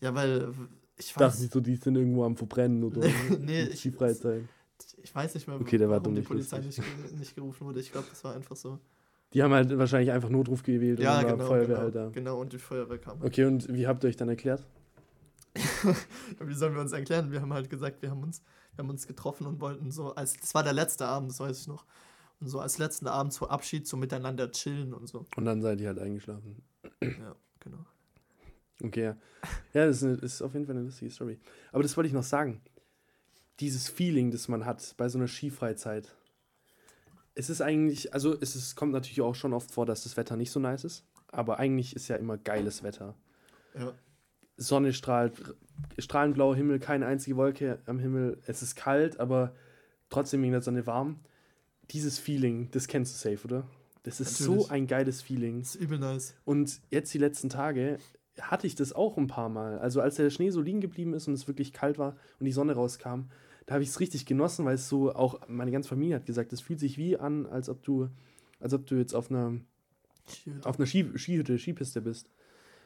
Ja, 0.00 0.14
weil 0.14 0.52
ich 0.98 1.12
dachte 1.12 1.24
weiß, 1.26 1.40
nicht 1.40 1.52
so, 1.52 1.60
die 1.60 1.76
sind 1.76 1.96
irgendwo 1.96 2.24
am 2.24 2.36
Verbrennen 2.36 2.82
oder 2.84 3.00
Nee, 3.40 3.62
ich- 3.64 3.90
Freizeit. 3.96 4.42
ich 5.02 5.14
weiß 5.14 5.34
nicht 5.34 5.46
mehr, 5.46 5.60
Okay, 5.60 5.78
der 5.78 5.88
war 5.88 6.00
warum 6.00 6.14
die 6.14 6.22
Polizei 6.22 6.58
nicht, 6.58 6.80
nicht 7.18 7.34
gerufen 7.34 7.66
wurde. 7.66 7.80
Ich 7.80 7.92
glaube, 7.92 8.06
das 8.10 8.22
war 8.24 8.34
einfach 8.34 8.56
so. 8.56 8.78
Die 9.32 9.42
haben 9.42 9.52
halt 9.52 9.76
wahrscheinlich 9.76 10.12
einfach 10.12 10.28
Notruf 10.30 10.62
gewählt 10.62 11.00
Ja, 11.00 11.18
und 11.20 11.26
genau, 11.26 11.38
war 11.40 11.46
Feuerwehr 11.46 11.66
genau, 11.66 11.80
halt 11.80 11.94
da. 11.94 12.08
genau. 12.10 12.40
Und 12.40 12.52
die 12.52 12.58
Feuerwehr 12.58 12.98
kam. 12.98 13.20
Okay, 13.22 13.44
und 13.44 13.72
wie 13.72 13.86
habt 13.86 14.04
ihr 14.04 14.08
euch 14.08 14.16
dann 14.16 14.28
erklärt? 14.28 14.64
Wie 16.40 16.54
sollen 16.54 16.74
wir 16.74 16.82
uns 16.82 16.92
erklären? 16.92 17.32
Wir 17.32 17.40
haben 17.40 17.52
halt 17.52 17.70
gesagt, 17.70 18.02
wir 18.02 18.10
haben 18.10 18.22
uns, 18.22 18.42
wir 18.74 18.82
haben 18.82 18.90
uns 18.90 19.06
getroffen 19.06 19.46
und 19.46 19.58
wollten 19.60 19.90
so, 19.90 20.14
als 20.14 20.34
das 20.36 20.54
war 20.54 20.62
der 20.62 20.74
letzte 20.74 21.06
Abend, 21.06 21.30
das 21.30 21.40
weiß 21.40 21.60
ich 21.60 21.66
noch. 21.66 21.86
Und 22.40 22.48
so 22.48 22.60
als 22.60 22.76
letzten 22.76 23.06
Abend 23.06 23.32
so 23.32 23.48
Abschied, 23.48 23.86
so 23.86 23.96
miteinander 23.96 24.50
chillen 24.50 24.92
und 24.92 25.08
so. 25.08 25.24
Und 25.34 25.46
dann 25.46 25.62
seid 25.62 25.80
ihr 25.80 25.88
halt 25.88 25.98
eingeschlafen. 25.98 26.62
Ja, 27.02 27.34
genau. 27.60 27.78
Okay, 28.82 29.02
ja. 29.02 29.16
Ja, 29.72 29.86
das 29.86 29.98
ist, 29.98 30.02
eine, 30.04 30.16
das 30.16 30.34
ist 30.34 30.42
auf 30.42 30.52
jeden 30.54 30.66
Fall 30.66 30.76
eine 30.76 30.84
lustige 30.84 31.10
Story. 31.10 31.38
Aber 31.72 31.82
das 31.82 31.96
wollte 31.96 32.08
ich 32.08 32.14
noch 32.14 32.22
sagen. 32.22 32.60
Dieses 33.60 33.88
Feeling, 33.88 34.30
das 34.30 34.48
man 34.48 34.66
hat 34.66 34.94
bei 34.96 35.08
so 35.08 35.18
einer 35.18 35.28
Skifreizeit. 35.28 36.14
Es 37.34 37.48
ist 37.48 37.60
eigentlich, 37.60 38.12
also 38.12 38.38
es 38.38 38.54
ist, 38.54 38.76
kommt 38.76 38.92
natürlich 38.92 39.20
auch 39.20 39.34
schon 39.34 39.52
oft 39.52 39.70
vor, 39.70 39.86
dass 39.86 40.02
das 40.02 40.16
Wetter 40.16 40.36
nicht 40.36 40.50
so 40.50 40.60
nice 40.60 40.84
ist. 40.84 41.04
Aber 41.28 41.58
eigentlich 41.58 41.96
ist 41.96 42.08
ja 42.08 42.16
immer 42.16 42.38
geiles 42.38 42.82
Wetter. 42.82 43.14
Ja. 43.78 43.92
Sonne 44.56 44.92
strahlt, 44.92 45.54
strahlend 45.98 46.34
blauer 46.34 46.56
Himmel, 46.56 46.78
keine 46.78 47.06
einzige 47.06 47.36
Wolke 47.36 47.78
am 47.86 47.98
Himmel. 47.98 48.38
Es 48.46 48.62
ist 48.62 48.74
kalt, 48.74 49.20
aber 49.20 49.54
trotzdem 50.08 50.42
wegen 50.42 50.52
der 50.52 50.62
Sonne 50.62 50.86
warm. 50.86 51.20
Dieses 51.90 52.18
Feeling, 52.18 52.70
das 52.70 52.88
kennst 52.88 53.14
du 53.14 53.30
safe, 53.30 53.44
oder? 53.44 53.68
Das 54.02 54.20
ist 54.20 54.38
so 54.38 54.52
Natürlich. 54.52 54.70
ein 54.70 54.86
geiles 54.86 55.22
Feeling. 55.22 55.60
Das 55.60 55.74
ist 55.74 55.80
übel 55.80 55.98
nice. 55.98 56.34
Und 56.44 56.80
jetzt 56.90 57.12
die 57.12 57.18
letzten 57.18 57.48
Tage 57.48 57.98
hatte 58.40 58.66
ich 58.66 58.74
das 58.74 58.92
auch 58.92 59.16
ein 59.16 59.26
paar 59.26 59.48
Mal. 59.48 59.78
Also 59.78 60.00
als 60.00 60.16
der 60.16 60.30
Schnee 60.30 60.50
so 60.50 60.60
liegen 60.60 60.80
geblieben 60.80 61.14
ist 61.14 61.26
und 61.28 61.34
es 61.34 61.46
wirklich 61.48 61.72
kalt 61.72 61.98
war 61.98 62.16
und 62.38 62.44
die 62.46 62.52
Sonne 62.52 62.74
rauskam, 62.74 63.28
da 63.66 63.74
habe 63.74 63.82
ich 63.82 63.88
es 63.90 63.98
richtig 64.00 64.26
genossen, 64.26 64.64
weil 64.64 64.74
es 64.76 64.88
so 64.88 65.12
auch 65.14 65.40
meine 65.48 65.70
ganze 65.72 65.88
Familie 65.88 66.16
hat 66.16 66.26
gesagt, 66.26 66.52
es 66.52 66.60
fühlt 66.60 66.78
sich 66.80 66.98
wie 66.98 67.16
an, 67.16 67.46
als 67.46 67.68
ob 67.68 67.82
du, 67.82 68.08
als 68.60 68.72
ob 68.74 68.86
du 68.86 68.94
jetzt 68.96 69.14
auf 69.14 69.30
einer 69.30 69.58
auf 70.64 70.78
einer 70.78 70.86
Ski, 70.86 71.06
Skihütte, 71.16 71.56
Skipiste 71.58 72.00
bist. 72.00 72.28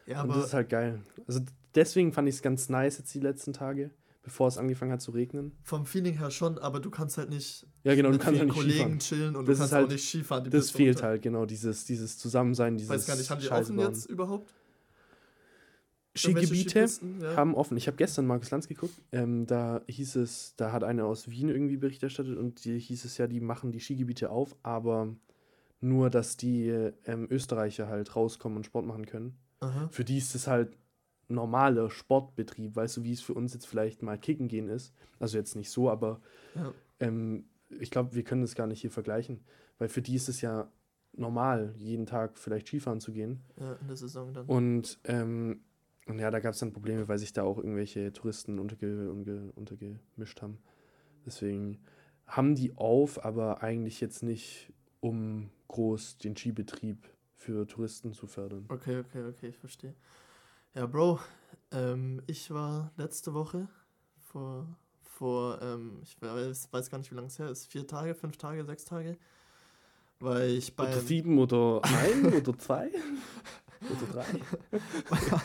Ja, 0.06 0.22
und 0.22 0.30
aber 0.30 0.34
das 0.40 0.48
ist 0.48 0.54
halt 0.54 0.68
geil. 0.68 1.00
Also 1.26 1.40
deswegen 1.74 2.12
fand 2.12 2.28
ich 2.28 2.36
es 2.36 2.42
ganz 2.42 2.68
nice 2.68 2.98
jetzt 2.98 3.14
die 3.14 3.20
letzten 3.20 3.52
Tage, 3.52 3.90
bevor 4.22 4.48
es 4.48 4.58
angefangen 4.58 4.92
hat 4.92 5.00
zu 5.00 5.10
regnen. 5.10 5.52
Vom 5.62 5.86
Feeling 5.86 6.18
her 6.18 6.30
schon, 6.30 6.58
aber 6.58 6.80
du 6.80 6.90
kannst 6.90 7.16
halt 7.18 7.30
nicht 7.30 7.66
Ja, 7.82 7.94
genau, 7.94 8.08
du 8.08 8.14
mit 8.14 8.22
kannst 8.22 8.40
ja 8.40 8.44
vielen 8.44 8.48
nicht 8.48 8.56
Kollegen 8.58 8.78
Skifahren. 8.78 8.98
chillen 9.00 9.36
und 9.36 9.48
Das 9.48 9.56
du 9.56 9.60
kannst 9.62 9.72
halt- 9.72 9.86
auch 9.86 9.90
nicht 9.90 10.06
Skifahren. 10.08 10.50
Das 10.50 10.70
fehlt 10.70 10.96
runter. 10.96 11.08
halt, 11.08 11.22
genau, 11.22 11.46
dieses, 11.46 11.84
dieses 11.86 12.18
Zusammensein, 12.18 12.74
Ich 12.74 12.82
dieses 12.82 12.90
weiß 12.94 13.06
gar 13.06 13.16
nicht, 13.16 13.30
haben 13.30 13.40
die 13.40 13.48
offen 13.50 13.78
jetzt 13.78 14.06
überhaupt? 14.10 14.54
Skigebiete 16.20 16.86
ja. 17.20 17.36
haben 17.36 17.54
offen. 17.54 17.76
Ich 17.76 17.86
habe 17.86 17.96
gestern 17.96 18.26
Markus 18.26 18.50
Lanz 18.50 18.68
geguckt. 18.68 18.94
Ähm, 19.12 19.46
da 19.46 19.82
hieß 19.88 20.16
es, 20.16 20.54
da 20.56 20.72
hat 20.72 20.84
einer 20.84 21.04
aus 21.06 21.28
Wien 21.28 21.48
irgendwie 21.48 21.76
Bericht 21.76 22.02
erstattet 22.02 22.38
und 22.38 22.64
die 22.64 22.78
hieß 22.78 23.04
es 23.04 23.18
ja, 23.18 23.26
die 23.26 23.40
machen 23.40 23.72
die 23.72 23.80
Skigebiete 23.80 24.30
auf, 24.30 24.56
aber 24.62 25.14
nur, 25.80 26.10
dass 26.10 26.36
die 26.36 26.68
ähm, 27.06 27.26
Österreicher 27.30 27.88
halt 27.88 28.14
rauskommen 28.14 28.56
und 28.56 28.64
Sport 28.66 28.86
machen 28.86 29.06
können. 29.06 29.36
Aha. 29.60 29.88
Für 29.90 30.04
die 30.04 30.18
ist 30.18 30.34
es 30.34 30.46
halt 30.46 30.76
normaler 31.28 31.90
Sportbetrieb, 31.90 32.76
weißt 32.76 32.98
du, 32.98 33.04
wie 33.04 33.12
es 33.12 33.20
für 33.20 33.34
uns 33.34 33.54
jetzt 33.54 33.66
vielleicht 33.66 34.02
mal 34.02 34.18
kicken 34.18 34.48
gehen 34.48 34.68
ist. 34.68 34.92
Also 35.18 35.38
jetzt 35.38 35.54
nicht 35.56 35.70
so, 35.70 35.90
aber 35.90 36.20
Ja. 36.54 36.72
ähm, 36.98 37.44
ich 37.78 37.90
glaube, 37.90 38.14
wir 38.14 38.24
können 38.24 38.42
das 38.42 38.54
gar 38.54 38.66
nicht 38.66 38.80
hier 38.80 38.90
vergleichen, 38.90 39.40
weil 39.78 39.88
für 39.88 40.02
die 40.02 40.16
ist 40.16 40.28
es 40.28 40.40
ja 40.40 40.70
normal, 41.12 41.72
jeden 41.76 42.06
Tag 42.06 42.36
vielleicht 42.38 42.66
Skifahren 42.68 43.00
zu 43.00 43.12
gehen. 43.12 43.40
ja, 43.58 43.74
in 43.74 43.86
der 43.86 43.96
Saison 43.96 44.32
dann. 44.32 44.46
Und, 44.46 44.98
ähm, 45.04 45.60
und 46.10 46.18
ja, 46.18 46.30
da 46.30 46.40
gab 46.40 46.54
es 46.54 46.60
dann 46.60 46.72
Probleme, 46.72 47.08
weil 47.08 47.18
sich 47.18 47.32
da 47.32 47.42
auch 47.42 47.58
irgendwelche 47.58 48.12
Touristen 48.12 48.58
unterge 48.58 49.10
unterge 49.10 49.52
untergemischt 49.54 50.42
haben. 50.42 50.58
Deswegen 51.24 51.78
haben 52.26 52.54
die 52.54 52.76
auf, 52.76 53.24
aber 53.24 53.62
eigentlich 53.62 54.00
jetzt 54.00 54.22
nicht, 54.22 54.72
um 55.00 55.50
groß 55.68 56.18
den 56.18 56.36
Skibetrieb 56.36 57.08
für 57.34 57.66
Touristen 57.66 58.12
zu 58.12 58.26
fördern. 58.26 58.66
Okay, 58.68 58.98
okay, 58.98 59.24
okay, 59.24 59.48
ich 59.48 59.58
verstehe. 59.58 59.94
Ja, 60.74 60.86
Bro, 60.86 61.20
ähm, 61.72 62.22
ich 62.26 62.50
war 62.50 62.92
letzte 62.96 63.34
Woche 63.34 63.68
vor, 64.18 64.66
vor 65.02 65.60
ähm, 65.62 66.00
ich 66.02 66.16
weiß, 66.20 66.90
gar 66.90 66.98
nicht, 66.98 67.10
wie 67.10 67.16
lange 67.16 67.28
es 67.28 67.38
her 67.38 67.48
ist, 67.48 67.66
vier 67.66 67.86
Tage, 67.86 68.14
fünf 68.14 68.36
Tage, 68.36 68.64
sechs 68.64 68.84
Tage, 68.84 69.16
weil 70.20 70.50
ich 70.50 70.76
beim, 70.76 70.88
Oder 70.88 71.00
sieben 71.00 71.38
oder 71.38 71.80
ein 71.82 72.34
oder 72.34 72.56
zwei 72.58 72.90
oder 73.82 74.12
drei. 74.12 74.26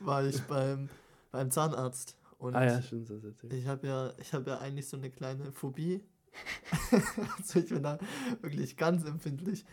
war 0.00 0.24
ich 0.24 0.40
beim, 0.42 0.88
beim 1.32 1.50
Zahnarzt 1.50 2.16
und 2.38 2.54
Ah 2.54 2.64
ja, 2.64 2.82
stimmt, 2.82 3.10
das 3.10 3.22
erzählt. 3.24 3.52
ich 3.52 3.66
habe 3.66 3.86
ja, 3.86 4.12
ich 4.18 4.32
habe 4.32 4.50
ja 4.50 4.58
eigentlich 4.58 4.88
so 4.88 4.96
eine 4.96 5.10
kleine 5.10 5.52
Phobie. 5.52 6.02
also 7.38 7.58
ich 7.58 7.68
bin 7.68 7.82
da 7.82 7.98
wirklich 8.40 8.76
ganz 8.76 9.04
empfindlich, 9.04 9.64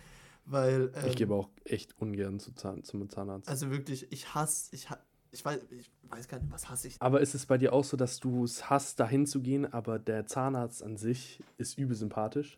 weil 0.45 0.91
ähm, 0.95 1.07
Ich 1.07 1.15
gebe 1.15 1.33
auch 1.35 1.49
echt 1.65 1.95
ungern 1.99 2.39
zu 2.39 2.51
Zahn, 2.53 2.83
zum 2.83 3.07
Zahnarzt. 3.09 3.47
also 3.47 3.69
wirklich, 3.69 4.11
ich 4.11 4.33
hasse, 4.33 4.73
ich 4.75 4.89
ha 4.89 4.97
ich 5.29 5.43
weiß, 5.43 5.59
ich 5.71 5.91
weiß 6.09 6.27
gar 6.29 6.39
nicht, 6.39 6.51
was 6.51 6.69
hasse 6.69 6.87
ich 6.87 6.95
aber 7.01 7.19
ist 7.19 7.35
es 7.35 7.45
bei 7.45 7.57
dir 7.57 7.73
auch 7.73 7.83
so, 7.83 7.97
dass 7.97 8.19
du 8.19 8.45
es 8.45 8.69
hast, 8.69 8.99
dahin 8.99 9.25
zu 9.27 9.41
gehen, 9.41 9.71
aber 9.71 9.99
der 9.99 10.25
Zahnarzt 10.25 10.81
an 10.81 10.95
sich 10.97 11.43
ist 11.57 11.77
übel 11.77 11.95
sympathisch? 11.95 12.57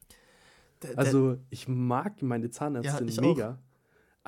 Der- 0.84 0.92
der- 0.92 1.00
Also, 1.00 1.38
ich 1.50 1.68
mag 1.68 2.22
meine 2.22 2.50
Zahnärztin 2.52 3.08
ich 3.08 3.20
auch. 3.20 3.58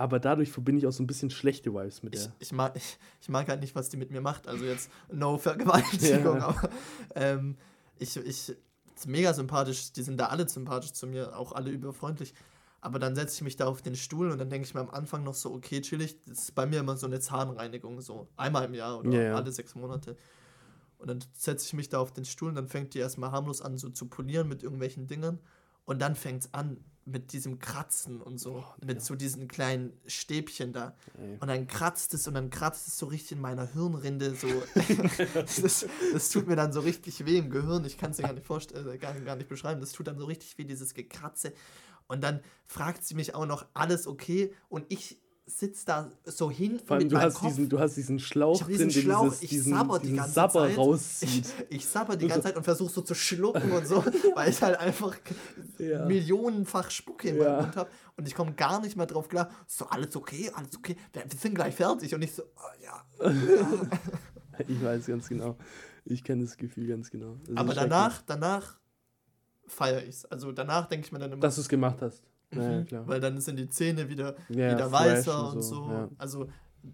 Aber 0.01 0.19
dadurch 0.19 0.51
verbinde 0.51 0.79
ich 0.79 0.87
auch 0.87 0.91
so 0.91 1.01
ein 1.03 1.07
bisschen 1.07 1.29
schlechte 1.29 1.73
Vibes 1.73 2.03
mit 2.03 2.15
Ich, 2.15 2.23
der. 2.23 2.33
ich, 2.39 2.51
mag, 2.51 2.75
ich, 2.75 2.97
ich 3.21 3.29
mag 3.29 3.47
halt 3.47 3.61
nicht, 3.61 3.75
was 3.75 3.89
die 3.89 3.97
mit 3.97 4.11
mir 4.11 4.21
macht. 4.21 4.47
Also 4.47 4.65
jetzt 4.65 4.89
no 5.11 5.37
Vergewaltigung, 5.37 6.37
Ja. 6.37 6.47
aber 6.47 6.69
ähm, 7.15 7.57
ich, 7.99 8.17
ich 8.17 8.55
ist 8.95 9.07
mega 9.07 9.33
sympathisch. 9.33 9.91
Die 9.93 10.03
sind 10.03 10.17
da 10.17 10.27
alle 10.27 10.47
sympathisch 10.47 10.93
zu 10.93 11.07
mir, 11.07 11.37
auch 11.37 11.51
alle 11.53 11.71
überfreundlich. 11.71 12.33
Aber 12.81 12.97
dann 12.99 13.15
setze 13.15 13.35
ich 13.35 13.41
mich 13.43 13.55
da 13.57 13.67
auf 13.67 13.81
den 13.81 13.95
Stuhl 13.95 14.31
und 14.31 14.39
dann 14.39 14.49
denke 14.49 14.67
ich 14.67 14.73
mir 14.73 14.81
am 14.81 14.89
Anfang 14.89 15.23
noch 15.23 15.35
so, 15.35 15.53
okay, 15.53 15.81
chillig. 15.81 16.17
Das 16.27 16.39
ist 16.39 16.55
bei 16.55 16.65
mir 16.65 16.79
immer 16.79 16.97
so 16.97 17.05
eine 17.05 17.19
Zahnreinigung, 17.19 18.01
so 18.01 18.27
einmal 18.37 18.65
im 18.65 18.73
Jahr 18.73 18.99
oder 18.99 19.11
Ja, 19.11 19.21
ja. 19.21 19.35
alle 19.35 19.51
sechs 19.51 19.75
Monate. 19.75 20.17
Und 20.97 21.07
dann 21.09 21.19
setze 21.33 21.65
ich 21.67 21.73
mich 21.73 21.89
da 21.89 21.99
auf 21.99 22.11
den 22.11 22.25
Stuhl 22.25 22.49
und 22.49 22.55
dann 22.55 22.67
fängt 22.67 22.93
die 22.93 22.99
erstmal 22.99 23.31
harmlos 23.31 23.61
an, 23.61 23.77
so 23.77 23.89
zu 23.89 24.07
polieren 24.07 24.47
mit 24.47 24.61
irgendwelchen 24.63 25.07
Dingern. 25.07 25.39
Und 25.85 26.01
dann 26.01 26.15
fängt 26.15 26.43
es 26.43 26.53
an 26.53 26.83
mit 27.05 27.33
diesem 27.33 27.59
Kratzen 27.59 28.21
und 28.21 28.39
so, 28.39 28.63
mit 28.83 29.01
so 29.01 29.15
diesen 29.15 29.47
kleinen 29.47 29.91
Stäbchen 30.05 30.71
da. 30.71 30.95
Ey. 31.17 31.37
Und 31.39 31.47
dann 31.47 31.67
kratzt 31.67 32.13
es 32.13 32.27
und 32.27 32.35
dann 32.35 32.49
kratzt 32.49 32.87
es 32.87 32.97
so 32.97 33.07
richtig 33.07 33.33
in 33.33 33.41
meiner 33.41 33.71
Hirnrinde. 33.73 34.35
So. 34.35 34.47
das, 35.33 35.85
das 36.13 36.29
tut 36.29 36.47
mir 36.47 36.55
dann 36.55 36.71
so 36.73 36.81
richtig 36.81 37.25
weh 37.25 37.37
im 37.37 37.49
Gehirn. 37.49 37.85
Ich 37.85 37.97
kann 37.97 38.11
es 38.11 38.17
dir 38.17 38.23
gar 38.23 38.33
nicht 38.33 38.45
vorstellen, 38.45 38.87
äh, 38.87 38.97
gar, 38.97 39.13
gar 39.21 39.35
nicht 39.35 39.49
beschreiben. 39.49 39.81
Das 39.81 39.91
tut 39.91 40.07
dann 40.07 40.17
so 40.17 40.25
richtig 40.25 40.57
weh, 40.57 40.63
dieses 40.63 40.93
Gekratze. 40.93 41.53
Und 42.07 42.21
dann 42.21 42.41
fragt 42.65 43.03
sie 43.03 43.15
mich 43.15 43.33
auch 43.35 43.45
noch, 43.45 43.65
alles 43.73 44.05
okay? 44.05 44.53
Und 44.69 44.85
ich 44.89 45.19
sitze 45.51 45.85
da 45.85 46.11
so 46.25 46.49
hinten 46.51 46.85
Vor 46.85 46.95
allem, 46.97 47.03
mit 47.03 47.11
du 47.11 47.17
hast, 47.19 47.35
Kopf. 47.35 47.47
diesen, 47.49 47.69
du 47.69 47.79
hast 47.79 47.95
diesen 47.95 48.19
Schlauch 48.19 48.59
Ich 48.61 48.67
diesen 48.67 48.89
drin, 48.89 49.01
Schlauch, 49.03 49.23
dieses, 49.25 49.41
ich 49.43 49.49
diesen, 49.49 49.73
sabber 49.73 49.99
die 49.99 50.13
ganze 50.15 50.33
Sabber 50.33 50.67
Zeit. 50.67 50.77
rauszieht. 50.77 51.45
Ich, 51.45 51.65
ich 51.77 51.85
sabber 51.85 52.15
die 52.15 52.27
ganze 52.27 52.43
Zeit 52.43 52.57
und 52.57 52.63
versuche 52.63 52.91
so 52.91 53.01
zu 53.01 53.13
schlucken 53.15 53.71
und 53.71 53.85
so, 53.87 54.03
weil 54.35 54.49
ich 54.49 54.61
halt 54.61 54.79
einfach 54.79 55.15
Ja. 55.77 56.05
millionenfach 56.05 56.89
Spucke 56.91 57.29
in 57.29 57.37
meinem 57.37 57.47
Ja. 57.47 57.61
Mund 57.61 57.75
habe 57.75 57.89
und 58.17 58.27
ich 58.27 58.35
komme 58.35 58.53
gar 58.53 58.81
nicht 58.81 58.95
mehr 58.97 59.05
drauf 59.07 59.27
klar. 59.29 59.49
So, 59.67 59.85
alles 59.87 60.15
okay, 60.15 60.51
alles 60.55 60.75
okay, 60.77 60.95
wir, 61.13 61.23
wir 61.29 61.39
sind 61.39 61.55
gleich 61.55 61.75
fertig 61.75 62.13
und 62.15 62.21
ich 62.21 62.33
so, 62.33 62.43
oh, 62.43 62.83
ja. 62.83 63.29
Ich 64.67 64.83
weiß 64.83 65.07
ganz 65.07 65.27
genau. 65.27 65.57
Ich 66.05 66.23
kenne 66.23 66.43
das 66.43 66.57
Gefühl 66.57 66.87
ganz 66.87 67.09
genau. 67.09 67.37
Das 67.47 67.57
Aber 67.57 67.73
danach, 67.73 68.21
danach 68.25 68.79
feiere 69.67 70.03
ich 70.03 70.09
es. 70.09 70.25
Also 70.25 70.51
danach 70.51 70.87
denke 70.87 71.05
ich 71.05 71.11
mir 71.11 71.19
dann 71.19 71.31
immer, 71.31 71.41
Dass 71.41 71.55
du 71.55 71.61
es 71.61 71.69
gemacht 71.69 72.01
hast. 72.01 72.21
Ja, 72.53 72.61
ja, 72.71 72.79
mhm, 72.79 72.85
klar. 72.85 73.07
weil 73.07 73.19
dann 73.19 73.39
sind 73.39 73.57
die 73.57 73.69
Zähne 73.69 74.09
wieder, 74.09 74.35
Ja, 74.49 74.71
wieder 74.75 74.91
weißer 74.91 75.49
und 75.49 75.55
und 75.57 75.61
so, 75.63 75.75
so. 75.75 75.89
ja. 75.91 76.09
Also 76.17 76.47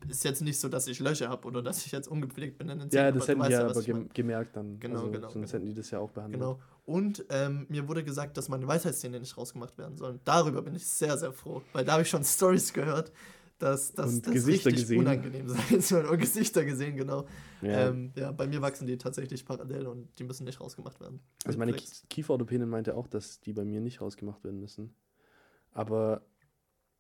ist 0.10 0.24
jetzt 0.26 0.42
nicht 0.42 0.60
so, 0.60 0.68
dass 0.68 0.86
ich 0.88 1.00
Löcher 1.00 1.30
habe 1.30 1.48
oder 1.48 1.62
dass 1.64 1.86
ich 1.86 1.92
jetzt 1.94 2.08
ungepflegt 2.10 2.58
bin 2.58 2.68
in 2.70 2.80
den 2.80 2.90
Ja, 2.90 3.06
Zähnen. 3.12 3.14
das 3.16 3.30
aber 3.30 3.44
hätten 3.46 3.48
die 3.48 3.54
ja 3.54 3.68
aber 3.70 3.82
gem 3.82 4.10
gemerkt 4.14 4.56
dann. 4.58 4.80
Genau, 4.80 4.96
also, 5.00 5.12
genau, 5.12 5.30
Sonst 5.30 5.34
genau. 5.52 5.54
hätten 5.54 5.66
die 5.66 5.74
das 5.74 5.92
ja 5.92 6.00
auch 6.00 6.12
behandelt. 6.12 6.42
Genau. 6.42 6.60
Und 6.86 7.26
ähm, 7.30 7.66
mir 7.70 7.88
wurde 7.88 8.04
gesagt, 8.04 8.36
dass 8.38 8.50
meine 8.50 8.68
Weisheitszähne 8.68 9.20
nicht 9.20 9.38
rausgemacht 9.38 9.78
werden 9.78 9.96
sollen. 9.98 10.20
Darüber 10.26 10.62
bin 10.62 10.76
ich 10.76 10.86
sehr, 10.86 11.18
sehr 11.18 11.32
froh, 11.32 11.62
weil 11.74 11.86
da 11.86 11.94
habe 11.94 12.02
ich 12.04 12.10
schon 12.10 12.24
Stories 12.24 12.74
gehört, 12.74 13.12
dass, 13.60 13.94
das 13.94 14.22
richtig 14.28 14.76
gesehen. 14.76 15.00
unangenehm 15.00 15.48
sein 15.70 15.82
soll. 15.82 16.06
Und 16.06 16.20
Gesichter 16.20 16.64
gesehen, 16.66 16.96
genau. 16.98 17.26
Ja. 17.62 17.88
Ähm, 17.88 18.12
ja, 18.16 18.32
bei 18.32 18.46
mir 18.46 18.62
wachsen 18.62 18.88
die 18.88 18.98
tatsächlich 18.98 19.46
parallel 19.46 19.88
und 19.88 20.08
die 20.20 20.26
müssen 20.26 20.44
nicht 20.44 20.60
rausgemacht 20.62 21.00
werden. 21.00 21.22
Also 21.46 21.58
meine 21.58 21.74
Kieferorthopädin 21.74 22.70
meinte 22.70 22.96
auch, 22.96 23.08
dass 23.08 23.40
die 23.40 23.54
bei 23.54 23.64
mir 23.66 23.80
nicht 23.82 24.00
rausgemacht 24.02 24.44
werden 24.44 24.60
müssen. 24.60 24.94
Aber 25.78 26.22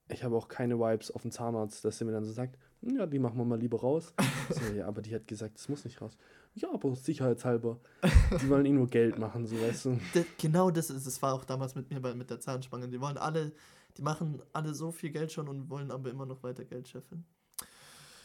ich 0.09 0.23
habe 0.23 0.35
auch 0.35 0.47
keine 0.47 0.77
Vibes 0.79 1.09
auf 1.11 1.23
den 1.23 1.31
Zahnarzt, 1.31 1.83
dass 1.83 1.99
er 1.99 2.05
mir 2.05 2.13
dann 2.13 2.23
so 2.23 2.31
sagt, 2.31 2.57
"Hm, 2.81 2.95
ja, 2.95 3.05
die 3.07 3.17
machen 3.19 3.37
wir 3.37 3.43
mal 3.45 3.59
lieber 3.59 3.79
raus. 3.79 4.13
so, 4.49 4.73
ja, 4.73 4.87
aber 4.87 5.01
die 5.01 5.13
hat 5.15 5.27
gesagt, 5.27 5.55
das 5.57 5.67
muss 5.67 5.83
nicht 5.83 5.99
raus. 6.01 6.15
Ja, 6.53 6.71
aber 6.71 6.95
sicherheitshalber. 6.95 7.79
Die 8.41 8.49
wollen 8.49 8.65
eh 8.65 8.71
nur 8.71 8.87
Geld 8.87 9.17
machen, 9.17 9.45
so 9.47 9.59
weißt 9.59 9.85
du. 9.85 9.99
D 10.13 10.25
genau 10.37 10.69
das 10.71 10.89
ist 10.91 11.05
es. 11.07 11.21
war 11.21 11.33
auch 11.33 11.43
damals 11.43 11.75
mit 11.75 11.89
mir 11.89 11.99
bei, 11.99 12.13
mit 12.13 12.29
der 12.29 12.39
Zahnspange. 12.39 12.87
Die 12.87 13.01
wollen 13.01 13.17
alle, 13.17 13.51
die 13.97 14.01
machen 14.03 14.41
alle 14.53 14.73
so 14.73 14.91
viel 14.91 15.09
Geld 15.09 15.31
schon 15.31 15.47
und 15.49 15.69
wollen 15.69 15.89
aber 15.91 16.09
immer 16.11 16.25
noch 16.27 16.41
weiter 16.43 16.63
Geld 16.65 16.87
scheffeln. 16.87 17.25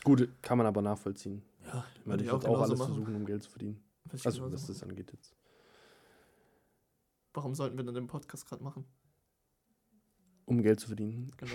Gut, 0.05 0.29
kann 0.43 0.59
man 0.59 0.67
aber 0.67 0.83
nachvollziehen. 0.83 1.43
Ja, 1.65 1.85
Ich 1.99 2.07
meine, 2.07 2.23
ich 2.23 2.31
würde 2.31 2.49
auch 2.49 2.61
alles 2.61 2.79
versuchen, 2.81 3.15
um 3.17 3.25
Geld 3.25 3.43
zu 3.43 3.51
verdienen. 3.51 3.83
Ich 4.13 4.25
Also, 4.27 4.43
was 4.53 4.67
das 4.67 4.81
machen. 4.81 4.91
angeht 4.91 5.13
jetzt. 5.13 5.35
Warum 7.35 7.55
sollten 7.55 7.77
wir 7.79 7.85
denn 7.85 7.95
den 7.95 8.07
Podcast 8.07 8.47
gerade 8.47 8.63
machen? 8.63 8.85
Um 10.53 10.63
Geld 10.63 10.81
zu 10.81 10.89
verdienen. 10.89 11.33
Genau. 11.39 11.53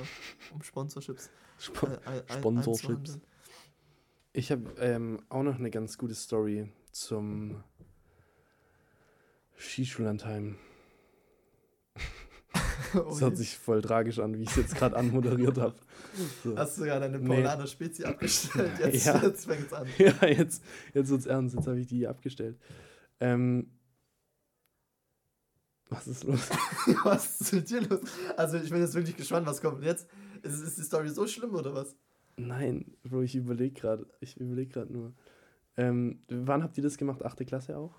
Um 0.54 0.64
Sponsorships. 0.64 1.30
Sp 1.62 1.86
äh, 2.06 2.34
Sponsorships. 2.40 3.20
Ich 4.34 4.52
habe 4.52 4.64
ähm, 4.80 5.20
auch 5.30 5.44
noch 5.44 5.60
eine 5.60 5.70
ganz 5.70 6.00
gute 6.00 6.16
Story 6.16 6.72
zum 6.92 7.64
Skischullandheim. 9.56 10.58
Das 12.94 13.20
hört 13.22 13.38
sich 13.38 13.58
voll 13.58 13.82
tragisch 13.82 14.18
an, 14.20 14.38
wie 14.38 14.44
ich 14.44 14.50
es 14.52 14.56
jetzt 14.56 14.76
gerade 14.76 14.96
anmoderiert 14.96 15.58
habe. 15.58 15.76
So. 16.44 16.58
Hast 16.58 16.78
du 16.78 16.86
ja 16.86 17.00
deine 17.00 17.20
Nee. 17.20 17.28
Paulaner 17.28 17.68
Spezi 17.68 18.06
abgestellt? 18.06 18.72
Jetzt, 18.80 19.06
Ja. 19.06 19.22
jetzt 19.22 19.46
fängt's 19.46 19.74
an. 19.74 19.88
Ja, 19.98 20.26
jetzt, 20.26 20.64
jetzt 20.94 21.10
wird's 21.10 21.26
ernst, 21.26 21.56
jetzt 21.56 21.68
habe 21.68 21.80
ich 21.80 21.88
die 21.88 22.08
abgestellt. 22.08 22.58
Ähm, 23.20 23.72
was 25.90 26.08
ist 26.08 26.24
los? 26.24 26.50
was 27.04 27.42
ist 27.42 27.54
mit 27.54 27.70
dir 27.70 27.82
los? 27.82 28.00
Also 28.36 28.58
ich 28.58 28.70
bin 28.70 28.80
jetzt 28.82 28.94
wirklich 28.94 29.16
gespannt, 29.16 29.46
was 29.48 29.62
kommt 29.62 29.84
jetzt. 29.84 30.08
Ist, 30.44 30.62
ist 30.62 30.78
die 30.78 30.84
Story 30.84 31.10
so 31.10 31.26
schlimm 31.28 31.56
oder 31.56 31.74
was? 31.74 31.96
Nein, 32.38 32.94
Bro, 33.04 33.22
ich 33.24 33.36
überlege 33.36 33.74
gerade. 33.80 34.06
Ich 34.20 34.38
überlege 34.38 34.72
gerade 34.72 34.94
nur. 34.94 35.14
Ähm, 35.76 36.22
wann 36.30 36.64
habt 36.64 36.78
ihr 36.78 36.84
das 36.84 36.98
gemacht? 36.98 37.24
Achte 37.24 37.46
Klasse 37.46 37.78
auch? 37.78 37.96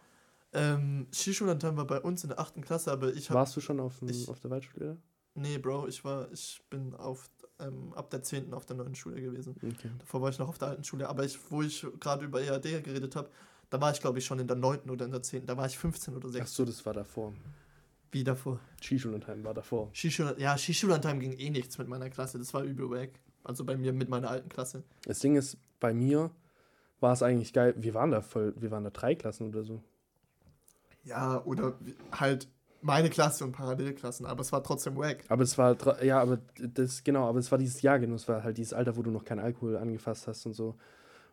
Ähm, 0.53 1.07
Skischullandheim 1.12 1.77
war 1.77 1.87
bei 1.87 2.01
uns 2.01 2.22
in 2.24 2.29
der 2.31 2.38
8. 2.40 2.62
Klasse, 2.62 2.90
aber 2.92 3.12
ich 3.14 3.29
habe... 3.31 3.38
Warst 3.40 3.57
du 3.57 3.61
schon 3.61 3.81
auf, 3.81 3.98
dem, 3.98 4.09
ich- 4.09 4.29
auf 4.29 4.40
der 4.40 4.51
Waldschule? 4.51 4.96
Nee, 5.35 5.59
Bro, 5.59 5.87
ich 5.88 6.05
war, 6.05 6.31
ich 6.33 6.62
bin 6.70 6.94
auf, 6.94 7.31
ähm, 7.61 7.92
ab 7.94 8.11
der 8.11 8.22
10. 8.22 8.53
auf 8.55 8.66
der 8.66 8.77
neuen 8.77 8.94
Schule 8.94 9.20
gewesen. 9.20 9.55
Okay. 9.57 9.90
Davor 9.98 10.22
war 10.22 10.31
ich 10.31 10.38
noch 10.38 10.48
auf 10.48 10.59
der 10.59 10.68
alten 10.68 10.83
Schule. 10.85 11.09
Aber 11.09 11.24
ich, 11.24 11.38
wo 11.51 11.62
ich 11.62 11.87
gerade 12.01 12.24
über 12.24 12.40
EAD 12.40 12.83
geredet 12.83 13.14
habe, 13.14 13.29
da 13.70 13.81
war 13.81 13.92
ich, 13.92 14.01
glaube 14.01 14.18
ich, 14.18 14.24
schon 14.24 14.38
in 14.40 14.48
der 14.48 14.57
9. 14.57 14.88
oder 14.90 15.05
in 15.05 15.12
der 15.12 15.22
10. 15.22 15.46
Da 15.46 15.57
war 15.57 15.66
ich 15.66 15.79
15 15.79 16.16
oder 16.16 16.29
Ach 16.29 16.33
16. 16.33 16.46
so, 16.57 16.64
das 16.64 16.85
war 16.87 16.94
davor. 16.94 17.35
Wie 18.11 18.25
davor. 18.25 18.61
Skischullandheim 18.83 19.44
war 19.44 19.55
davor. 19.55 19.90
Skischul 19.92 20.35
ja, 20.38 20.57
Skischullandheim 20.57 21.21
ging 21.21 21.33
eh 21.33 21.51
nichts 21.51 21.79
mit 21.79 21.88
meiner 21.88 22.09
Klasse. 22.09 22.38
Das 22.38 22.55
war 22.55 22.62
übel 22.62 22.90
wack. 22.90 23.11
Also 23.44 23.64
bei 23.64 23.77
mir 23.77 23.92
mit 23.92 24.09
meiner 24.09 24.31
alten 24.31 24.49
Klasse. 24.49 24.83
Das 25.05 25.21
Ding 25.21 25.37
ist, 25.37 25.57
bei 25.81 25.92
mir 25.94 26.31
war 27.01 27.12
es 27.12 27.23
eigentlich 27.23 27.53
geil. 27.53 27.75
Wir 27.77 27.94
waren 27.94 28.11
da 28.11 28.21
voll, 28.21 28.55
wir 28.57 28.71
waren 28.71 28.85
da 28.85 28.90
drei 28.90 29.14
Klassen 29.14 29.49
oder 29.49 29.64
so. 29.64 29.83
Ja, 31.05 31.42
oder 31.44 31.75
halt 32.12 32.49
meine 32.81 33.11
Klasse 33.11 33.44
und 33.44 33.53
Parallelklassen, 33.53 34.27
aber 34.27 34.40
es 34.40 34.53
war 34.53 34.62
trotzdem 34.62 34.97
wack. 34.97 35.25
Aber 35.29 35.42
es 35.42 35.59
war, 35.59 36.03
ja, 36.03 36.21
aber 36.21 36.38
das, 36.59 37.03
genau, 37.03 37.29
aber 37.29 37.38
es 37.38 37.51
war 37.51 37.59
dieses 37.59 37.83
Jahr 37.83 37.99
genau, 37.99 38.14
es 38.14 38.29
war 38.29 38.42
halt 38.44 38.59
dieses 38.59 38.73
Alter, 38.73 38.97
wo 38.97 39.03
du 39.03 39.11
noch 39.11 39.25
keinen 39.25 39.40
Alkohol 39.40 39.77
angefasst 39.77 40.29
hast 40.29 40.47
und 40.47 40.53
so. 40.53 40.77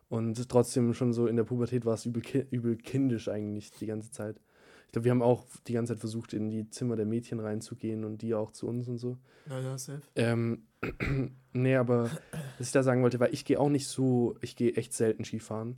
Und 0.08 0.48
trotzdem 0.48 0.94
schon 0.94 1.12
so 1.12 1.26
in 1.26 1.36
der 1.36 1.44
Pubertät 1.44 1.84
war 1.84 1.94
es 1.94 2.06
übel, 2.06 2.22
ki 2.22 2.46
übel 2.50 2.76
kindisch 2.76 3.28
eigentlich 3.28 3.70
die 3.72 3.86
ganze 3.86 4.10
Zeit. 4.10 4.40
Ich 4.86 4.92
glaube, 4.92 5.04
wir 5.04 5.10
haben 5.10 5.22
auch 5.22 5.44
die 5.66 5.72
ganze 5.72 5.92
Zeit 5.92 6.00
versucht, 6.00 6.32
in 6.32 6.48
die 6.48 6.70
Zimmer 6.70 6.96
der 6.96 7.06
Mädchen 7.06 7.40
reinzugehen 7.40 8.04
und 8.04 8.22
die 8.22 8.34
auch 8.34 8.52
zu 8.52 8.66
uns 8.66 8.88
und 8.88 8.98
so. 8.98 9.18
Ja, 9.48 9.60
ja, 9.60 9.78
safe. 9.78 10.02
Ähm, 10.14 10.62
nee, 11.52 11.76
aber 11.76 12.10
was 12.58 12.68
ich 12.68 12.72
da 12.72 12.82
sagen 12.82 13.02
wollte, 13.02 13.20
weil 13.20 13.34
ich 13.34 13.44
gehe 13.44 13.60
auch 13.60 13.68
nicht 13.68 13.88
so, 13.88 14.36
ich 14.40 14.56
gehe 14.56 14.74
echt 14.74 14.92
selten 14.92 15.24
Skifahren. 15.24 15.76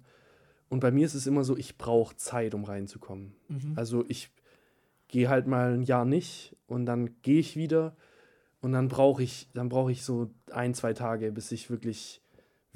Und 0.69 0.81
bei 0.81 0.91
mir 0.91 1.07
ist 1.07 1.15
es 1.15 1.27
immer 1.27 1.45
so, 1.45 1.57
ich 1.57 1.79
brauche 1.79 2.17
Zeit, 2.17 2.55
um 2.55 2.65
reinzukommen. 2.65 3.35
Mhm. 3.49 3.73
Also 3.77 4.05
ich 4.09 4.31
gehe 5.09 5.29
halt 5.29 5.47
mal 5.47 5.73
ein 5.73 5.83
Jahr 5.83 6.05
nicht 6.05 6.55
und 6.67 6.87
dann 6.87 7.21
gehe 7.23 7.41
ich 7.41 7.57
wieder 7.57 7.97
und 8.61 8.73
dann 8.73 8.89
brauche 8.89 9.23
ich, 9.23 9.49
dann 9.55 9.69
brauche 9.69 9.91
ich 9.91 10.05
so 10.05 10.31
ein, 10.53 10.75
zwei 10.75 10.93
Tage, 10.93 11.33
bis 11.33 11.51
ich 11.53 11.71
wirklich 11.71 12.21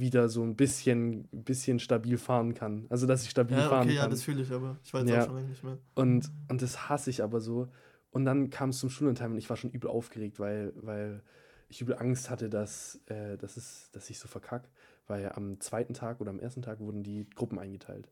wieder 0.02 0.28
so 0.28 0.42
ein 0.42 0.54
bisschen, 0.56 1.26
bisschen 1.32 1.78
stabil 1.78 2.18
fahren 2.18 2.52
kann. 2.52 2.84
Also 2.90 3.06
dass 3.06 3.22
ich 3.24 3.30
stabil 3.30 3.56
ja, 3.56 3.68
fahren 3.70 3.86
okay, 3.86 3.94
ja, 3.96 4.02
kann. 4.02 4.10
das 4.10 4.22
fühle 4.22 4.42
ich 4.42 4.52
aber. 4.52 4.76
Ich 4.84 4.92
weiß 4.92 5.08
Ja. 5.08 5.22
auch 5.22 5.26
schon 5.26 5.34
lange 5.36 5.48
nicht 5.48 5.64
mehr. 5.64 5.78
Und, 5.94 6.30
und 6.50 6.60
das 6.60 6.90
hasse 6.90 7.08
ich 7.08 7.22
aber 7.22 7.40
so. 7.40 7.68
Und 8.10 8.26
dann 8.26 8.50
kam 8.50 8.68
es 8.70 8.78
zum 8.78 8.90
Schulentime 8.90 9.30
und 9.30 9.38
ich 9.38 9.48
war 9.48 9.56
schon 9.56 9.70
übel 9.70 9.88
aufgeregt, 9.88 10.38
weil, 10.38 10.74
weil 10.76 11.22
ich 11.70 11.80
übel 11.80 11.96
Angst 11.96 12.28
hatte, 12.28 12.50
dass, 12.50 13.00
äh, 13.06 13.38
dass, 13.38 13.56
es, 13.56 13.88
dass 13.92 14.10
ich 14.10 14.18
so 14.18 14.28
verkack. 14.28 14.68
Weil 15.06 15.32
am 15.32 15.58
zweiten 15.60 15.94
Tag 15.94 16.20
oder 16.20 16.30
am 16.30 16.38
ersten 16.38 16.60
Tag 16.60 16.78
wurden 16.80 17.02
die 17.02 17.26
Gruppen 17.34 17.58
eingeteilt. 17.58 18.10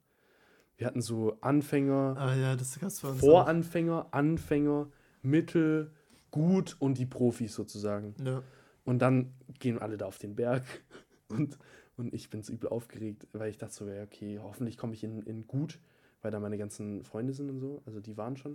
Wir 0.79 0.87
hatten 0.87 1.03
so 1.03 1.37
Anfänger, 1.43 2.17
Ah 2.19 2.35
ja, 2.35 2.53
uns 2.53 3.05
auch. 3.05 3.15
Voranfänger, 3.17 4.07
Anfänger, 4.13 4.89
Mittel, 5.21 5.93
Gut 6.31 6.77
und 6.79 6.97
die 6.97 7.07
Profis 7.07 7.55
sozusagen. 7.55 8.15
Ja. 8.25 8.43
Und 8.85 9.01
dann 9.01 9.35
gehen 9.59 9.79
alle 9.79 9.97
da 9.99 10.07
auf 10.07 10.19
den 10.19 10.35
Berg. 10.37 10.63
Und, 11.29 11.59
und 12.01 12.15
ich 12.15 12.31
bin 12.31 12.43
so 12.43 12.53
übel 12.53 12.69
aufgeregt, 12.69 13.27
weil 13.33 13.51
ich 13.51 13.59
dachte 13.59 13.75
so, 13.75 13.87
ja, 13.87 14.03
okay, 14.03 14.39
hoffentlich 14.43 14.77
komme 14.77 14.95
ich 14.95 15.05
in, 15.05 15.23
in 15.23 15.47
gut, 15.47 15.79
weil 16.23 16.31
da 16.31 16.41
meine 16.41 16.59
ganzen 16.59 17.05
Freunde 17.05 17.33
sind 17.33 17.51
und 17.51 17.61
so. 17.61 17.83
Also 17.87 18.01
die 18.01 18.17
waren 18.17 18.37
schon. 18.37 18.53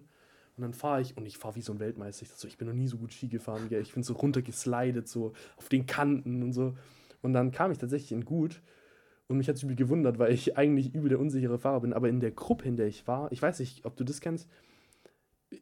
Und 0.58 0.62
dann 0.62 0.74
fahre 0.74 1.02
ich 1.02 1.18
und 1.18 1.26
ich 1.26 1.38
fahre 1.38 1.56
wie 1.56 1.62
so 1.62 1.74
ein 1.74 1.80
Weltmeister. 1.80 2.24
Ich 2.24 2.30
dachte 2.30 2.42
so, 2.42 2.48
ich 2.48 2.58
bin 2.58 2.68
noch 2.68 2.74
nie 2.74 2.88
so 2.88 2.98
gut 2.98 3.14
Ski 3.14 3.28
gefahren, 3.28 3.68
gell. 3.70 3.82
Ich 3.82 3.94
bin 3.94 4.04
so 4.04 4.14
runtergeslidet, 4.14 5.08
so 5.08 5.34
auf 5.58 5.70
den 5.70 5.86
Kanten 5.86 6.44
und 6.44 6.54
so. 6.54 6.78
Und 7.22 7.34
dann 7.34 7.52
kam 7.52 7.72
ich 7.72 7.78
tatsächlich 7.78 8.12
in 8.12 8.26
gut. 8.26 8.62
Und 9.28 9.38
mich 9.38 9.50
hat 9.50 9.56
es 9.56 9.64
übel 9.64 9.76
gewundert, 9.76 10.20
weil 10.20 10.32
ich 10.32 10.58
eigentlich 10.58 10.94
übel 10.94 11.10
der 11.10 11.20
unsichere 11.20 11.58
Fahrer 11.58 11.82
bin. 11.82 11.94
Aber 11.94 12.08
in 12.08 12.20
der 12.20 12.32
Gruppe, 12.32 12.68
in 12.68 12.78
der 12.78 12.88
ich 12.88 13.08
war, 13.08 13.32
ich 13.32 13.42
weiß 13.42 13.60
nicht, 13.60 13.86
ob 13.86 13.98
du 13.98 14.04
das 14.04 14.22
kennst, 14.22 14.48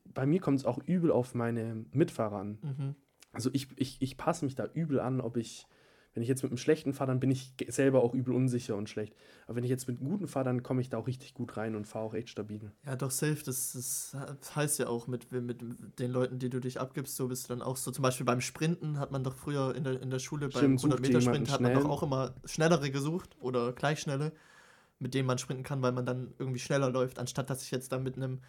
bei 0.05 0.25
mir 0.25 0.39
kommt 0.39 0.59
es 0.59 0.65
auch 0.65 0.79
übel 0.85 1.11
auf 1.11 1.33
meine 1.33 1.85
Mitfahrer 1.91 2.37
an. 2.37 2.57
Mhm. 2.61 2.95
Also 3.31 3.49
ich, 3.53 3.67
ich, 3.77 4.01
ich 4.01 4.17
passe 4.17 4.45
mich 4.45 4.55
da 4.55 4.67
übel 4.73 4.99
an, 4.99 5.21
ob 5.21 5.37
ich, 5.37 5.65
wenn 6.13 6.21
ich 6.21 6.29
jetzt 6.29 6.43
mit 6.43 6.51
einem 6.51 6.57
schlechten 6.57 6.93
fahre, 6.93 7.09
dann 7.09 7.19
bin 7.19 7.31
ich 7.31 7.53
selber 7.67 8.03
auch 8.03 8.13
übel 8.13 8.35
unsicher 8.35 8.75
und 8.75 8.87
schlecht. 8.89 9.15
Aber 9.45 9.55
wenn 9.55 9.63
ich 9.63 9.69
jetzt 9.69 9.87
mit 9.87 9.99
einem 9.99 10.09
guten 10.09 10.27
fahre, 10.27 10.45
dann 10.45 10.61
komme 10.61 10.81
ich 10.81 10.89
da 10.89 10.97
auch 10.97 11.07
richtig 11.07 11.33
gut 11.33 11.57
rein 11.57 11.75
und 11.75 11.87
fahre 11.87 12.05
auch 12.05 12.13
echt 12.13 12.29
stabil. 12.29 12.71
Ja, 12.85 12.95
doch, 12.95 13.09
safe. 13.09 13.41
Das, 13.43 13.73
das 13.73 14.55
heißt 14.55 14.79
ja 14.79 14.87
auch, 14.87 15.07
mit, 15.07 15.31
mit 15.31 15.61
den 15.99 16.11
Leuten, 16.11 16.37
die 16.37 16.49
du 16.49 16.59
dich 16.59 16.79
abgibst, 16.79 17.15
so 17.15 17.27
bist 17.27 17.45
du 17.45 17.53
dann 17.53 17.63
auch 17.63 17.77
so. 17.77 17.89
Zum 17.91 18.03
Beispiel 18.03 18.25
beim 18.25 18.41
Sprinten 18.41 18.99
hat 18.99 19.11
man 19.11 19.23
doch 19.23 19.35
früher 19.35 19.73
in 19.75 19.83
der, 19.83 20.01
in 20.01 20.11
der 20.11 20.19
Schule 20.19 20.49
beim 20.49 20.77
Stimmt, 20.77 20.79
such 20.79 20.89
dir 20.89 20.95
100-Meter-Sprint 20.97 21.47
jemanden 21.47 21.51
hat 21.51 21.61
man 21.61 21.73
doch 21.73 21.89
auch 21.89 22.03
immer 22.03 22.35
schnellere 22.45 22.91
gesucht 22.91 23.35
oder 23.39 23.73
gleich 23.73 23.99
schnelle, 23.99 24.33
mit 24.99 25.15
denen 25.15 25.25
man 25.25 25.39
sprinten 25.39 25.63
kann, 25.63 25.81
weil 25.81 25.93
man 25.93 26.05
dann 26.05 26.33
irgendwie 26.37 26.59
schneller 26.59 26.91
läuft, 26.91 27.17
anstatt 27.17 27.49
dass 27.49 27.63
ich 27.63 27.71
jetzt 27.71 27.91
dann 27.91 28.03
mit 28.03 28.17
einem. 28.17 28.39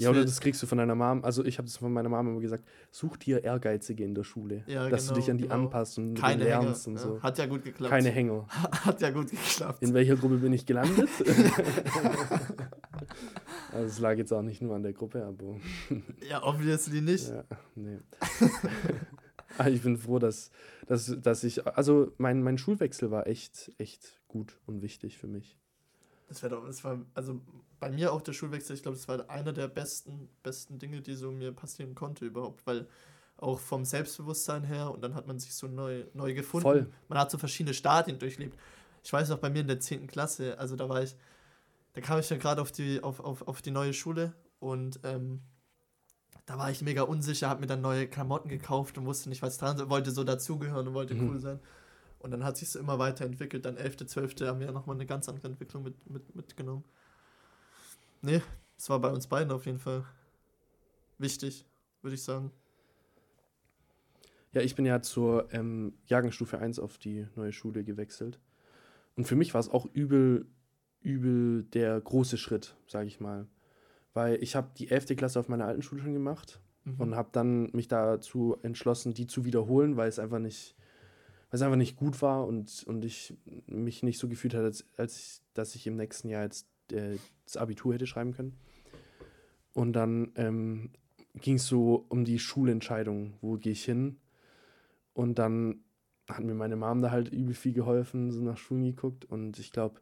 Ja, 0.00 0.10
oder 0.10 0.24
das 0.24 0.40
kriegst 0.40 0.62
du 0.62 0.66
von 0.66 0.78
deiner 0.78 0.94
Mom. 0.94 1.24
Also 1.24 1.44
ich 1.44 1.58
habe 1.58 1.66
das 1.66 1.76
von 1.76 1.92
meiner 1.92 2.08
Mom 2.08 2.28
immer 2.28 2.40
gesagt, 2.40 2.64
such 2.90 3.16
dir 3.16 3.42
Ehrgeizige 3.42 4.04
in 4.04 4.14
der 4.14 4.22
Schule. 4.22 4.62
Ja, 4.66 4.88
dass 4.88 5.08
du 5.08 5.14
genau, 5.14 5.20
dich 5.20 5.30
an 5.30 5.38
die 5.38 5.44
genau. 5.44 5.54
anpasst 5.56 5.98
und 5.98 6.14
keine 6.14 6.44
denen 6.44 6.52
Hänger. 6.52 6.62
lernst 6.62 6.86
und 6.86 6.98
so. 6.98 7.20
Hat 7.20 7.36
ja 7.38 7.46
gut 7.46 7.64
geklappt. 7.64 7.90
Keine 7.90 8.10
Hänger. 8.10 8.46
Hat 8.48 9.00
ja 9.00 9.10
gut 9.10 9.30
geklappt. 9.30 9.82
In 9.82 9.94
welcher 9.94 10.14
Gruppe 10.14 10.36
bin 10.36 10.52
ich 10.52 10.66
gelandet? 10.66 11.08
also 13.72 13.86
es 13.86 13.98
lag 13.98 14.16
jetzt 14.16 14.32
auch 14.32 14.42
nicht 14.42 14.62
nur 14.62 14.76
an 14.76 14.84
der 14.84 14.92
Gruppe, 14.92 15.24
aber 15.24 15.56
ja, 16.28 16.44
obviously 16.44 17.00
nicht. 17.00 17.28
Ja, 17.28 17.44
nee. 17.74 17.98
Ich 19.70 19.82
bin 19.82 19.96
froh, 19.96 20.20
dass, 20.20 20.52
dass, 20.86 21.16
dass 21.20 21.42
ich, 21.42 21.66
also 21.66 22.12
mein, 22.18 22.42
mein 22.42 22.58
Schulwechsel 22.58 23.10
war 23.10 23.26
echt, 23.26 23.72
echt 23.78 24.20
gut 24.28 24.60
und 24.66 24.82
wichtig 24.82 25.18
für 25.18 25.26
mich. 25.26 25.58
Das, 26.28 26.42
wär 26.42 26.50
doch, 26.50 26.66
das 26.66 26.84
war, 26.84 26.98
also 27.14 27.40
bei 27.80 27.90
mir 27.90 28.12
auch 28.12 28.20
der 28.20 28.32
Schulwechsel, 28.34 28.76
ich 28.76 28.82
glaube, 28.82 28.96
das 28.98 29.08
war 29.08 29.28
einer 29.30 29.52
der 29.52 29.66
besten, 29.68 30.28
besten 30.42 30.78
Dinge, 30.78 31.00
die 31.00 31.14
so 31.14 31.30
mir 31.30 31.52
passieren 31.52 31.94
konnte 31.94 32.26
überhaupt, 32.26 32.66
weil 32.66 32.86
auch 33.38 33.58
vom 33.60 33.84
Selbstbewusstsein 33.84 34.64
her 34.64 34.90
und 34.90 35.00
dann 35.02 35.14
hat 35.14 35.26
man 35.26 35.38
sich 35.38 35.54
so 35.54 35.68
neu, 35.68 36.04
neu 36.12 36.34
gefunden. 36.34 36.62
Voll. 36.62 36.92
Man 37.08 37.18
hat 37.18 37.30
so 37.30 37.38
verschiedene 37.38 37.72
Stadien 37.72 38.18
durchlebt. 38.18 38.58
Ich 39.02 39.12
weiß 39.12 39.28
noch 39.30 39.38
bei 39.38 39.48
mir 39.48 39.60
in 39.60 39.68
der 39.68 39.80
10. 39.80 40.06
Klasse, 40.06 40.58
also 40.58 40.76
da 40.76 40.88
war 40.88 41.02
ich, 41.02 41.16
da 41.94 42.00
kam 42.00 42.18
ich 42.18 42.28
ja 42.28 42.36
gerade 42.36 42.60
auf 42.60 42.72
die, 42.72 43.02
auf, 43.02 43.20
auf, 43.20 43.46
auf 43.48 43.62
die 43.62 43.70
neue 43.70 43.94
Schule 43.94 44.34
und 44.58 45.00
ähm, 45.04 45.40
da 46.46 46.58
war 46.58 46.70
ich 46.70 46.82
mega 46.82 47.02
unsicher, 47.02 47.48
habe 47.48 47.60
mir 47.60 47.66
dann 47.68 47.80
neue 47.80 48.08
Klamotten 48.08 48.48
gekauft 48.48 48.98
und 48.98 49.06
wusste 49.06 49.28
nicht, 49.28 49.40
was 49.42 49.56
dran 49.58 49.76
ist, 49.78 49.88
wollte 49.88 50.10
so 50.10 50.24
dazugehören 50.24 50.88
und 50.88 50.94
wollte 50.94 51.14
Mhm. 51.14 51.28
cool 51.28 51.38
sein. 51.40 51.60
Und 52.18 52.32
dann 52.32 52.44
hat 52.44 52.56
sich 52.56 52.70
so 52.70 52.78
immer 52.78 52.98
weiterentwickelt. 52.98 53.64
Dann 53.64 53.76
11., 53.76 54.06
12. 54.06 54.40
haben 54.42 54.60
wir 54.60 54.66
ja 54.66 54.72
nochmal 54.72 54.96
eine 54.96 55.06
ganz 55.06 55.28
andere 55.28 55.48
Entwicklung 55.48 55.82
mit, 55.84 56.10
mit, 56.10 56.34
mitgenommen. 56.34 56.84
Nee, 58.22 58.42
es 58.76 58.90
war 58.90 59.00
bei 59.00 59.10
uns 59.10 59.28
beiden 59.28 59.52
auf 59.52 59.66
jeden 59.66 59.78
Fall 59.78 60.04
wichtig, 61.18 61.64
würde 62.02 62.14
ich 62.14 62.22
sagen. 62.22 62.50
Ja, 64.52 64.62
ich 64.62 64.74
bin 64.74 64.86
ja 64.86 65.02
zur 65.02 65.52
ähm, 65.52 65.94
Jahrgangsstufe 66.06 66.58
1 66.58 66.78
auf 66.80 66.98
die 66.98 67.26
neue 67.36 67.52
Schule 67.52 67.84
gewechselt. 67.84 68.40
Und 69.16 69.26
für 69.26 69.36
mich 69.36 69.54
war 69.54 69.60
es 69.60 69.68
auch 69.68 69.86
übel, 69.92 70.46
übel 71.00 71.64
der 71.64 72.00
große 72.00 72.38
Schritt, 72.38 72.74
sage 72.88 73.06
ich 73.06 73.20
mal. 73.20 73.46
Weil 74.14 74.42
ich 74.42 74.56
habe 74.56 74.70
die 74.76 74.90
11. 74.90 75.16
Klasse 75.16 75.38
auf 75.38 75.48
meiner 75.48 75.66
alten 75.66 75.82
Schule 75.82 76.02
schon 76.02 76.14
gemacht 76.14 76.60
Mhm. 76.88 77.00
und 77.00 77.14
habe 77.16 77.28
dann 77.32 77.70
mich 77.72 77.88
dazu 77.88 78.56
entschlossen, 78.62 79.14
die 79.14 79.26
zu 79.26 79.44
wiederholen, 79.44 79.96
weil 79.96 80.08
es 80.08 80.18
einfach 80.18 80.38
nicht, 80.38 80.74
weil 81.50 81.56
es 81.58 81.62
einfach 81.62 81.76
nicht 81.76 81.96
gut 81.96 82.20
war 82.22 82.46
und, 82.46 82.84
und 82.86 83.04
ich 83.04 83.34
mich 83.66 84.02
nicht 84.02 84.18
so 84.18 84.28
gefühlt 84.28 84.54
hatte, 84.54 84.64
als, 84.66 84.84
als 84.96 85.18
ich, 85.18 85.42
dass 85.54 85.74
ich 85.74 85.86
im 85.86 85.96
nächsten 85.96 86.28
Jahr 86.28 86.42
jetzt 86.44 86.66
äh, 86.92 87.16
das 87.44 87.56
Abitur 87.56 87.94
hätte 87.94 88.06
schreiben 88.06 88.32
können. 88.32 88.56
Und 89.72 89.92
dann 89.94 90.32
ähm, 90.36 90.90
ging 91.34 91.56
es 91.56 91.66
so 91.66 92.04
um 92.08 92.24
die 92.24 92.38
Schulentscheidung, 92.38 93.34
wo 93.40 93.56
gehe 93.56 93.72
ich 93.72 93.84
hin? 93.84 94.18
Und 95.14 95.38
dann 95.38 95.80
hat 96.28 96.44
mir 96.44 96.54
meine 96.54 96.76
Mom 96.76 97.00
da 97.00 97.10
halt 97.10 97.32
übel 97.32 97.54
viel 97.54 97.72
geholfen, 97.72 98.30
so 98.30 98.40
nach 98.42 98.58
Schulen 98.58 98.84
geguckt 98.84 99.24
und 99.24 99.58
ich 99.58 99.72
glaube, 99.72 100.00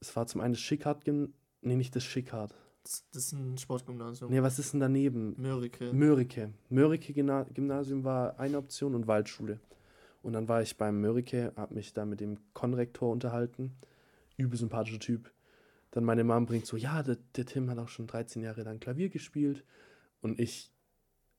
es 0.00 0.16
war 0.16 0.26
zum 0.26 0.40
einen 0.40 0.54
das 0.54 0.60
Schickhardt, 0.60 1.06
nee, 1.06 1.28
nicht 1.76 1.94
das 1.94 2.04
Schickhardt. 2.04 2.54
das, 2.82 3.04
das 3.12 3.26
ist 3.26 3.32
ein 3.34 3.56
Sportgymnasium. 3.58 4.30
Nee, 4.30 4.42
was 4.42 4.58
ist 4.58 4.72
denn 4.72 4.80
daneben? 4.80 5.34
Mörike. 5.36 5.92
Mörike. 5.92 6.52
Mörike 6.70 7.12
Gymna- 7.12 7.44
Gymnasium 7.52 8.02
war 8.02 8.38
eine 8.40 8.58
Option 8.58 8.94
und 8.94 9.06
Waldschule. 9.06 9.60
Und 10.22 10.34
dann 10.34 10.48
war 10.48 10.62
ich 10.62 10.76
beim 10.76 11.00
Mörike, 11.00 11.52
habe 11.56 11.74
mich 11.74 11.92
da 11.92 12.04
mit 12.04 12.20
dem 12.20 12.38
Konrektor 12.52 13.10
unterhalten. 13.10 13.76
Übel 14.36 14.58
sympathischer 14.58 14.98
Typ. 14.98 15.32
Dann 15.90 16.04
meine 16.04 16.24
Mom 16.24 16.46
bringt 16.46 16.66
so, 16.66 16.76
ja, 16.76 17.02
der, 17.02 17.16
der 17.36 17.46
Tim 17.46 17.70
hat 17.70 17.78
auch 17.78 17.88
schon 17.88 18.06
13 18.06 18.42
Jahre 18.42 18.62
lang 18.62 18.80
Klavier 18.80 19.08
gespielt. 19.08 19.64
Und 20.20 20.38
ich, 20.38 20.72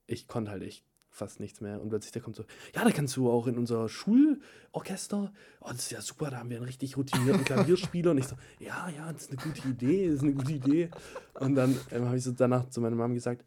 ich 0.06 0.26
konnte 0.26 0.50
halt 0.50 0.62
echt 0.62 0.84
fast 1.12 1.40
nichts 1.40 1.60
mehr. 1.60 1.80
Und 1.80 1.90
plötzlich 1.90 2.12
der 2.12 2.22
kommt 2.22 2.36
so, 2.36 2.44
ja, 2.74 2.84
da 2.84 2.90
kannst 2.90 3.16
du 3.16 3.30
auch 3.30 3.46
in 3.46 3.56
unser 3.56 3.88
Schulorchester. 3.88 5.32
Oh, 5.60 5.68
das 5.68 5.78
ist 5.78 5.90
ja 5.92 6.00
super, 6.00 6.30
da 6.30 6.38
haben 6.38 6.50
wir 6.50 6.56
einen 6.56 6.66
richtig 6.66 6.96
routinierten 6.96 7.44
Klavierspieler. 7.44 8.10
Und 8.10 8.18
ich 8.18 8.26
so, 8.26 8.36
ja, 8.58 8.88
ja, 8.88 9.12
das 9.12 9.22
ist 9.22 9.30
eine 9.30 9.40
gute 9.40 9.68
Idee, 9.68 10.06
das 10.06 10.16
ist 10.16 10.22
eine 10.22 10.34
gute 10.34 10.52
Idee. 10.52 10.90
Und 11.34 11.54
dann 11.54 11.78
ähm, 11.90 12.06
habe 12.06 12.16
ich 12.16 12.24
so 12.24 12.32
danach 12.32 12.68
zu 12.70 12.80
meiner 12.80 12.96
Mom 12.96 13.14
gesagt, 13.14 13.44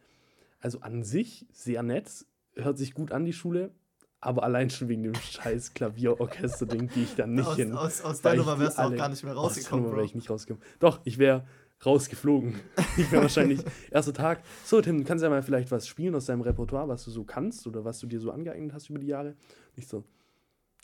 also 0.60 0.80
an 0.80 1.04
sich 1.04 1.45
sehr 1.52 1.84
nett, 1.84 2.26
hört 2.54 2.78
sich 2.78 2.93
gut 2.93 3.12
an 3.12 3.26
die 3.26 3.34
Schule, 3.34 3.71
aber 4.26 4.44
allein 4.44 4.70
schon 4.70 4.90
wegen 4.90 5.04
dem 5.04 5.16
scheiß 5.16 5.74
Klavierorchester-Ding 5.74 6.88
gehe 6.88 7.04
ich 7.04 7.16
da 7.16 7.28
nicht 7.28 7.48
aus, 7.48 7.56
hin. 7.56 7.74
aus, 7.74 8.02
aus 8.02 8.22
der 8.22 8.36
Nummer 8.36 8.60
wärst 8.60 8.78
du 8.78 8.82
auch 8.82 8.96
gar 8.96 9.10
nicht 9.10 9.24
mehr 9.24 9.38
Aus 9.38 9.54
der 9.54 9.64
rausgekommen, 9.64 9.84
Nummer 9.84 9.92
Bro. 9.92 9.98
wäre 9.98 10.06
ich 10.06 10.16
nicht 10.16 10.30
rausgekommen. 10.30 10.64
Doch, 10.80 11.00
ich 11.04 11.18
wäre 11.18 11.46
rausgeflogen. 11.86 12.56
Ich 12.98 13.12
wäre 13.12 13.24
wahrscheinlich 13.24 13.62
erster 13.92 14.14
Tag. 14.14 14.42
So, 14.64 14.82
Tim, 14.82 15.00
du 15.00 15.04
kannst 15.04 15.22
ja 15.22 15.30
mal 15.30 15.44
vielleicht 15.44 15.70
was 15.70 15.86
spielen 15.88 16.16
aus 16.16 16.26
deinem 16.26 16.42
Repertoire, 16.42 16.88
was 16.88 17.04
du 17.04 17.12
so 17.12 17.26
kannst 17.26 17.68
oder 17.68 17.84
was 17.84 18.00
du 18.00 18.08
dir 18.08 18.20
so 18.20 18.32
angeeignet 18.32 18.74
hast 18.74 18.90
über 18.90 19.00
die 19.00 19.08
Jahre. 19.08 19.36
Ich 19.76 19.88
so, 19.88 20.06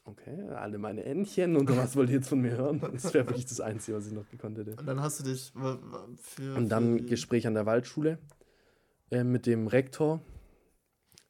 okay, 0.04 0.50
alle 0.50 0.78
meine 0.78 1.04
Entchen 1.06 1.56
und 1.56 1.70
was 1.76 1.96
wollt 1.96 2.10
ihr 2.10 2.18
jetzt 2.18 2.28
von 2.28 2.42
mir 2.42 2.58
hören? 2.58 2.82
Das 2.92 3.14
wäre 3.14 3.26
wirklich 3.28 3.46
das 3.46 3.62
Einzige, 3.62 3.98
was 3.98 4.08
ich 4.08 4.14
noch 4.14 4.30
gekonnt 4.30 4.58
hätte. 4.58 4.76
Und 4.76 4.86
dann 4.86 5.02
hast 5.02 5.22
du 5.22 5.24
dich 5.24 5.54
für. 6.22 6.56
Und 6.56 6.70
dann 6.70 7.06
Gespräch 7.06 7.48
an 7.48 7.54
der 7.54 7.66
Waldschule 7.66 8.20
äh, 9.10 9.24
mit 9.24 9.46
dem 9.46 9.68
Rektor. 9.68 10.22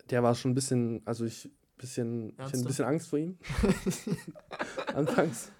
Der 0.09 0.23
war 0.23 0.35
schon 0.35 0.51
ein 0.51 0.55
bisschen, 0.55 1.01
also 1.05 1.23
ich, 1.25 1.49
bisschen, 1.81 2.29
ich 2.29 2.39
hatte 2.39 2.57
ein 2.57 2.63
bisschen 2.63 2.85
Angst 2.85 3.09
vor 3.09 3.19
ihm. 3.19 3.37
Anfangs. 4.93 5.51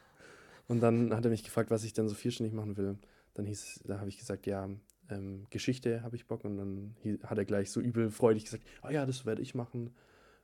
Und 0.67 0.79
dann 0.79 1.13
hat 1.13 1.25
er 1.25 1.31
mich 1.31 1.43
gefragt, 1.43 1.69
was 1.69 1.84
ich 1.84 1.93
denn 1.93 2.07
so 2.07 2.15
vierstündig 2.15 2.53
machen 2.53 2.77
will. 2.77 2.97
Dann 3.34 3.45
hieß, 3.45 3.81
da 3.86 3.99
habe 3.99 4.10
ich 4.10 4.17
gesagt, 4.17 4.45
ja, 4.45 4.69
ähm, 5.10 5.45
Geschichte 5.49 6.03
habe 6.03 6.15
ich 6.15 6.27
Bock. 6.27 6.45
Und 6.45 6.57
dann 6.57 6.95
hat 7.23 7.38
er 7.38 7.45
gleich 7.45 7.71
so 7.71 7.81
übel 7.81 8.10
freudig 8.10 8.45
gesagt, 8.45 8.63
ah 8.81 8.91
ja, 8.91 9.05
das 9.05 9.25
werde 9.25 9.41
ich 9.41 9.55
machen. 9.55 9.93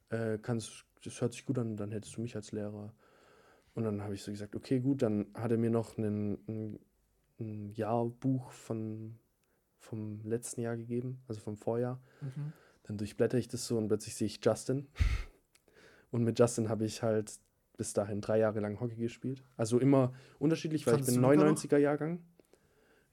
Äh, 0.10 0.38
kannst, 0.42 0.86
das 1.04 1.22
hört 1.22 1.34
sich 1.34 1.46
gut 1.46 1.58
an, 1.58 1.78
dann 1.78 1.92
hättest 1.92 2.18
du 2.18 2.22
mich 2.22 2.36
als 2.36 2.52
Lehrer. 2.52 2.94
Und 3.74 3.84
dann 3.84 4.02
habe 4.02 4.16
ich 4.16 4.24
so 4.24 4.32
gesagt, 4.32 4.56
okay, 4.56 4.80
gut, 4.80 5.02
dann 5.02 5.28
hat 5.34 5.52
er 5.52 5.58
mir 5.58 5.70
noch 5.70 5.98
einen, 5.98 6.40
ein, 6.48 6.80
ein 7.40 7.70
Jahrbuch 7.70 8.52
von, 8.52 9.20
vom 9.78 10.22
letzten 10.24 10.62
Jahr 10.62 10.76
gegeben, 10.76 11.22
also 11.28 11.40
vom 11.40 11.58
Vorjahr. 11.58 12.02
Mhm. 12.22 12.54
Dann 12.84 12.98
durchblätter 12.98 13.38
ich 13.38 13.48
das 13.48 13.68
so 13.68 13.78
und 13.78 13.88
plötzlich 13.90 14.16
sehe 14.16 14.28
ich 14.28 14.40
Justin. 14.44 14.88
Und 16.12 16.24
mit 16.24 16.40
Justin 16.40 16.70
habe 16.70 16.86
ich 16.86 17.04
halt 17.04 17.34
bis 17.78 17.94
dahin 17.94 18.22
drei 18.22 18.40
Jahre 18.40 18.60
lang 18.60 18.80
Hockey 18.80 18.96
gespielt. 18.96 19.44
Also 19.56 19.80
immer 19.80 20.14
unterschiedlich, 20.40 20.86
weil 20.88 20.96
Kannst 20.96 21.10
ich 21.10 21.16
bin 21.16 21.22
du 21.22 21.30
Luca 21.30 21.46
noch? 21.46 21.58
99er 21.58 21.78
Jahrgang. 21.78 22.24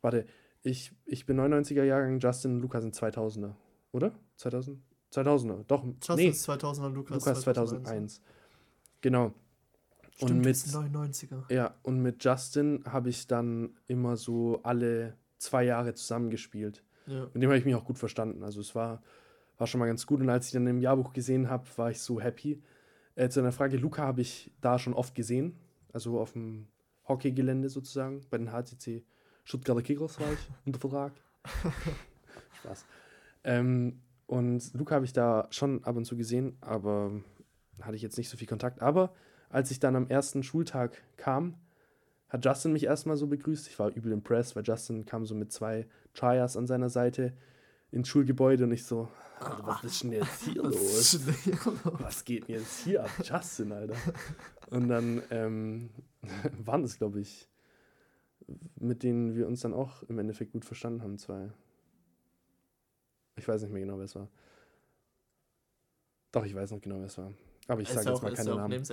Warte, 0.01 0.27
ich, 0.63 0.93
ich 1.05 1.27
bin 1.27 1.39
99er 1.39 1.85
Jahrgang, 1.85 2.19
Justin 2.19 2.55
und 2.55 2.61
Luca 2.61 2.81
sind 2.81 2.95
2000er, 2.95 3.55
oder? 3.93 4.13
2000? 4.37 4.81
2000er, 5.13 5.65
doch. 5.67 5.85
Justin 5.85 6.17
nee, 6.17 6.29
ist 6.29 6.49
2000er, 6.49 6.89
Lukas, 6.91 7.19
Lukas 7.19 7.41
2001. 7.43 8.21
Genau. 9.01 9.35
Stimmt, 10.17 10.31
und 10.31 10.37
mit, 10.39 10.45
bist 10.45 10.75
99er. 10.75 11.53
ja, 11.53 11.75
und 11.83 12.01
mit 12.01 12.25
Justin 12.25 12.85
habe 12.87 13.11
ich 13.11 13.27
dann 13.27 13.77
immer 13.87 14.17
so 14.17 14.61
alle 14.63 15.17
zwei 15.39 15.65
Jahre 15.65 15.95
zusammengespielt. 15.95 16.83
Ja. 17.07 17.25
Mit 17.35 17.43
dem 17.43 17.51
habe 17.51 17.59
ich 17.59 17.65
mich 17.65 17.75
auch 17.75 17.85
gut 17.85 17.99
verstanden. 17.99 18.43
Also 18.43 18.61
es 18.61 18.75
war, 18.75 19.03
war 19.59 19.67
schon 19.67 19.81
mal 19.81 19.87
ganz 19.87 20.07
gut. 20.07 20.21
Und 20.21 20.31
als 20.31 20.47
ich 20.47 20.53
dann 20.53 20.67
im 20.67 20.81
Jahrbuch 20.81 21.13
gesehen 21.13 21.51
habe, 21.51 21.65
war 21.77 21.91
ich 21.91 22.01
so 22.01 22.21
happy. 22.21 22.63
Äh, 23.17 23.29
zu 23.29 23.41
einer 23.41 23.53
Frage, 23.53 23.77
Luca 23.77 24.03
habe 24.03 24.21
ich 24.21 24.51
da 24.61 24.79
schon 24.79 24.95
oft 24.95 25.15
gesehen. 25.15 25.57
Also 25.93 26.19
auf 26.19 26.33
dem 26.33 26.67
Hockeygelände 27.09 27.69
sozusagen. 27.69 28.23
Bei 28.31 28.39
den 28.39 28.53
HCC 28.53 29.05
Stuttgarter 29.45 29.83
Kickers 29.83 30.19
war 30.21 30.33
ich 30.33 30.51
unter 30.65 30.81
Vertrag. 30.81 31.13
Spaß. 32.61 32.85
Ähm, 33.45 34.01
und 34.27 34.73
Luca 34.75 34.97
habe 34.97 35.05
ich 35.05 35.13
da 35.13 35.47
schon 35.51 35.85
ab 35.85 35.97
und 35.97 36.07
zu 36.07 36.17
gesehen, 36.17 36.57
aber 36.61 37.13
hatte 37.81 37.97
ich 37.97 38.03
jetzt 38.03 38.17
nicht 38.17 38.31
so 38.31 38.37
viel 38.37 38.49
Kontakt. 38.49 38.81
Aber 38.81 39.13
als 39.51 39.71
ich 39.71 39.81
dann 39.81 39.97
am 39.97 40.09
ersten 40.09 40.43
Schultag 40.43 41.03
kam, 41.17 41.57
hat 42.29 42.45
Justin 42.45 42.73
mich 42.73 42.85
erstmal 42.85 43.17
so 43.17 43.27
begrüßt. 43.27 43.69
Ich 43.69 43.79
war 43.79 43.91
übel 43.91 44.13
impressed, 44.13 44.57
weil 44.57 44.65
Justin 44.65 45.05
kam 45.05 45.27
so 45.27 45.35
mit 45.35 45.53
zwei 45.53 45.87
Trias 46.15 46.57
an 46.57 46.67
seiner 46.67 46.89
Seite 46.89 47.35
ins 47.95 48.09
Schulgebäude 48.09 48.65
und 48.65 48.73
ich 48.73 48.85
so, 48.85 49.09
Alter, 49.39 49.67
was 49.67 49.85
ist 49.85 50.03
denn 50.03 50.13
jetzt 50.13 50.43
hier 50.43 50.63
los? 50.63 51.21
Was 51.85 52.25
geht 52.25 52.49
denn 52.49 52.57
jetzt 52.57 52.85
hier 52.85 53.05
ab? 53.05 53.11
Justin, 53.23 53.73
Alter. 53.73 53.97
Und 54.71 54.89
dann 54.89 55.23
ähm, 55.31 55.91
waren 56.65 56.83
es, 56.83 56.99
glaube 56.99 57.21
ich, 57.21 57.49
mit 58.77 59.03
denen 59.03 59.37
wir 59.37 59.47
uns 59.47 59.61
dann 59.61 59.73
auch 59.73 60.03
im 60.05 60.19
Endeffekt 60.19 60.53
gut 60.53 60.65
verstanden 60.65 61.03
haben, 61.03 61.19
zwei. 61.19 61.51
Ich 63.37 63.47
weiß 63.47 63.63
nicht 63.63 63.73
mehr 63.73 63.81
genau, 63.81 63.97
wer 63.99 64.05
es 64.05 64.15
war. 64.17 64.29
Doch, 66.33 66.45
ich 66.45 66.55
weiß 66.55 66.73
noch 66.73 66.81
genau, 66.81 66.99
wer 66.99 67.07
es 67.07 67.17
war. 67.17 67.33
Aber 67.69 67.81
ich 67.81 67.89
sage 67.89 68.11
jetzt 68.11 68.23
mal 68.23 68.35
keine 68.35 68.57
Namen. 68.57 68.85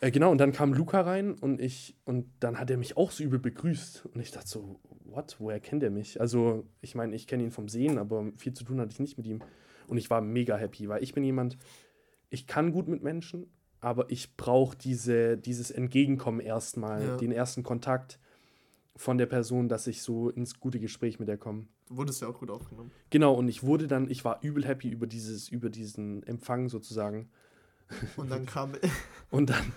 Äh, 0.00 0.10
genau, 0.10 0.30
und 0.30 0.38
dann 0.38 0.52
kam 0.52 0.72
Luca 0.72 1.00
rein 1.00 1.34
und 1.34 1.60
ich, 1.60 1.96
und 2.04 2.26
dann 2.40 2.58
hat 2.58 2.70
er 2.70 2.76
mich 2.76 2.96
auch 2.96 3.10
so 3.10 3.24
übel 3.24 3.38
begrüßt. 3.38 4.06
Und 4.06 4.20
ich 4.20 4.30
dachte 4.30 4.48
so, 4.48 4.80
what? 5.04 5.36
Woher 5.38 5.60
kennt 5.60 5.82
er 5.82 5.90
mich? 5.90 6.20
Also, 6.20 6.66
ich 6.80 6.94
meine, 6.94 7.16
ich 7.16 7.26
kenne 7.26 7.42
ihn 7.42 7.50
vom 7.50 7.68
Sehen, 7.68 7.98
aber 7.98 8.30
viel 8.36 8.52
zu 8.52 8.64
tun 8.64 8.80
hatte 8.80 8.92
ich 8.92 9.00
nicht 9.00 9.16
mit 9.18 9.26
ihm. 9.26 9.42
Und 9.88 9.96
ich 9.98 10.10
war 10.10 10.20
mega 10.20 10.56
happy, 10.56 10.88
weil 10.88 11.02
ich 11.02 11.14
bin 11.14 11.24
jemand, 11.24 11.56
ich 12.30 12.46
kann 12.46 12.72
gut 12.72 12.88
mit 12.88 13.02
Menschen, 13.02 13.46
aber 13.80 14.10
ich 14.10 14.36
brauche 14.36 14.76
diese, 14.76 15.36
dieses 15.38 15.70
Entgegenkommen 15.70 16.40
erstmal, 16.40 17.02
Ja. 17.04 17.16
den 17.16 17.32
ersten 17.32 17.62
Kontakt 17.62 18.20
von 18.96 19.16
der 19.18 19.26
Person, 19.26 19.68
dass 19.68 19.86
ich 19.86 20.02
so 20.02 20.28
ins 20.28 20.58
gute 20.60 20.78
Gespräch 20.80 21.18
mit 21.18 21.28
der 21.28 21.38
komme. 21.38 21.66
Du 21.88 21.96
wurdest 21.96 22.20
ja 22.20 22.28
auch 22.28 22.38
gut 22.38 22.50
aufgenommen. 22.50 22.90
Genau, 23.10 23.32
und 23.34 23.48
ich 23.48 23.62
wurde 23.62 23.86
dann, 23.86 24.10
ich 24.10 24.24
war 24.24 24.40
übel 24.42 24.66
happy 24.66 24.90
über 24.90 25.06
dieses, 25.06 25.48
über 25.48 25.70
diesen 25.70 26.22
Empfang 26.24 26.68
sozusagen. 26.68 27.30
Und 28.16 28.30
dann 28.30 28.46
kam, 28.46 28.72
Und 29.30 29.50
dann 29.50 29.72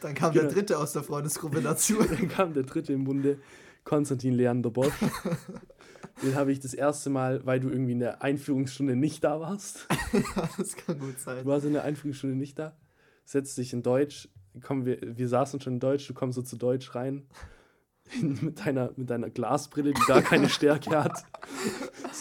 dann 0.00 0.14
kam 0.14 0.32
Genau. 0.32 0.44
der 0.46 0.52
Dritte 0.52 0.78
aus 0.78 0.92
der 0.92 1.02
Freundesgruppe 1.02 1.60
dazu. 1.62 1.94
Dann 2.02 2.28
kam 2.28 2.54
der 2.54 2.64
dritte 2.64 2.92
im 2.92 3.04
Bunde, 3.04 3.38
Konstantin 3.84 4.34
Leander 4.34 4.70
Bosch. 4.70 4.92
Den 6.22 6.34
habe 6.34 6.52
ich 6.52 6.60
das 6.60 6.74
erste 6.74 7.10
Mal, 7.10 7.44
weil 7.46 7.58
du 7.60 7.68
irgendwie 7.68 7.92
in 7.92 7.98
der 8.00 8.22
Einführungsstunde 8.22 8.94
nicht 8.96 9.24
da 9.24 9.40
warst. 9.40 9.86
ja, 10.12 10.48
das 10.58 10.76
kann 10.76 10.98
gut 10.98 11.18
sein. 11.18 11.42
Du 11.44 11.50
warst 11.50 11.66
in 11.66 11.72
der 11.72 11.84
Einführungsstunde 11.84 12.36
nicht 12.36 12.58
da. 12.58 12.76
Setzt 13.24 13.56
dich 13.58 13.72
in 13.72 13.82
Deutsch. 13.82 14.28
Komm, 14.62 14.84
wir, 14.84 14.98
wir 15.00 15.28
saßen 15.28 15.60
schon 15.60 15.74
in 15.74 15.80
Deutsch, 15.80 16.06
du 16.06 16.14
kommst 16.14 16.36
so 16.36 16.42
zu 16.42 16.56
Deutsch 16.56 16.94
rein. 16.94 17.26
mit, 18.20 18.64
deiner, 18.66 18.92
mit 18.96 19.08
deiner 19.10 19.30
Glasbrille, 19.30 19.92
die 19.94 20.02
gar 20.06 20.22
keine 20.22 20.48
Stärke 20.48 21.02
hat. 21.02 21.24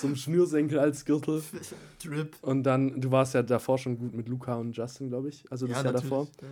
So 0.02 0.08
ein 0.08 0.16
Schnürsenkel 0.16 0.80
als 0.80 1.06
Gürtel. 1.06 1.42
Drip. 2.04 2.36
Und 2.42 2.64
dann, 2.64 3.00
du 3.00 3.12
warst 3.12 3.34
ja 3.34 3.44
davor 3.44 3.78
schon 3.78 3.98
gut 3.98 4.14
mit 4.14 4.28
Luca 4.28 4.56
und 4.56 4.76
Justin, 4.76 5.10
glaube 5.10 5.30
ich. 5.30 5.46
Also 5.52 5.68
das 5.68 5.84
Jahr 5.84 5.94
davor. 5.94 6.28
Ja. 6.42 6.48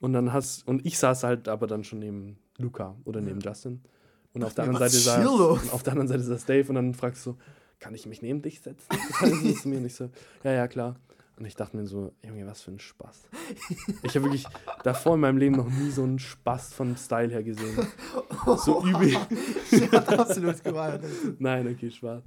Und 0.00 0.12
dann 0.12 0.32
hast, 0.32 0.66
und 0.66 0.84
ich 0.86 0.98
saß 0.98 1.24
halt 1.24 1.48
aber 1.48 1.66
dann 1.66 1.84
schon 1.84 1.98
neben 1.98 2.38
Luca 2.58 2.96
oder 3.04 3.20
neben 3.20 3.40
Ja. 3.40 3.50
Justin. 3.50 3.80
Und 4.32 4.44
auf 4.44 4.54
der 4.54 4.64
anderen 4.64 4.88
Seite 4.88 4.96
ist 4.96 5.04
saß, 5.04 5.26
und 5.26 5.72
auf 5.72 5.82
der 5.82 5.92
anderen 5.92 6.08
Seite 6.08 6.22
saß 6.22 6.44
Dave 6.44 6.68
und 6.68 6.74
dann 6.74 6.94
fragst 6.94 7.24
du 7.26 7.30
so, 7.32 7.38
kann 7.80 7.94
ich 7.94 8.06
mich 8.06 8.22
neben 8.22 8.42
dich 8.42 8.60
setzen? 8.60 8.86
Sie 9.42 9.54
zu 9.54 9.68
mir 9.68 9.78
und 9.78 9.86
ich 9.86 9.94
so, 9.94 10.10
ja, 10.44 10.52
ja, 10.52 10.68
klar. 10.68 10.96
Und 11.38 11.44
ich 11.46 11.54
dachte 11.54 11.76
mir 11.76 11.86
so, 11.86 12.12
Junge, 12.22 12.44
was 12.46 12.62
für 12.62 12.72
ein 12.72 12.80
Spaß. 12.80 13.28
Ich 14.02 14.16
habe 14.16 14.24
wirklich 14.24 14.44
davor 14.82 15.14
in 15.14 15.20
meinem 15.20 15.38
Leben 15.38 15.54
noch 15.56 15.68
nie 15.70 15.90
so 15.90 16.02
einen 16.02 16.18
Spaß 16.18 16.74
von 16.74 16.96
Style 16.96 17.28
her 17.30 17.44
gesehen. 17.44 17.86
So 18.56 18.84
übel. 18.84 19.16
Sie 19.70 19.88
hat 19.88 20.18
absolut 20.18 20.62
gemeint. 20.64 21.04
Nein, 21.38 21.68
okay, 21.68 21.90
Spaß. 21.92 22.22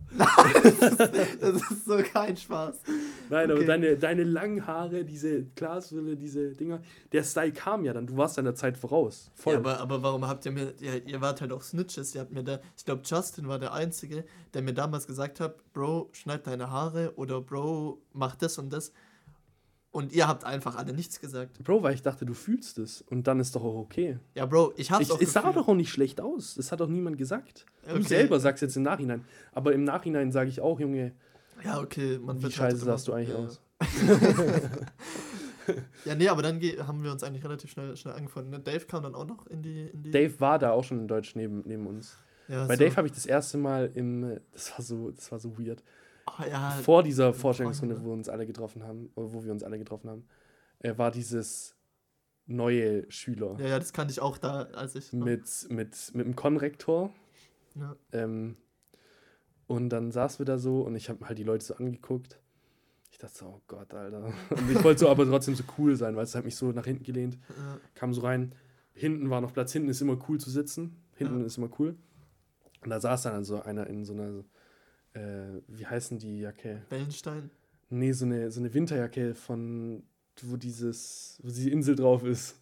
Das 1.42 1.56
ist 1.72 1.86
so 1.86 1.98
kein 2.14 2.38
Spaß. 2.38 2.82
Nein, 3.30 3.46
aber 3.52 3.62
Okay. 3.62 3.66
deine, 3.68 3.98
deine 3.98 4.24
langen 4.24 4.66
Haare, 4.66 5.04
diese 5.04 5.44
Glasbrille, 5.56 6.16
diese 6.16 6.52
Dinger, 6.52 6.82
der 7.12 7.24
Style 7.24 7.52
kam 7.52 7.84
ja 7.84 7.94
dann. 7.94 8.08
Du 8.08 8.18
warst 8.18 8.38
deiner 8.38 8.56
Zeit 8.56 8.78
voraus. 8.78 9.30
Voll. 9.36 9.54
Ja, 9.54 9.60
aber, 9.60 9.80
aber 9.80 10.02
warum 10.04 10.28
habt 10.28 10.46
ihr 10.46 10.52
mir, 10.52 10.74
ja, 10.80 10.96
ihr 11.06 11.22
wart 11.22 11.42
halt 11.42 11.52
auch 11.52 11.62
Snitches, 11.62 12.16
ihr 12.16 12.22
habt 12.22 12.32
mir 12.32 12.44
da, 12.44 12.60
ich 12.78 12.86
glaube 12.86 13.02
Justin 13.06 13.48
war 13.48 13.60
der 13.60 13.74
Einzige, 13.74 14.24
der 14.54 14.62
mir 14.62 14.74
damals 14.74 15.06
gesagt 15.06 15.40
hat, 15.40 15.56
Bro, 15.74 16.10
schneid 16.14 16.48
deine 16.48 16.72
Haare 16.72 17.14
oder 17.18 17.40
Bro, 17.42 18.02
mach 18.14 18.36
das 18.36 18.58
und 18.58 18.72
das. 18.72 18.92
Und 19.92 20.14
ihr 20.14 20.26
habt 20.28 20.46
einfach 20.46 20.78
alle 20.78 20.94
nichts 20.94 21.20
gesagt. 21.20 21.62
Bro, 21.64 21.84
weil 21.84 21.94
ich 21.94 22.02
dachte, 22.02 22.26
du 22.26 22.34
fühlst 22.34 22.78
es. 22.80 23.02
Und 23.02 23.28
dann 23.28 23.42
ist 23.42 23.56
doch 23.56 23.64
auch 23.64 23.76
okay. 23.76 24.20
Ja, 24.36 24.46
Bro, 24.46 24.74
ich 24.78 24.90
hab's 24.90 25.02
Ich, 25.08 25.12
auch 25.12 25.20
es 25.20 25.34
sah 25.34 25.52
doch 25.52 25.68
auch 25.68 25.74
nicht 25.76 25.92
schlecht 25.92 26.22
aus. 26.22 26.56
Das 26.56 26.72
hat 26.72 26.80
doch 26.80 26.88
niemand 26.88 27.18
gesagt. 27.18 27.66
Du 27.86 27.96
Okay. 27.96 28.04
selber 28.04 28.40
sagst 28.40 28.62
jetzt 28.62 28.78
im 28.78 28.84
Nachhinein. 28.84 29.26
Aber 29.52 29.74
im 29.74 29.84
Nachhinein 29.84 30.32
sage 30.32 30.50
ich 30.50 30.62
auch, 30.62 30.80
Junge, 30.80 31.12
Ja, 31.66 31.80
okay, 31.82 32.20
man 32.20 32.42
wie 32.42 32.50
scheiße 32.50 32.78
halt 32.78 32.86
sahst 32.86 33.08
du 33.10 33.14
eigentlich 33.14 33.30
ja. 33.30 33.36
aus. 33.36 33.62
Ja, 36.06 36.16
nee, 36.16 36.28
aber 36.28 36.42
dann 36.42 36.60
haben 36.88 37.04
wir 37.04 37.12
uns 37.12 37.24
eigentlich 37.24 37.44
relativ 37.44 37.72
schnell, 37.72 37.96
schnell 37.96 38.16
angefunden. 38.16 38.50
Ne? 38.52 38.60
Dave 38.60 38.86
kam 38.86 39.04
dann 39.04 39.14
auch 39.16 39.26
noch 39.28 39.46
in 39.48 39.62
die. 39.62 39.88
In 39.94 40.04
die 40.04 40.12
Dave 40.12 40.40
war 40.40 40.58
da 40.60 40.72
auch 40.72 40.84
schon 40.84 41.00
in 41.00 41.08
Deutsch 41.08 41.36
neben, 41.36 41.62
neben 41.66 41.86
uns. 41.86 42.18
ja, 42.48 42.66
Bei 42.66 42.76
so. 42.76 42.84
Dave 42.84 42.96
habe 42.98 43.08
ich 43.08 43.14
das 43.14 43.26
erste 43.26 43.58
Mal 43.58 43.92
im, 43.94 44.40
das 44.52 44.72
war 44.72 44.82
so, 44.82 45.12
das 45.12 45.32
war 45.32 45.40
so 45.40 45.58
weird. 45.60 45.84
Oh, 46.40 46.44
ja, 46.50 46.72
Vor 46.72 47.04
dieser 47.04 47.34
Vorstellungsrunde, 47.34 48.00
wo 48.02 48.06
wir 48.06 48.14
uns 48.14 48.30
alle 48.30 48.46
getroffen 48.46 48.84
haben, 48.84 49.10
oder 49.16 49.34
wo 49.34 49.44
wir 49.44 49.52
uns 49.52 49.64
alle 49.64 49.78
getroffen 49.78 50.10
haben, 50.10 50.28
äh, 50.80 50.98
war 50.98 51.12
dieses 51.12 51.76
neue 52.46 53.10
Schüler 53.12 53.56
ja, 53.60 53.68
ja, 53.68 53.80
das 53.80 53.94
kannte 53.94 54.12
ich 54.12 54.20
auch 54.22 54.38
da, 54.38 54.64
als 54.74 54.96
ich. 54.96 55.14
mit, 55.14 55.68
mit, 55.70 56.12
mit 56.14 56.26
dem 56.26 56.36
Konrektor. 56.36 57.14
Ja. 57.76 57.96
Ähm, 58.12 58.58
und 59.68 59.90
dann 59.90 60.12
saßen 60.12 60.40
wir 60.40 60.46
da 60.46 60.58
so 60.58 60.82
und 60.82 60.96
ich 60.96 61.10
habe 61.10 61.26
halt 61.28 61.38
die 61.38 61.44
Leute 61.44 61.64
so 61.66 61.76
angeguckt. 61.76 62.40
Ich 63.12 63.18
dachte 63.18 63.38
so, 63.38 63.46
oh 63.46 63.62
Gott, 63.68 63.94
Alter. 63.94 64.34
Und 64.50 64.72
ich 64.72 64.84
wollte 64.84 65.02
so 65.02 65.10
aber 65.10 65.26
trotzdem 65.26 65.54
so 65.56 65.64
cool 65.78 65.96
sein, 65.96 66.16
weil 66.16 66.24
es 66.24 66.34
hat 66.34 66.46
mich 66.46 66.56
so 66.56 66.72
nach 66.72 66.86
hinten 66.86 67.04
gelehnt. 67.04 67.38
Ja. 67.50 67.78
Kam 67.94 68.14
so 68.14 68.22
rein. 68.22 68.56
Hinten 68.94 69.30
war 69.30 69.42
noch 69.42 69.54
Platz, 69.54 69.74
hinten 69.74 69.90
ist 69.90 70.02
immer 70.02 70.18
cool 70.28 70.40
zu 70.40 70.50
sitzen. 70.50 70.96
Hinten 71.16 71.42
Ja. 71.42 71.46
ist 71.46 71.58
immer 71.58 71.70
cool. 71.78 71.96
Und 72.84 72.90
da 72.90 73.00
saß 73.00 73.24
dann 73.24 73.44
so 73.44 73.62
einer 73.62 73.88
in 73.88 74.06
so 74.06 74.14
einer, 74.14 74.44
äh, 75.14 75.62
wie 75.68 75.86
heißen 75.86 76.18
die 76.20 76.40
Jacke? 76.40 76.82
Wellenstein. 76.90 77.50
Nee, 77.90 78.12
so 78.14 78.26
eine, 78.26 78.50
so 78.52 78.60
eine 78.60 78.74
Winterjacke 78.74 79.36
von, 79.36 80.04
wo 80.42 80.56
dieses, 80.58 81.40
wo 81.44 81.50
die 81.52 81.72
Insel 81.72 81.96
drauf 81.96 82.24
ist. 82.24 82.56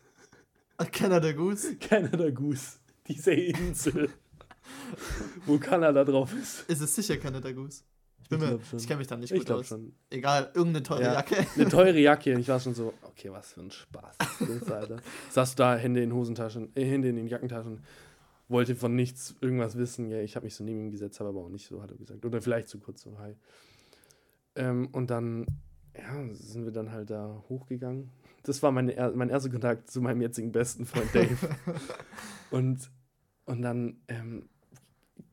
Canada 0.92 1.32
Goose. 1.34 1.76
Canada 1.80 2.30
Goose. 2.30 2.78
Diese 3.08 3.34
Insel. 3.34 4.10
wo 5.46 5.58
Kanada 5.58 6.04
drauf 6.04 6.34
ist. 6.34 6.70
Ist 6.70 6.82
es 6.82 6.96
sicher 6.96 7.18
Canada 7.18 7.52
Goose? 7.52 7.84
Ich, 8.22 8.30
bin 8.30 8.42
Ich 8.44 8.50
mir- 8.50 8.60
ich 8.80 8.88
kenne 8.88 8.98
mich 9.00 9.08
da 9.08 9.18
nicht 9.18 9.32
Ich 9.32 9.38
gut 9.40 9.46
glaube 9.48 9.62
aus. 9.62 9.68
schon. 9.68 9.94
Egal, 10.10 10.52
irgendeine 10.54 10.84
teure 10.84 11.02
Ja. 11.04 11.14
Jacke. 11.14 11.36
Eine 11.56 11.68
teure 11.70 11.98
Jacke. 12.00 12.36
Und 12.36 12.42
ich 12.42 12.48
war 12.48 12.60
schon 12.60 12.74
so, 12.76 12.94
okay, 13.04 13.32
was 13.32 13.54
für 13.54 13.62
ein 13.62 13.72
Spaß. 13.72 14.16
Alter. 14.72 14.98
Saß 15.32 15.56
da, 15.56 15.76
Hände 15.76 16.02
in 16.04 16.14
Hosentaschen, 16.14 16.70
äh, 16.76 16.86
Hände 16.86 17.10
in 17.10 17.16
den 17.16 17.28
Jackentaschen. 17.28 17.80
Wollte 18.50 18.76
von 18.76 18.96
nichts 18.96 19.36
irgendwas 19.42 19.78
wissen. 19.78 20.10
Ja, 20.10 20.20
ich 20.20 20.36
habe 20.36 20.46
mich 20.46 20.56
so 20.56 20.64
neben 20.64 20.80
ihm 20.80 20.92
gesetzt, 20.92 21.20
habe 21.20 21.30
aber 21.30 21.42
auch 21.42 21.50
nicht 21.50 21.68
so, 21.68 21.82
hat 21.82 21.92
er 21.92 21.98
gesagt. 21.98 22.26
Oder 22.26 22.42
vielleicht 22.42 22.68
zu 22.68 22.80
kurz 22.80 23.02
so, 23.02 23.18
hi. 23.20 23.36
Ähm, 24.56 24.90
und 24.92 25.10
dann, 25.10 25.46
ja, 25.96 26.34
sind 26.34 26.66
wir 26.66 26.72
dann 26.72 26.92
halt 26.92 27.10
da 27.10 27.44
hochgegangen. 27.48 28.10
Das 28.44 28.62
war 28.64 28.72
meine, 28.72 29.12
mein 29.16 29.30
erster 29.30 29.50
Kontakt 29.50 29.92
zu 29.92 30.02
meinem 30.02 30.22
jetzigen 30.22 30.52
besten 30.52 30.86
Freund 30.86 31.14
Dave. 31.14 31.38
und, 32.52 32.90
und 33.46 33.62
dann 33.62 33.98
ähm, 34.08 34.50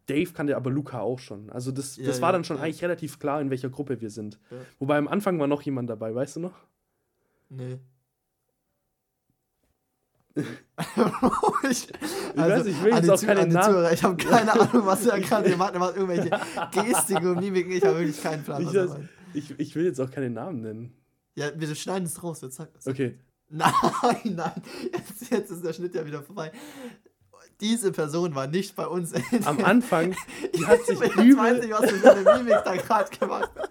Dave 0.06 0.32
kannte 0.32 0.56
aber 0.56 0.70
Luca 0.70 1.00
auch 1.00 1.18
schon. 1.18 1.50
Also 1.50 1.72
das, 1.72 1.96
Ja, 1.96 2.06
das 2.06 2.20
war 2.20 2.28
ja, 2.28 2.32
dann 2.32 2.44
schon 2.44 2.58
ja. 2.58 2.64
eigentlich 2.64 2.82
relativ 2.82 3.18
klar, 3.18 3.40
in 3.40 3.50
welcher 3.50 3.70
Gruppe 3.70 4.00
wir 4.00 4.10
sind. 4.10 4.38
Wobei 4.78 4.98
am 4.98 5.08
Anfang 5.08 5.38
war 5.38 5.46
noch 5.46 5.62
jemand 5.62 5.90
dabei, 5.90 6.14
weißt 6.14 6.36
du 6.36 6.40
noch? 6.40 6.66
Nee. 7.48 7.78
ich, 11.70 11.88
weiß 12.36 12.64
nicht, 12.64 12.76
ich 12.78 12.84
will 12.84 12.92
jetzt 12.94 13.10
auch 13.10 13.16
Zu- 13.16 13.26
keine 13.26 13.40
an 13.40 13.48
die 13.48 13.54
Namen- 13.54 13.66
Zuhörer, 13.68 13.92
Ich 13.92 14.02
habe 14.02 14.16
keine 14.16 14.52
Ahnung, 14.60 14.86
was 14.86 15.06
er 15.06 15.20
gerade 15.20 15.48
hier 15.48 15.56
macht. 15.56 15.74
Er 15.74 15.80
macht 15.80 15.96
irgendwelche 15.96 16.30
Gestiken 16.72 17.28
und 17.28 17.40
Mimiken. 17.40 17.72
Ich 17.72 17.84
habe 17.84 17.98
wirklich 17.98 18.22
keinen 18.22 18.44
Plan, 18.44 18.62
Ich, 18.62 18.72
meint. 18.72 19.08
ich, 19.32 19.58
ich 19.58 19.74
will 19.74 19.84
jetzt 19.86 20.00
auch 20.00 20.10
keine 20.10 20.28
Namen 20.30 20.60
nennen. 20.60 20.92
Ja, 21.34 21.46
wir 21.54 21.74
schneiden 21.74 22.04
es 22.06 22.22
raus. 22.22 22.40
Jetzt 22.42 22.56
sag, 22.56 22.68
sag. 22.78 22.92
Okay. 22.92 23.18
Nein, 23.48 23.72
nein. 24.24 24.62
Jetzt, 24.92 25.30
jetzt 25.30 25.50
ist 25.50 25.64
der 25.64 25.72
Schnitt 25.72 25.94
ja 25.94 26.04
wieder 26.04 26.22
vorbei. 26.22 26.52
Diese 27.60 27.90
Person 27.92 28.34
war 28.34 28.46
nicht 28.46 28.76
bei 28.76 28.86
uns. 28.86 29.14
Am 29.44 29.64
Anfang, 29.64 30.14
die 30.54 30.66
hat 30.66 30.84
sich 30.84 30.98
Jetzt 31.00 31.16
weiß 31.16 31.24
übel, 31.24 31.64
ich, 31.64 31.70
was 31.70 31.80
du 31.90 31.96
für 31.96 32.10
eine 32.12 32.38
Mimik 32.42 32.62
da 32.64 32.76
gerade 32.76 33.16
gemacht 33.18 33.50
hast. 33.56 33.70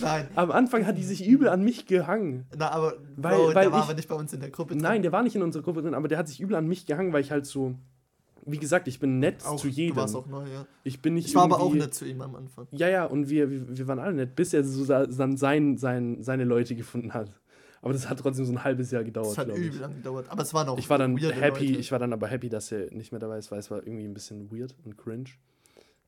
Nein, 0.00 0.28
am 0.34 0.50
Anfang 0.50 0.86
hat 0.86 0.96
die 0.98 1.02
sich 1.02 1.26
übel 1.26 1.48
an 1.48 1.62
mich 1.62 1.86
gehangen. 1.86 2.46
na, 2.56 2.70
aber 2.70 2.94
Weil- 3.16 3.36
Bro, 3.36 3.46
weil 3.48 3.54
der 3.64 3.72
war 3.72 3.78
ich- 3.80 3.84
aber 3.84 3.94
nicht 3.94 4.08
bei 4.08 4.14
uns 4.14 4.32
in 4.32 4.40
der 4.40 4.50
Gruppe 4.50 4.74
drin. 4.74 4.82
Nein, 4.82 5.02
der 5.02 5.12
war 5.12 5.22
nicht 5.22 5.36
in 5.36 5.42
unserer 5.42 5.62
Gruppe 5.62 5.82
drin, 5.82 5.94
aber 5.94 6.08
der 6.08 6.18
hat 6.18 6.28
sich 6.28 6.40
übel 6.40 6.56
an 6.56 6.66
mich 6.66 6.86
gehangen, 6.86 7.12
weil 7.12 7.20
ich 7.22 7.30
halt 7.30 7.46
so, 7.46 7.74
wie 8.46 8.58
gesagt, 8.58 8.88
ich 8.88 8.98
bin 9.00 9.18
nett 9.18 9.44
auch, 9.46 9.56
zu 9.56 9.68
jedem. 9.68 9.94
Du 9.96 10.00
warst 10.00 10.16
auch 10.16 10.26
neu, 10.26 10.46
ja. 10.48 10.66
ich 10.84 11.00
bin 11.02 11.14
nicht 11.14 11.28
Ich 11.28 11.34
war 11.34 11.44
aber 11.44 11.60
auch 11.60 11.74
nett 11.74 11.94
zu 11.94 12.04
ihm 12.06 12.20
am 12.22 12.34
Anfang. 12.36 12.66
Ja, 12.70 12.88
ja, 12.88 13.04
und 13.04 13.28
wir, 13.28 13.50
wir, 13.50 13.76
wir 13.78 13.88
waren 13.88 13.98
alle 13.98 14.14
nett, 14.14 14.34
bis 14.36 14.54
er 14.54 14.64
so 14.64 14.84
dann 14.86 15.36
sein, 15.36 15.76
sein, 15.76 16.22
seine 16.22 16.44
Leute 16.44 16.74
gefunden 16.74 17.12
hat. 17.14 17.30
Aber 17.82 17.94
das 17.94 18.10
hat 18.10 18.18
trotzdem 18.18 18.44
so 18.44 18.52
ein 18.52 18.62
halbes 18.62 18.90
Jahr 18.90 19.04
gedauert, 19.04 19.30
Das 19.30 19.38
hat 19.38 19.46
glaube 19.46 19.60
ich. 19.60 19.68
übel 19.68 19.80
lang 19.80 19.94
gedauert. 19.94 20.26
Aber 20.28 20.42
es 20.42 20.52
waren 20.52 20.68
auch 20.68 20.76
Ich 20.78 20.90
war 20.90 20.98
dann 20.98 21.16
happy, 21.16 21.66
Leute. 21.68 21.80
ich 21.80 21.90
war 21.92 21.98
dann 21.98 22.12
aber 22.12 22.28
happy, 22.28 22.50
dass 22.50 22.70
er 22.72 22.92
nicht 22.92 23.10
mehr 23.10 23.18
dabei 23.20 23.38
ist, 23.38 23.50
weil 23.50 23.58
es 23.58 23.70
war 23.70 23.78
irgendwie 23.78 24.04
ein 24.04 24.12
bisschen 24.12 24.50
weird 24.52 24.74
und 24.84 24.98
cringe, 24.98 25.30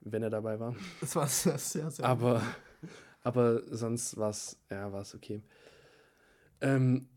wenn 0.03 0.23
er 0.23 0.29
dabei 0.29 0.61
war. 0.61 0.75
Das 1.01 1.17
war 1.17 1.27
sehr, 1.27 1.57
sehr, 1.57 1.91
sehr 1.91 2.05
Aber, 2.05 2.43
aber 3.23 3.63
sonst 3.75 4.17
war 4.17 4.31
es, 4.31 4.59
ja, 4.71 4.93
war 4.93 5.03
es 5.03 5.15
okay. 5.15 5.43
Ähm, 6.61 7.09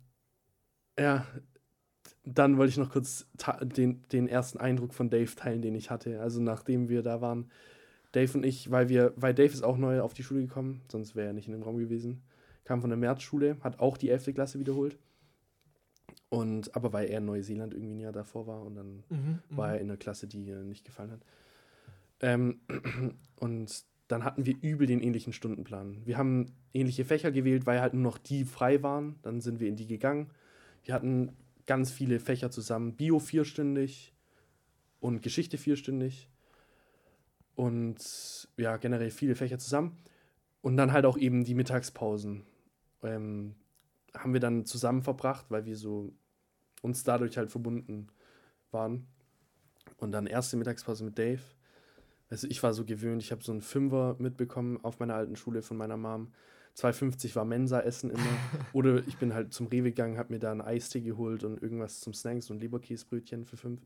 ja, 0.97 1.25
dann 2.23 2.57
wollte 2.57 2.71
ich 2.71 2.77
noch 2.77 2.91
kurz 2.91 3.27
den, 3.61 4.03
den 4.11 4.27
ersten 4.27 4.59
Eindruck 4.59 4.93
von 4.93 5.09
Dave 5.09 5.33
teilen, 5.35 5.61
den 5.61 5.75
ich 5.75 5.89
hatte. 5.91 6.21
Also 6.21 6.41
nachdem 6.41 6.89
wir 6.89 7.03
da 7.03 7.21
waren, 7.21 7.51
Dave 8.11 8.37
und 8.37 8.45
ich, 8.45 8.71
weil 8.71 8.89
wir, 8.89 9.13
weil 9.15 9.33
Dave 9.33 9.53
ist 9.53 9.63
auch 9.63 9.77
neu 9.77 10.01
auf 10.01 10.13
die 10.13 10.23
Schule 10.23 10.41
gekommen, 10.41 10.81
sonst 10.91 11.15
wäre 11.15 11.27
er 11.27 11.33
nicht 11.33 11.47
in 11.47 11.53
dem 11.53 11.63
Raum 11.63 11.77
gewesen. 11.77 12.23
Kam 12.63 12.81
von 12.81 12.89
der 12.89 12.97
Märzschule, 12.97 13.57
hat 13.61 13.79
auch 13.79 13.97
die 13.97 14.09
11. 14.09 14.33
Klasse 14.33 14.59
wiederholt. 14.59 14.97
Und, 16.29 16.75
aber 16.75 16.93
weil 16.93 17.09
er 17.09 17.19
in 17.19 17.25
Neuseeland 17.25 17.73
irgendwie 17.73 17.93
ein 17.93 17.99
Jahr 17.99 18.11
davor 18.11 18.47
war 18.47 18.63
und 18.63 18.75
dann 18.75 19.03
Mhm, 19.09 19.39
war 19.49 19.67
mhm. 19.67 19.73
er 19.73 19.79
in 19.81 19.89
einer 19.89 19.97
Klasse, 19.97 20.27
die 20.27 20.43
ihr 20.43 20.63
nicht 20.63 20.85
gefallen 20.85 21.11
hat. 21.11 21.21
Ähm, 22.21 22.61
und 23.35 23.85
dann 24.07 24.23
hatten 24.23 24.45
wir 24.45 24.55
übel 24.61 24.85
den 24.85 25.01
ähnlichen 25.01 25.33
Stundenplan. 25.33 26.05
Wir 26.05 26.17
haben 26.17 26.51
ähnliche 26.73 27.05
Fächer 27.05 27.31
gewählt, 27.31 27.65
weil 27.65 27.81
halt 27.81 27.93
nur 27.93 28.03
noch 28.03 28.17
die 28.17 28.45
frei 28.45 28.83
waren. 28.83 29.15
Dann 29.23 29.41
sind 29.41 29.59
wir 29.59 29.67
in 29.67 29.75
die 29.75 29.87
gegangen. 29.87 30.29
Wir 30.83 30.93
hatten 30.93 31.35
ganz 31.65 31.91
viele 31.91 32.19
Fächer 32.19 32.51
zusammen. 32.51 32.95
Bio 32.95 33.19
vierstündig 33.19 34.13
und 34.99 35.23
Geschichte 35.23 35.57
vierstündig. 35.57 36.29
Und 37.55 38.47
ja, 38.57 38.77
generell 38.77 39.09
viele 39.09 39.35
Fächer 39.35 39.57
zusammen. 39.57 39.97
Und 40.61 40.77
dann 40.77 40.91
halt 40.91 41.05
auch 41.05 41.17
eben 41.17 41.43
die 41.43 41.55
Mittagspausen. 41.55 42.43
Ähm, 43.01 43.55
haben 44.13 44.33
wir 44.33 44.39
dann 44.39 44.65
zusammen 44.65 45.01
verbracht, 45.01 45.45
weil 45.49 45.65
wir 45.65 45.75
so 45.75 46.13
uns 46.81 47.03
dadurch 47.03 47.37
halt 47.37 47.49
verbunden 47.49 48.07
waren. 48.71 49.07
Und 49.97 50.11
dann 50.11 50.27
erste 50.27 50.57
Mittagspause 50.57 51.03
mit 51.03 51.17
Dave. 51.17 51.41
Also 52.29 52.47
ich 52.47 52.63
war 52.63 52.73
so 52.73 52.85
gewöhnt, 52.85 53.21
ich 53.21 53.31
habe 53.31 53.43
so 53.43 53.51
einen 53.51 53.61
Fünfer 53.61 54.15
mitbekommen 54.19 54.83
auf 54.83 54.99
meiner 54.99 55.15
alten 55.15 55.35
Schule 55.35 55.61
von 55.61 55.77
meiner 55.77 55.97
Mom. 55.97 56.33
2,50 56.75 57.35
war 57.35 57.45
Mensa-Essen 57.45 58.09
immer. 58.09 58.37
Oder 58.73 59.07
ich 59.07 59.17
bin 59.17 59.33
halt 59.33 59.53
zum 59.53 59.67
Rewe 59.67 59.91
gegangen, 59.91 60.17
habe 60.17 60.33
mir 60.33 60.39
da 60.39 60.51
einen 60.51 60.61
Eistee 60.61 61.01
geholt 61.01 61.43
und 61.43 61.61
irgendwas 61.61 61.99
zum 61.99 62.13
Snacks 62.13 62.49
und 62.49 62.59
Leberkäsebrötchen 62.59 63.45
für 63.45 63.57
5. 63.57 63.81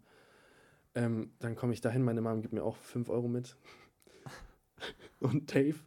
Ähm, 0.96 1.32
dann 1.40 1.56
komme 1.56 1.74
ich 1.74 1.82
dahin, 1.82 2.04
meine 2.04 2.22
Mom 2.22 2.42
gibt 2.42 2.54
mir 2.54 2.64
auch 2.64 2.78
5 2.78 3.10
Euro 3.10 3.28
mit. 3.28 3.56
Und 5.20 5.54
Dave 5.54 5.78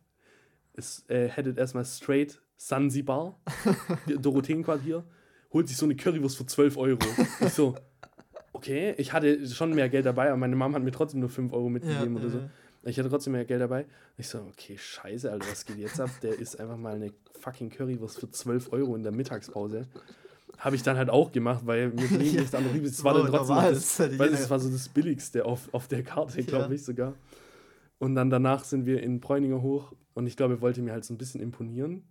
ist, 0.74 1.10
äh, 1.10 1.28
headed 1.28 1.58
erstmal 1.58 1.84
straight 1.84 2.40
Sansibar, 2.56 3.40
Dorotheenquartier, 4.06 5.04
holt 5.52 5.68
sich 5.68 5.76
so 5.76 5.86
eine 5.86 5.96
Currywurst 5.96 6.36
für 6.36 6.46
12 6.46 6.76
Euro. 6.76 7.00
Ich 7.40 7.52
so, 7.52 7.74
okay, 8.62 8.94
ich 8.96 9.12
hatte 9.12 9.46
schon 9.48 9.74
mehr 9.74 9.88
Geld 9.88 10.06
dabei, 10.06 10.28
aber 10.28 10.36
meine 10.36 10.54
Mom 10.56 10.74
hat 10.74 10.82
mir 10.82 10.92
trotzdem 10.92 11.20
nur 11.20 11.28
5 11.28 11.52
Euro 11.52 11.68
mitgegeben 11.68 12.16
oder 12.16 12.28
so. 12.28 12.42
Ich 12.84 12.98
hatte 12.98 13.08
trotzdem 13.10 13.32
mehr 13.32 13.44
Geld 13.44 13.60
dabei. 13.60 13.86
Ich 14.16 14.28
so, 14.28 14.38
okay, 14.38 14.76
scheiße, 14.76 15.30
Alter, 15.30 15.46
was 15.50 15.64
geht 15.64 15.78
jetzt 15.78 16.00
ab? 16.00 16.10
Der 16.22 16.38
isst 16.38 16.58
einfach 16.58 16.76
mal 16.76 16.94
eine 16.94 17.12
fucking 17.40 17.70
Currywurst 17.70 18.18
für 18.20 18.30
12 18.30 18.72
Euro 18.72 18.96
in 18.96 19.02
der 19.02 19.12
Mittagspause. 19.12 19.86
Habe 20.58 20.76
ich 20.76 20.82
dann 20.82 20.96
halt 20.96 21.10
auch 21.10 21.32
gemacht, 21.32 21.62
weil 21.64 21.88
mir 21.88 22.06
blieb 22.08 22.32
Ja. 22.32 22.40
nichts 22.40 22.54
anderes. 22.54 22.80
Es 22.82 23.04
war 23.04 23.14
dann 23.14 23.22
Oh, 23.26 23.30
trotzdem 23.30 23.56
normal, 23.56 23.70
das 23.74 23.96
das, 23.96 23.98
hätte 24.06 24.18
weil 24.18 24.28
es 24.32 24.50
war 24.50 24.58
so 24.58 24.70
das 24.70 24.88
Billigste 24.88 25.44
auf, 25.44 25.68
auf 25.72 25.88
der 25.88 26.02
Karte, 26.02 26.42
glaube 26.42 26.66
Ja. 26.66 26.70
ich 26.72 26.84
sogar. 26.84 27.14
Und 27.98 28.14
dann 28.16 28.30
danach 28.30 28.64
sind 28.64 28.84
wir 28.86 29.02
in 29.02 29.20
Bräuninger 29.20 29.62
hoch 29.62 29.92
und 30.14 30.26
ich 30.26 30.36
glaube, 30.36 30.54
er 30.54 30.60
wollte 30.60 30.82
mir 30.82 30.92
halt 30.92 31.04
so 31.04 31.14
ein 31.14 31.18
bisschen 31.18 31.40
imponieren. 31.40 32.02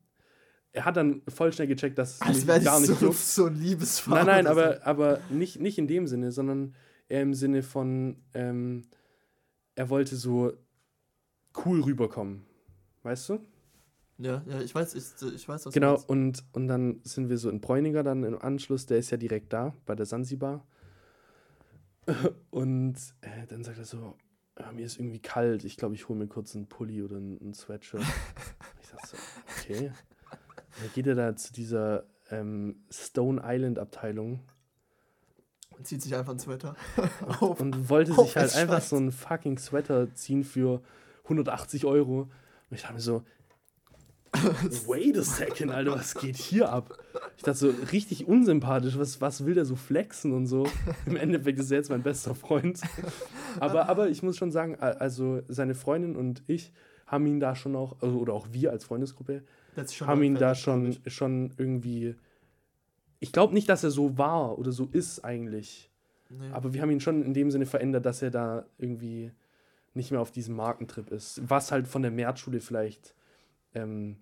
Er 0.73 0.85
hat 0.85 0.95
dann 0.95 1.21
voll 1.27 1.51
schnell 1.51 1.67
gecheckt, 1.67 1.97
dass 1.97 2.15
es 2.15 2.21
Als 2.21 2.37
mich 2.37 2.47
wäre 2.47 2.61
gar 2.61 2.79
nicht 2.79 2.95
so, 2.95 3.11
so 3.11 3.45
ein 3.47 3.55
Liebesfahrt. 3.55 4.25
Nein, 4.25 4.45
nein, 4.45 4.47
aber, 4.47 4.85
aber 4.85 5.19
nicht, 5.29 5.59
nicht 5.59 5.77
in 5.77 5.87
dem 5.87 6.07
Sinne, 6.07 6.31
sondern 6.31 6.75
eher 7.09 7.21
im 7.21 7.33
Sinne 7.33 7.61
von, 7.61 8.23
ähm, 8.33 8.87
er 9.75 9.89
wollte 9.89 10.15
so 10.15 10.53
cool 11.65 11.81
rüberkommen. 11.81 12.45
Weißt 13.03 13.29
du? 13.29 13.39
Ja, 14.17 14.43
ja, 14.45 14.61
ich 14.61 14.73
weiß, 14.73 14.93
ich, 14.95 15.33
ich 15.33 15.47
weiß, 15.49 15.65
was 15.65 15.73
Genau, 15.73 15.99
und, 16.07 16.43
und 16.53 16.67
dann 16.67 17.01
sind 17.03 17.29
wir 17.29 17.37
so 17.37 17.49
in 17.49 17.59
Bräuninger 17.59 18.03
dann 18.03 18.23
im 18.23 18.39
Anschluss, 18.39 18.85
der 18.85 18.99
ist 18.99 19.09
ja 19.09 19.17
direkt 19.17 19.51
da, 19.51 19.73
bei 19.85 19.95
der 19.95 20.05
Sansibar. 20.05 20.65
Und 22.51 22.95
äh, 23.21 23.47
dann 23.47 23.63
sagt 23.63 23.77
er 23.77 23.85
so, 23.85 24.15
"Ah, 24.55 24.71
mir 24.71 24.85
ist 24.85 24.99
irgendwie 24.99 25.19
kalt, 25.19 25.63
ich 25.65 25.75
glaube, 25.75 25.95
ich 25.95 26.07
hole 26.07 26.19
mir 26.19 26.27
kurz 26.27 26.55
einen 26.55 26.67
Pulli 26.67 27.01
oder 27.01 27.17
einen, 27.17 27.39
einen 27.41 27.53
Sweatshirt. 27.53 28.03
ich 28.81 28.89
dachte 28.89 29.07
so, 29.07 29.17
okay. 29.59 29.91
Dann 30.81 30.91
geht 30.93 31.07
er 31.07 31.15
da 31.15 31.35
zu 31.35 31.53
dieser 31.53 32.05
ähm, 32.31 32.75
Stone 32.89 33.41
Island 33.45 33.77
Abteilung 33.77 34.39
Und 35.77 35.85
zieht 35.85 36.01
sich 36.01 36.15
einfach 36.15 36.33
ein 36.33 36.39
Sweater 36.39 36.75
auf. 37.39 37.59
und 37.59 37.89
wollte 37.89 38.13
auf 38.13 38.27
sich 38.27 38.35
halt 38.35 38.45
als 38.45 38.55
einfach 38.55 38.81
so 38.81 38.95
einen 38.95 39.11
fucking 39.11 39.57
Sweater 39.57 40.13
ziehen 40.15 40.43
für 40.43 40.81
180 41.23 41.85
Euro. 41.85 42.21
Und 42.21 42.75
ich 42.75 42.81
dachte 42.81 42.95
mir 42.95 43.01
so, 43.01 43.23
wait 44.87 45.17
a 45.17 45.23
second, 45.23 45.71
Alter, 45.71 45.91
was 45.91 46.15
geht 46.15 46.37
hier 46.37 46.71
ab? 46.71 46.97
Ich 47.35 47.43
dachte 47.43 47.59
so, 47.59 47.73
richtig 47.91 48.27
unsympathisch, 48.27 48.97
was, 48.97 49.19
was 49.19 49.45
will 49.45 49.55
der 49.55 49.65
so 49.65 49.75
flexen 49.75 50.31
und 50.31 50.47
so? 50.47 50.65
Im 51.05 51.17
Endeffekt 51.17 51.59
ist 51.59 51.69
er 51.69 51.77
jetzt 51.77 51.89
mein 51.89 52.01
bester 52.01 52.33
Freund. 52.33 52.79
Aber, 53.59 53.89
aber 53.89 54.07
ich 54.09 54.23
muss 54.23 54.37
schon 54.37 54.51
sagen, 54.51 54.77
also 54.79 55.41
seine 55.49 55.75
Freundin 55.75 56.15
und 56.15 56.43
ich 56.47 56.71
haben 57.07 57.27
ihn 57.27 57.41
da 57.41 57.55
schon 57.55 57.75
auch, 57.75 57.97
also, 58.01 58.19
oder 58.19 58.33
auch 58.33 58.47
wir 58.51 58.71
als 58.71 58.85
Freundesgruppe, 58.85 59.43
Haben 60.01 60.23
ihn 60.23 60.35
da 60.35 60.55
schon, 60.55 60.97
schon 61.07 61.53
irgendwie. 61.57 62.15
Ich 63.19 63.31
glaube 63.31 63.53
nicht, 63.53 63.69
dass 63.69 63.83
er 63.83 63.91
so 63.91 64.17
war 64.17 64.57
oder 64.57 64.71
so 64.71 64.89
ist 64.91 65.23
eigentlich. 65.23 65.89
Nee. 66.29 66.49
Aber 66.51 66.73
wir 66.73 66.81
haben 66.81 66.91
ihn 66.91 67.01
schon 67.01 67.23
in 67.23 67.33
dem 67.33 67.51
Sinne 67.51 67.65
verändert, 67.65 68.05
dass 68.05 68.21
er 68.21 68.31
da 68.31 68.65
irgendwie 68.77 69.31
nicht 69.93 70.11
mehr 70.11 70.21
auf 70.21 70.31
diesem 70.31 70.55
Markentrip 70.55 71.11
ist. 71.11 71.41
Was 71.47 71.71
halt 71.71 71.87
von 71.87 72.01
der 72.01 72.11
Märzschule 72.11 72.61
vielleicht 72.61 73.13
ähm, 73.73 74.17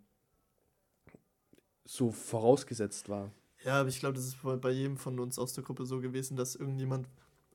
so 1.85 2.11
vorausgesetzt 2.11 3.09
war. 3.09 3.31
Ja, 3.63 3.81
aber 3.81 3.89
ich 3.89 3.99
glaube, 3.99 4.15
das 4.15 4.25
ist 4.25 4.41
bei 4.41 4.55
bei 4.55 4.71
jedem 4.71 4.97
von 4.97 5.19
uns 5.19 5.37
aus 5.37 5.53
der 5.53 5.63
Gruppe 5.63 5.85
so 5.85 5.99
gewesen, 5.99 6.37
dass 6.37 6.55
irgendjemand, 6.55 7.07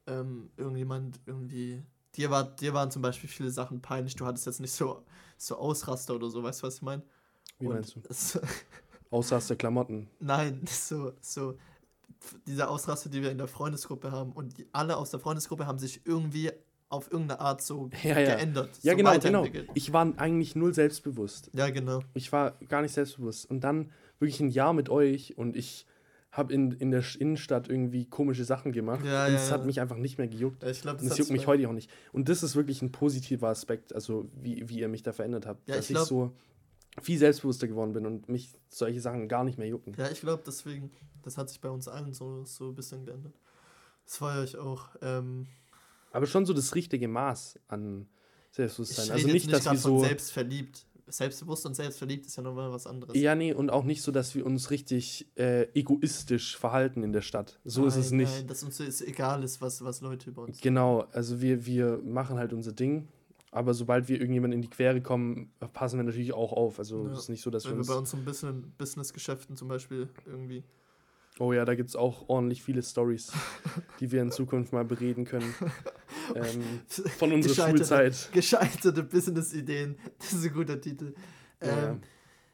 ähm, 0.07 0.51
irgendjemand 0.57 1.21
irgendwie. 1.27 1.83
Dir, 2.17 2.31
war, 2.31 2.45
dir 2.45 2.75
waren 2.75 2.93
zum 2.93 3.03
Beispiel 3.03 3.29
viele 3.29 3.51
Sachen 3.51 3.83
peinlich. 3.83 4.15
Du 4.15 4.25
hattest 4.25 4.47
jetzt 4.47 4.61
nicht 4.61 4.73
so, 4.73 5.05
so 5.37 5.57
Ausraster 5.57 6.15
oder 6.15 6.31
so, 6.31 6.43
weißt 6.45 6.63
du, 6.63 6.67
was 6.69 6.77
ich 6.77 6.83
meine? 6.83 7.03
Wie 7.65 7.69
meinst 7.75 7.97
du? 7.97 8.01
Es, 8.09 8.39
Außer 9.11 9.37
aus 9.37 9.47
der 9.47 9.57
Klamotten. 9.57 10.09
nein, 10.21 10.63
so, 10.67 11.13
so. 11.21 11.55
Dieser 12.47 12.71
Ausraster, 12.71 13.11
die 13.11 13.23
wir 13.23 13.31
in 13.31 13.39
der 13.39 13.49
Freundesgruppe 13.49 14.11
haben. 14.11 14.33
Und 14.33 14.57
die, 14.59 14.67
alle 14.73 14.97
aus 14.97 15.11
der 15.11 15.21
Freundesgruppe 15.21 15.67
haben 15.67 15.79
sich 15.79 16.01
irgendwie 16.05 16.51
auf 16.89 17.13
irgendeine 17.13 17.41
Art 17.41 17.61
so 17.63 17.91
Ja, 18.03 18.19
ja. 18.19 18.37
geändert. 18.37 18.71
Ja, 18.83 18.93
so 18.93 18.97
genau, 18.97 19.19
genau. 19.19 19.47
Ich 19.75 19.93
war 19.93 20.11
eigentlich 20.17 20.57
null 20.57 20.73
selbstbewusst. 20.75 21.51
Ja, 21.53 21.69
genau. 21.71 22.01
Ich 22.15 22.33
war 22.33 22.53
gar 22.69 22.83
nicht 22.83 22.93
selbstbewusst. 22.93 23.51
Und 23.51 23.61
dann 23.61 23.91
wirklich 24.21 24.41
ein 24.41 24.49
Jahr 24.49 24.73
mit 24.73 24.89
euch 24.89 25.37
und 25.37 25.55
ich 25.57 25.87
habe 26.33 26.53
in, 26.53 26.73
in 26.73 26.91
der 26.91 27.05
Innenstadt 27.19 27.69
irgendwie 27.69 28.07
komische 28.07 28.45
Sachen 28.45 28.73
gemacht. 28.73 29.05
Ja, 29.05 29.27
und 29.27 29.33
ja, 29.33 29.39
es 29.39 29.53
hat 29.53 29.61
ja. 29.61 29.67
mich 29.67 29.81
einfach 29.81 29.97
nicht 29.97 30.19
mehr 30.19 30.27
gejuckt. 30.27 30.65
Ich 30.65 30.83
glaube, 30.83 31.01
Und 31.01 31.07
es 31.07 31.19
juckt 31.19 31.31
mich 31.31 31.47
heute 31.47 31.69
auch 31.69 31.73
nicht. 31.73 31.91
Und 32.13 32.29
das 32.29 32.43
ist 32.43 32.57
wirklich 32.57 32.83
ein 32.83 32.91
positiver 32.91 33.49
Aspekt, 33.49 33.95
also 33.95 34.29
wie, 34.41 34.69
wie 34.69 34.81
ihr 34.81 34.89
mich 34.89 35.03
da 35.03 35.13
verändert 35.13 35.47
habt. 35.47 35.69
Ja, 35.69 35.77
dass 35.77 35.85
ich 35.85 35.91
ich, 35.91 35.97
glaub- 35.97 36.09
so 36.09 36.33
viel 37.03 37.19
selbstbewusster 37.19 37.69
geworden 37.69 37.93
bin 37.93 38.07
und 38.07 38.29
mich 38.29 38.53
solche 38.69 39.01
Sachen 39.01 39.29
gar 39.29 39.45
nicht 39.45 39.59
mehr 39.59 39.69
jucken. 39.69 39.95
Ja, 39.97 40.11
ich 40.11 40.21
glaube 40.21 40.43
deswegen, 40.47 40.91
das 41.23 41.37
hat 41.37 41.49
sich 41.49 41.61
bei 41.61 41.71
uns 41.71 41.89
allen 41.89 42.13
so, 42.13 42.45
so 42.45 42.69
ein 42.69 42.75
bisschen 42.75 43.05
geändert. 43.05 43.35
Das 44.05 44.19
feiere 44.19 44.45
ich 44.45 44.57
auch. 44.57 44.89
Ähm, 45.03 45.47
Aber 46.13 46.27
schon 46.27 46.47
so 46.47 46.53
das 46.53 46.75
richtige 46.75 47.09
Maß 47.09 47.59
an 47.69 48.07
Selbstbewusstsein. 48.55 49.11
Also 49.11 49.27
jetzt 49.27 49.33
nicht, 49.33 49.53
dass 49.53 49.65
wir 49.65 49.77
so. 49.77 50.01
selbstverliebt. 50.01 50.87
Selbstbewusst 51.07 51.67
und 51.67 51.75
selbstverliebt 51.75 52.25
ist 52.25 52.37
ja 52.37 52.43
nochmal 52.43 52.73
was 52.73 52.87
anderes. 52.87 53.15
Ja, 53.15 53.35
nee, 53.35 53.53
und 53.53 53.69
auch 53.69 53.85
nicht 53.85 54.01
so, 54.01 54.11
dass 54.11 54.35
wir 54.35 54.47
uns 54.47 54.71
richtig 54.71 55.27
äh, 55.37 55.65
egoistisch 55.79 56.57
verhalten 56.57 57.03
in 57.03 57.13
der 57.13 57.21
Stadt. 57.21 57.61
So 57.65 57.85
ist 57.85 57.97
es 57.97 58.11
Nein, 58.11 58.21
nicht. 58.21 58.33
Nein, 58.33 58.47
dass 58.47 58.63
uns 58.63 58.81
ist 58.81 59.03
egal 59.03 59.43
ist, 59.43 59.61
was, 59.61 59.85
was 59.85 60.01
Leute 60.01 60.31
über 60.31 60.43
uns 60.43 60.61
Genau, 60.63 61.01
also 61.13 61.43
wir, 61.43 61.67
wir 61.67 62.01
machen 62.03 62.39
halt 62.39 62.55
unser 62.55 62.73
Ding, 62.73 63.09
aber 63.55 63.73
sobald 63.73 64.09
wir 64.09 64.19
irgendjemand 64.21 64.53
in 64.53 64.61
die 64.63 64.69
Quere 64.69 65.01
kommen, 65.01 65.53
passen 65.73 65.99
wir 65.99 66.05
natürlich 66.05 66.33
auch 66.33 66.53
auf. 66.53 66.79
Also 66.79 67.07
Ja. 67.07 67.13
es 67.13 67.21
ist 67.21 67.29
nicht 67.29 67.43
so, 67.43 67.51
dass 67.51 67.65
wir 67.65 67.71
Wenn 67.71 67.77
wir 67.77 67.81
uns. 67.81 67.89
bei 67.89 67.97
unseren 67.97 68.25
Business- 68.25 68.67
Business-Geschäften 68.77 69.57
zum 69.57 69.69
Beispiel 69.69 70.09
irgendwie. 70.27 70.65
Oh 71.41 71.53
ja, 71.53 71.65
da 71.65 71.75
gibt 71.75 71.89
es 71.89 71.97
auch 71.97 72.29
ordentlich 72.29 72.63
viele 72.63 72.83
Stories, 72.83 73.33
die 74.01 74.11
wir 74.13 74.23
in 74.23 74.31
Zukunft 74.31 74.73
mal 74.73 74.85
bereden 74.85 75.25
können. 75.25 75.55
Ähm, 76.35 76.63
von 77.19 77.33
unserer 77.33 77.53
Gescheiterte- 77.73 77.77
Schulzeit. 77.77 78.31
Gescheiterte 78.33 79.03
Business-Ideen. 79.03 79.99
Das 80.19 80.33
ist 80.33 80.45
ein 80.47 80.55
guter 80.55 80.81
Titel. 80.81 81.15
Ja, 81.63 81.69
Ähm, 81.69 81.85
ja. 81.85 82.09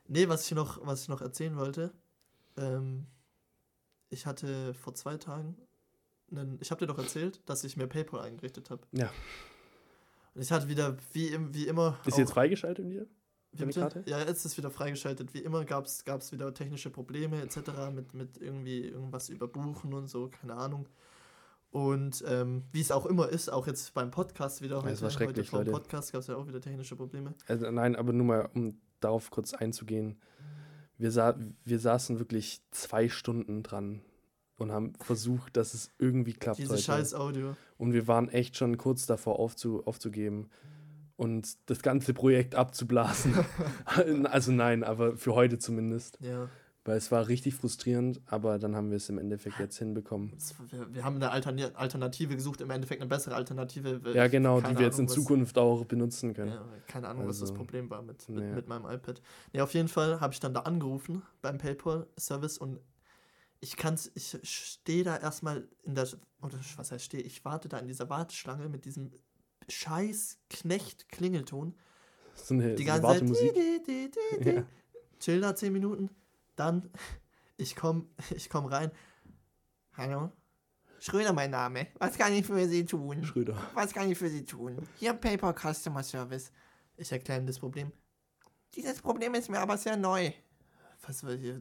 Nee, 0.08 0.28
was 0.28 0.44
ich 0.46 0.56
noch, 0.56 0.84
was 0.84 1.02
ich 1.02 1.08
noch 1.08 1.20
erzählen 1.20 1.56
wollte. 1.56 1.92
Ähm, 2.56 3.06
ich 4.08 4.26
hatte 4.26 4.74
vor 4.74 4.92
zwei 4.94 5.18
Tagen, 5.18 5.56
einen, 6.32 6.58
ich 6.60 6.72
habe 6.72 6.80
dir 6.80 6.88
doch 6.88 6.98
erzählt, 6.98 7.40
dass 7.48 7.62
ich 7.62 7.76
mir 7.76 7.86
PayPal 7.86 8.20
eingerichtet 8.22 8.70
habe. 8.70 8.82
Ja. 8.90 9.12
Und 10.34 10.42
ich 10.42 10.52
hatte 10.52 10.68
wieder, 10.68 10.96
wie, 11.12 11.36
wie 11.52 11.66
immer. 11.66 11.98
Ist 12.04 12.14
auch- 12.14 12.18
jetzt 12.18 12.32
freigeschaltet 12.32 12.88
wieder? 12.88 13.06
Ja, 14.06 14.20
jetzt 14.20 14.44
ist 14.44 14.56
wieder 14.56 14.70
freigeschaltet. 14.70 15.34
Wie 15.34 15.40
immer 15.40 15.64
gab 15.64 15.86
es 15.86 16.32
wieder 16.32 16.54
technische 16.54 16.88
Probleme 16.90 17.42
etc. 17.42 17.90
mit, 17.92 18.14
mit 18.14 18.38
irgendwie 18.38 18.86
irgendwas 18.86 19.28
überbuchen 19.28 19.92
und 19.92 20.06
so, 20.08 20.28
keine 20.28 20.54
Ahnung. 20.54 20.88
Und 21.70 22.24
ähm, 22.26 22.64
wie 22.72 22.80
es 22.80 22.90
auch 22.90 23.06
immer 23.06 23.28
ist, 23.28 23.48
auch 23.48 23.66
jetzt 23.66 23.92
beim 23.94 24.10
Podcast 24.10 24.60
wieder 24.62 24.82
heute, 24.82 24.90
es 24.90 25.02
war 25.02 25.08
heute 25.08 25.18
schrecklich, 25.18 25.50
vor 25.50 25.60
dem 25.60 25.72
Leute. 25.72 25.82
Podcast 25.82 26.12
gab 26.12 26.20
es 26.20 26.26
ja 26.26 26.36
auch 26.36 26.46
wieder 26.46 26.60
technische 26.60 26.96
Probleme. 26.96 27.34
Also, 27.46 27.70
nein, 27.70 27.96
aber 27.96 28.12
nur 28.12 28.26
mal, 28.26 28.50
um 28.54 28.80
darauf 29.00 29.30
kurz 29.30 29.54
einzugehen. 29.54 30.20
Wir, 30.98 31.10
sa 31.10 31.36
wir 31.64 31.78
saßen 31.78 32.18
wirklich 32.18 32.60
zwei 32.70 33.08
Stunden 33.08 33.62
dran 33.62 34.02
und 34.60 34.72
haben 34.72 34.92
versucht, 35.00 35.56
dass 35.56 35.74
es 35.74 35.90
irgendwie 35.98 36.32
klappt 36.32 36.58
Diese 36.58 36.72
heute. 36.72 36.82
scheiß 36.82 37.14
Audio. 37.14 37.56
Und 37.78 37.92
wir 37.92 38.06
waren 38.06 38.28
echt 38.28 38.56
schon 38.56 38.76
kurz 38.76 39.06
davor 39.06 39.38
aufzu 39.38 39.86
aufzugeben 39.86 40.50
und 41.16 41.56
das 41.70 41.82
ganze 41.82 42.14
Projekt 42.14 42.54
abzublasen. 42.54 43.34
also 44.24 44.52
nein, 44.52 44.84
aber 44.84 45.16
für 45.16 45.34
heute 45.34 45.58
zumindest. 45.58 46.18
Ja. 46.20 46.48
Weil 46.86 46.96
es 46.96 47.12
war 47.12 47.28
richtig 47.28 47.54
frustrierend, 47.56 48.22
aber 48.24 48.58
dann 48.58 48.74
haben 48.74 48.88
wir 48.88 48.96
es 48.96 49.10
im 49.10 49.18
Endeffekt 49.18 49.58
jetzt 49.58 49.76
hinbekommen. 49.78 50.32
Wir, 50.70 50.94
wir 50.94 51.04
haben 51.04 51.16
eine 51.22 51.30
Alternative 51.30 52.34
gesucht, 52.34 52.62
im 52.62 52.70
Endeffekt 52.70 53.02
eine 53.02 53.08
bessere 53.08 53.34
Alternative. 53.34 54.00
Ja, 54.14 54.28
genau, 54.28 54.62
Keine 54.62 54.72
die 54.72 54.78
wir 54.78 54.86
jetzt 54.86 54.94
in 54.98 55.04
Ahnung, 55.04 55.08
was- 55.10 55.14
Zukunft 55.14 55.58
auch 55.58 55.84
benutzen 55.84 56.32
können. 56.32 56.52
Ja, 56.52 56.64
keine 56.86 57.08
Ahnung, 57.08 57.28
was 57.28 57.38
das 57.40 57.50
Also, 57.50 57.54
Problem 57.54 57.90
war 57.90 58.00
mit, 58.00 58.26
mit, 58.30 58.38
nee. 58.42 58.54
mit 58.54 58.66
meinem 58.66 58.86
iPad. 58.86 59.20
Nee, 59.52 59.60
auf 59.60 59.74
jeden 59.74 59.88
Fall 59.88 60.20
habe 60.22 60.32
ich 60.32 60.40
dann 60.40 60.54
da 60.54 60.60
angerufen 60.60 61.22
beim 61.42 61.58
PayPal-Service 61.58 62.56
und 62.56 62.80
ich 63.60 63.76
kann's, 63.76 64.10
ich 64.14 64.38
stehe 64.42 65.04
da 65.04 65.16
erstmal 65.16 65.68
in 65.82 65.94
der, 65.94 66.08
oder 66.42 66.58
was 66.76 66.92
heißt 66.92 67.04
stehe, 67.04 67.22
ich 67.22 67.44
warte 67.44 67.68
da 67.68 67.78
in 67.78 67.88
dieser 67.88 68.08
Warteschlange 68.08 68.68
mit 68.68 68.84
diesem 68.84 69.12
scheiß 69.68 70.38
Knecht-Klingelton. 70.48 71.76
So 72.34 72.54
eine, 72.54 72.74
Die 72.74 72.84
so 72.84 72.92
eine 72.92 73.00
ganze 73.02 73.32
Zeit. 73.32 73.56
Di, 73.56 73.82
di, 73.86 74.10
di. 74.10 74.50
Ja. 74.50 74.64
Chill 75.18 75.40
da 75.40 75.54
10 75.54 75.72
Minuten. 75.72 76.10
Dann, 76.56 76.90
ich 77.58 77.76
komme 77.76 78.06
ich 78.34 78.48
komm 78.48 78.66
rein. 78.66 78.90
Hallo? 79.94 80.32
Schröder, 80.98 81.32
mein 81.32 81.50
Name. 81.50 81.88
Was 81.98 82.16
kann 82.16 82.32
ich 82.32 82.46
für 82.46 82.66
Sie 82.68 82.84
tun? 82.84 83.24
Schröder. 83.24 83.56
Was 83.74 83.92
kann 83.92 84.10
ich 84.10 84.18
für 84.18 84.28
Sie 84.28 84.44
tun? 84.44 84.76
Hier 84.96 85.14
PayPal 85.14 85.54
Customer 85.54 86.02
Service. 86.02 86.50
Ich 86.96 87.10
erkläre 87.10 87.40
Ihnen 87.40 87.46
das 87.46 87.58
Problem. 87.58 87.92
Dieses 88.74 89.00
Problem 89.00 89.34
ist 89.34 89.48
mir 89.48 89.58
aber 89.60 89.76
sehr 89.78 89.96
neu. 89.96 90.32
Was, 91.02 91.24
Was 91.24 91.24
war 91.24 91.36
dir, 91.36 91.58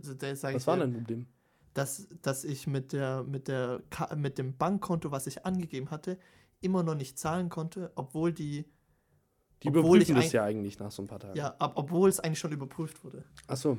dein 0.86 0.94
Problem? 0.94 1.28
Dass, 1.74 2.08
dass 2.22 2.44
ich 2.44 2.68
mit, 2.68 2.94
der, 2.94 3.24
mit, 3.24 3.48
der, 3.48 3.82
mit 4.16 4.38
dem 4.38 4.58
Bankkonto, 4.58 5.12
was 5.12 5.28
ich 5.28 5.46
angegeben 5.46 5.92
hatte, 5.92 6.18
immer 6.62 6.84
noch 6.84 6.96
nicht 6.96 7.18
zahlen 7.18 7.50
konnte, 7.50 7.92
obwohl 7.96 8.34
die, 8.34 8.66
Die 9.64 9.68
Obwohl 9.70 9.98
überprüfen 9.98 10.16
das 10.16 10.32
ja 10.32 10.44
eigentlich 10.44 10.80
nach 10.80 10.92
so 10.92 11.04
ein 11.04 11.08
paar 11.08 11.20
Tagen. 11.20 11.38
ja, 11.38 11.56
ob, 11.60 11.74
obwohl 11.76 12.10
es 12.10 12.20
eigentlich 12.20 12.40
schon 12.40 12.52
überprüft 12.52 13.04
wurde. 13.04 13.24
Achso, 13.48 13.78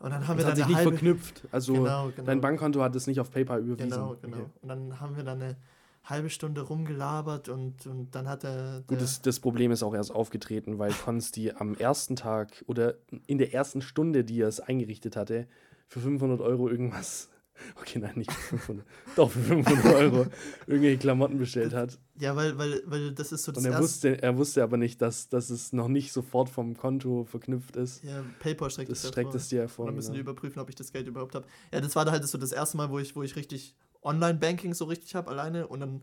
Und 0.00 0.10
dann 0.10 0.26
haben 0.28 0.36
das 0.38 0.38
wir 0.38 0.44
hat 0.44 0.50
dann 0.50 0.56
sich 0.56 0.66
nicht 0.66 0.76
halbe, 0.76 0.90
verknüpft. 0.90 1.42
Also 1.50 1.72
Genau, 1.74 2.10
genau. 2.10 2.26
dein 2.26 2.40
Bankkonto 2.40 2.80
hat 2.82 2.94
es 2.96 3.06
nicht 3.06 3.20
auf 3.20 3.30
PayPal 3.30 3.60
überwiesen. 3.60 3.90
Genau, 3.90 4.16
genau. 4.22 4.36
Okay. 4.36 4.46
Und 4.62 4.68
dann 4.68 5.00
haben 5.00 5.16
wir 5.16 5.24
dann 5.24 5.42
eine 5.42 5.56
halbe 6.04 6.30
Stunde 6.30 6.62
rumgelabert 6.62 7.48
und, 7.48 7.86
und 7.86 8.14
dann 8.14 8.28
hat 8.28 8.42
der 8.42 8.82
Gut, 8.86 9.00
das, 9.00 9.22
das 9.22 9.38
Problem 9.38 9.70
ist 9.70 9.82
auch 9.82 9.94
erst 9.94 10.12
aufgetreten, 10.12 10.78
weil 10.78 10.92
Konsti 10.92 11.52
am 11.52 11.74
ersten 11.74 12.16
Tag 12.16 12.64
oder 12.66 12.94
in 13.26 13.38
der 13.38 13.54
ersten 13.54 13.82
Stunde, 13.82 14.24
die 14.24 14.40
er 14.40 14.48
es 14.48 14.58
eingerichtet 14.60 15.14
hatte, 15.16 15.46
für 15.92 16.00
500 16.00 16.40
Euro 16.40 16.70
irgendwas, 16.70 17.28
okay, 17.80 17.98
nein, 17.98 18.12
nicht 18.16 18.32
für 18.32 18.56
500, 18.56 18.86
doch 19.14 19.30
für 19.30 19.40
500 19.40 19.94
Euro 19.94 20.26
irgendwelche 20.66 20.96
Klamotten 20.98 21.36
bestellt 21.38 21.74
hat. 21.74 21.98
ja, 22.18 22.34
weil, 22.34 22.56
weil, 22.56 22.82
weil 22.86 23.12
das 23.12 23.30
ist 23.30 23.44
so 23.44 23.52
das 23.52 23.62
Und 23.62 23.70
er 23.70 23.78
wusste, 23.78 24.22
er 24.22 24.38
wusste 24.38 24.62
aber 24.62 24.78
nicht, 24.78 25.02
dass, 25.02 25.28
dass 25.28 25.50
es 25.50 25.74
noch 25.74 25.88
nicht 25.88 26.12
sofort 26.12 26.48
vom 26.48 26.76
Konto 26.76 27.24
verknüpft 27.24 27.76
ist. 27.76 28.02
Ja, 28.04 28.24
PayPal 28.40 28.70
streckt 28.70 28.90
Das 28.90 29.02
ja 29.02 29.10
streckt 29.10 29.32
vor. 29.32 29.36
es 29.40 29.48
dir 29.50 29.56
Und 29.60 29.68
hervor. 29.68 29.86
dann 29.86 29.94
müssen 29.96 30.12
die 30.12 30.18
Genau. 30.20 30.30
überprüfen, 30.30 30.60
ob 30.60 30.70
ich 30.70 30.74
das 30.76 30.92
Geld 30.92 31.06
überhaupt 31.06 31.34
habe. 31.34 31.46
Ja, 31.72 31.80
das 31.82 31.94
war 31.94 32.10
halt 32.10 32.26
so 32.26 32.38
das 32.38 32.52
erste 32.52 32.78
Mal, 32.78 32.88
wo 32.90 32.98
ich, 32.98 33.14
wo 33.14 33.22
ich 33.22 33.36
richtig 33.36 33.76
Online-Banking 34.02 34.72
so 34.72 34.86
richtig 34.86 35.14
habe, 35.14 35.30
alleine. 35.30 35.66
Und 35.68 35.80
dann, 35.80 36.02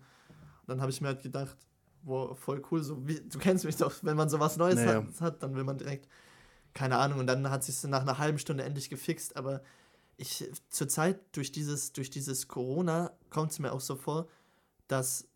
dann 0.68 0.82
habe 0.82 0.92
ich 0.92 1.02
mir 1.02 1.08
halt 1.08 1.24
gedacht, 1.24 1.58
wow, 2.04 2.38
voll 2.38 2.62
cool. 2.72 2.84
So 2.84 3.08
wie, 3.08 3.20
du 3.22 3.40
kennst 3.40 3.66
mich 3.66 3.76
doch, 3.76 3.92
wenn 4.04 4.16
man 4.16 4.30
sowas 4.30 4.56
Neues 4.56 4.76
Naja. 4.76 5.04
hat, 5.04 5.22
hat, 5.22 5.44
dann 5.44 5.56
will 5.56 5.64
man 5.64 5.78
direkt, 5.80 6.08
keine 6.80 6.98
Ahnung. 6.98 7.20
Und 7.20 7.28
dann 7.28 7.50
hat 7.50 7.66
sich 7.66 7.84
nach 7.84 8.04
einer 8.04 8.20
halben 8.20 8.40
Stunde 8.40 8.64
endlich 8.64 8.90
gefixt. 8.90 9.36
Aber 9.36 9.62
ich 10.16 10.50
zurzeit 10.70 11.20
durch 11.34 11.52
dieses, 11.52 11.92
durch 11.92 12.10
dieses 12.10 12.48
Corona 12.48 13.12
kommt 13.30 13.52
es 13.52 13.60
mir 13.60 13.74
auch 13.74 13.82
so 13.82 13.98
vor, 13.98 14.30
dass, 14.88 15.28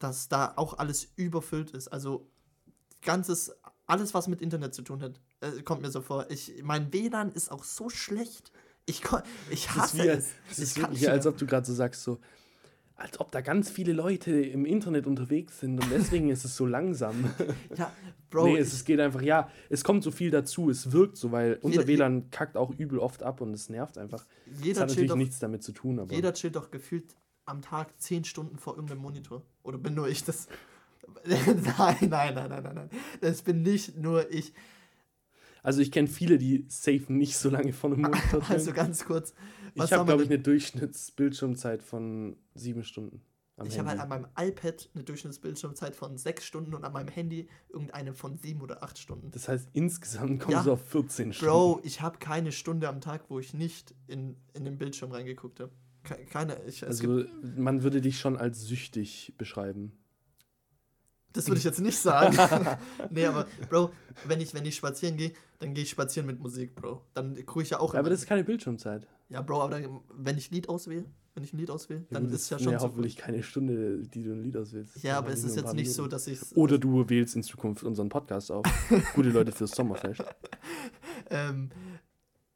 dass 0.00 0.28
da 0.28 0.54
auch 0.56 0.76
alles 0.78 1.06
überfüllt 1.14 1.70
ist. 1.70 1.86
Also 1.86 2.28
ganzes, 3.00 3.52
alles, 3.86 4.12
was 4.12 4.26
mit 4.26 4.42
Internet 4.42 4.74
zu 4.74 4.82
tun 4.82 5.00
hat, 5.00 5.20
äh, 5.40 5.62
kommt 5.62 5.82
mir 5.82 5.90
so 5.92 6.00
vor. 6.02 6.28
Ich, 6.30 6.52
mein 6.64 6.92
WLAN 6.92 7.30
ist 7.30 7.52
auch 7.52 7.62
so 7.62 7.88
schlecht. 7.90 8.50
Ich, 8.84 9.02
ich 9.50 9.66
Das 9.66 9.76
ist, 9.76 9.76
hasse 9.76 9.98
wie, 9.98 10.08
es. 10.08 10.58
ist 10.58 10.76
wirklich, 10.78 11.08
als 11.08 11.26
ob 11.26 11.38
du 11.38 11.46
gerade 11.46 11.64
so 11.64 11.74
sagst, 11.74 12.02
so, 12.02 12.18
als 12.98 13.20
ob 13.20 13.30
da 13.30 13.40
ganz 13.40 13.70
viele 13.70 13.92
Leute 13.92 14.32
im 14.32 14.66
Internet 14.66 15.06
unterwegs 15.06 15.60
sind 15.60 15.80
und 15.82 15.90
deswegen 15.90 16.30
ist 16.30 16.44
es 16.44 16.56
so 16.56 16.66
langsam. 16.66 17.30
Ja, 17.76 17.92
Bro, 18.30 18.48
nee, 18.48 18.58
es, 18.58 18.72
es 18.74 18.84
geht 18.84 19.00
einfach, 19.00 19.22
ja, 19.22 19.50
es 19.70 19.84
kommt 19.84 20.02
so 20.02 20.10
viel 20.10 20.30
dazu, 20.30 20.68
es 20.68 20.92
wirkt 20.92 21.16
so, 21.16 21.32
weil 21.32 21.58
unser 21.62 21.80
Jeder- 21.82 21.86
WLAN 21.86 22.30
kackt 22.30 22.56
auch 22.56 22.70
übel 22.76 22.98
oft 22.98 23.22
ab 23.22 23.40
und 23.40 23.54
es 23.54 23.70
nervt 23.70 23.96
einfach. 23.96 24.26
Das 24.46 24.64
jeder, 24.64 24.80
hat 24.80 24.88
chillt 24.88 24.88
natürlich 24.90 25.08
doch, 25.10 25.16
nichts 25.16 25.38
damit 25.38 25.62
zu 25.62 25.72
tun, 25.72 25.98
aber 26.00 26.12
jeder 26.12 26.34
chillt 26.34 26.56
doch 26.56 26.70
gefühlt 26.70 27.14
am 27.46 27.62
Tag 27.62 27.98
10 28.00 28.24
Stunden 28.24 28.58
vor 28.58 28.74
irgendeinem 28.74 29.00
Monitor. 29.00 29.42
Oder 29.62 29.78
bin 29.78 29.94
nur 29.94 30.08
ich 30.08 30.24
das? 30.24 30.48
nein, 31.24 31.62
nein, 32.10 32.34
nein, 32.34 32.34
nein, 32.34 32.62
nein, 32.62 32.74
nein. 32.74 32.90
Das 33.22 33.42
bin 33.42 33.62
nicht 33.62 33.96
nur 33.96 34.30
ich. 34.30 34.52
also 35.62 35.80
ich 35.80 35.90
kenne 35.92 36.08
viele, 36.08 36.36
die 36.36 36.66
safe 36.68 37.10
nicht 37.12 37.36
so 37.38 37.48
lange 37.48 37.72
vor 37.72 37.92
einem 37.92 38.02
Monitor 38.10 38.42
Also 38.50 38.72
ganz 38.72 39.04
kurz. 39.04 39.32
Was 39.78 39.90
ich 39.90 39.92
habe, 39.96 40.04
glaube 40.06 40.22
ich, 40.24 40.28
eine 40.28 40.38
Durchschnittsbildschirmzeit 40.38 41.82
von 41.82 42.36
sieben 42.54 42.84
Stunden. 42.84 43.22
Am 43.56 43.66
Ich 43.66 43.76
habe 43.78 43.88
halt 43.88 43.98
an 43.98 44.08
meinem 44.08 44.26
iPad 44.38 44.88
eine 44.94 45.02
Durchschnittsbildschirmzeit 45.02 45.96
von 45.96 46.16
6 46.16 46.44
Stunden 46.44 46.74
und 46.74 46.84
an 46.84 46.92
meinem 46.92 47.08
Handy 47.08 47.48
irgendeine 47.70 48.14
von 48.14 48.36
7 48.38 48.60
oder 48.60 48.84
8 48.84 48.98
Stunden. 48.98 49.30
das 49.32 49.48
heißt, 49.48 49.70
insgesamt 49.72 50.38
kommst 50.40 50.58
Ja. 50.58 50.62
du 50.62 50.72
auf 50.72 50.88
14 50.90 51.32
Stunden. 51.32 51.52
Bro, 51.52 51.80
ich 51.82 52.00
habe 52.00 52.18
keine 52.18 52.52
Stunde 52.52 52.88
am 52.88 53.00
Tag, 53.00 53.24
wo 53.30 53.40
ich 53.40 53.54
nicht 53.54 53.94
in, 54.06 54.36
in 54.54 54.64
den 54.64 54.78
Bildschirm 54.78 55.10
reingeguckt 55.10 55.58
habe. 55.58 55.72
Keine, 56.30 56.62
ich, 56.64 56.86
Also 56.86 57.24
man 57.42 57.82
würde 57.82 58.00
dich 58.00 58.20
schon 58.20 58.36
als 58.36 58.62
süchtig 58.62 59.34
beschreiben. 59.36 59.92
Das 61.38 61.46
würde 61.46 61.58
ich 61.58 61.64
jetzt 61.64 61.80
nicht 61.80 61.96
sagen. 61.98 62.36
nee, 63.10 63.24
aber 63.24 63.46
Bro, 63.70 63.92
wenn 64.26 64.40
ich, 64.40 64.52
wenn 64.54 64.66
ich 64.66 64.74
spazieren 64.74 65.16
gehe, 65.16 65.32
dann 65.60 65.72
gehe 65.72 65.84
ich 65.84 65.90
spazieren 65.90 66.26
mit 66.26 66.40
Musik, 66.40 66.74
Bro. 66.74 67.02
Dann 67.14 67.34
gucke 67.46 67.62
ich 67.62 67.70
ja 67.70 67.78
auch 67.78 67.90
Aber 67.90 68.00
immer- 68.00 68.10
das 68.10 68.20
ist 68.20 68.26
keine 68.26 68.42
Bildschirmzeit. 68.42 69.06
Ja, 69.28 69.40
Bro, 69.42 69.62
aber 69.62 69.78
dann, 69.80 70.00
wenn 70.16 70.36
ich 70.36 70.50
Lied 70.50 70.68
auswähle, 70.68 71.04
wenn 71.34 71.44
ich 71.44 71.52
ein 71.52 71.58
Lied 71.58 71.70
auswähle, 71.70 72.00
Ja, 72.10 72.18
dann 72.18 72.26
ist 72.26 72.32
es 72.42 72.50
ja 72.50 72.58
schon 72.58 72.72
ja 72.72 72.80
so. 72.80 72.86
hoffentlich 72.86 73.16
keine 73.16 73.42
Stunde, 73.44 73.98
die 74.08 74.24
du 74.24 74.32
ein 74.32 74.42
Lied 74.42 74.56
auswählst. 74.56 75.00
Ja, 75.04 75.18
aber 75.18 75.30
es 75.30 75.44
ist 75.44 75.54
jetzt 75.54 75.74
nicht 75.74 75.92
so, 75.92 76.02
Minuten. 76.02 76.10
dass 76.10 76.26
ich 76.26 76.40
Oder 76.56 76.78
du 76.78 77.08
wählst 77.08 77.36
in 77.36 77.44
Zukunft 77.44 77.84
unseren 77.84 78.08
Podcast 78.08 78.50
auf. 78.50 78.66
Gute 79.14 79.28
Leute 79.30 79.52
fürs 79.52 79.70
Sommerfest. 79.70 80.24
ähm, 81.30 81.70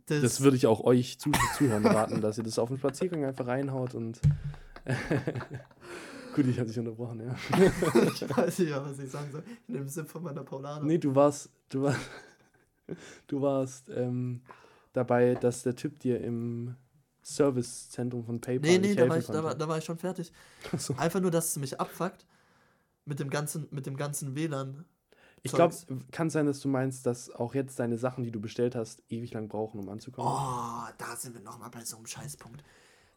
das, 0.07 0.23
Das 0.23 0.41
würde 0.41 0.57
ich 0.57 0.67
auch 0.67 0.81
euch 0.83 1.21
zu 1.21 1.31
Zuhören 1.57 1.87
raten, 1.87 2.21
dass 2.21 2.39
ihr 2.39 2.45
das 2.45 2.59
auf 2.59 2.69
dem 2.69 2.79
Spaziergang 2.79 3.25
einfach 3.25 3.47
reinhaut 3.47 3.95
und. 3.95 4.21
Gut, 6.35 6.47
ich 6.47 6.59
habe 6.59 6.69
dich 6.69 6.79
unterbrochen, 6.79 7.21
ja. 7.21 7.35
ich 8.15 8.37
weiß 8.37 8.59
nicht, 8.61 8.73
was 8.73 8.99
ich 8.99 9.11
sagen 9.11 9.31
soll. 9.31 9.43
In 9.69 9.75
dem 9.75 9.89
Sinn 9.89 10.07
von 10.07 10.23
meiner 10.23 10.45
Paulana. 10.45 10.85
Nee, 10.85 10.99
du 10.99 11.15
warst. 11.15 11.51
Du 11.69 11.83
warst. 11.83 12.01
Du 13.29 13.41
warst 13.41 13.89
ähm, 13.91 14.43
dabei, 14.93 15.35
dass 15.35 15.63
der 15.63 15.75
Typ 15.75 16.01
dir 16.01 16.21
im 16.21 16.75
Servicezentrum 17.23 18.25
von 18.25 18.41
PayPal 18.41 18.71
Nee, 18.71 18.79
nee, 18.79 18.89
nicht 18.89 18.99
da 18.99 19.09
war, 19.09 19.17
ich, 19.17 19.27
da, 19.27 19.45
war, 19.45 19.55
da 19.55 19.69
war 19.69 19.79
ich 19.79 19.85
schon 19.85 19.97
fertig. 19.97 20.33
So. 20.77 20.95
Einfach 20.97 21.21
nur, 21.21 21.31
dass 21.31 21.51
es 21.51 21.57
mich 21.57 21.81
abfuckt, 21.81 22.27
mit 23.05 23.21
dem 23.21 23.31
ganzen, 23.31 23.69
mit 23.71 23.87
dem 23.87 23.97
ganzen 23.97 24.35
WLAN. 24.35 24.85
Ich 25.43 25.53
glaube, 25.53 25.75
kann 26.11 26.31
sein, 26.31 26.47
dass 26.47 26.61
du 26.61 26.69
meinst, 26.69 27.07
dass 27.07 27.31
auch 27.31 27.55
jetzt 27.55 27.79
deine 27.79 27.99
Sachen, 27.99 28.25
die 28.25 28.31
du 28.31 28.41
bestellt 28.41 28.75
hast, 28.75 29.03
ewig 29.09 29.33
lang 29.33 29.49
brauchen, 29.49 29.81
um 29.81 29.89
anzukommen. 29.89 30.31
Oh, 30.31 30.93
da 30.99 31.17
sind 31.17 31.35
wir 31.35 31.41
nochmal 31.41 31.71
bei 31.71 31.85
so 31.85 31.97
einem 31.97 32.07
Scheißpunkt. 32.07 32.63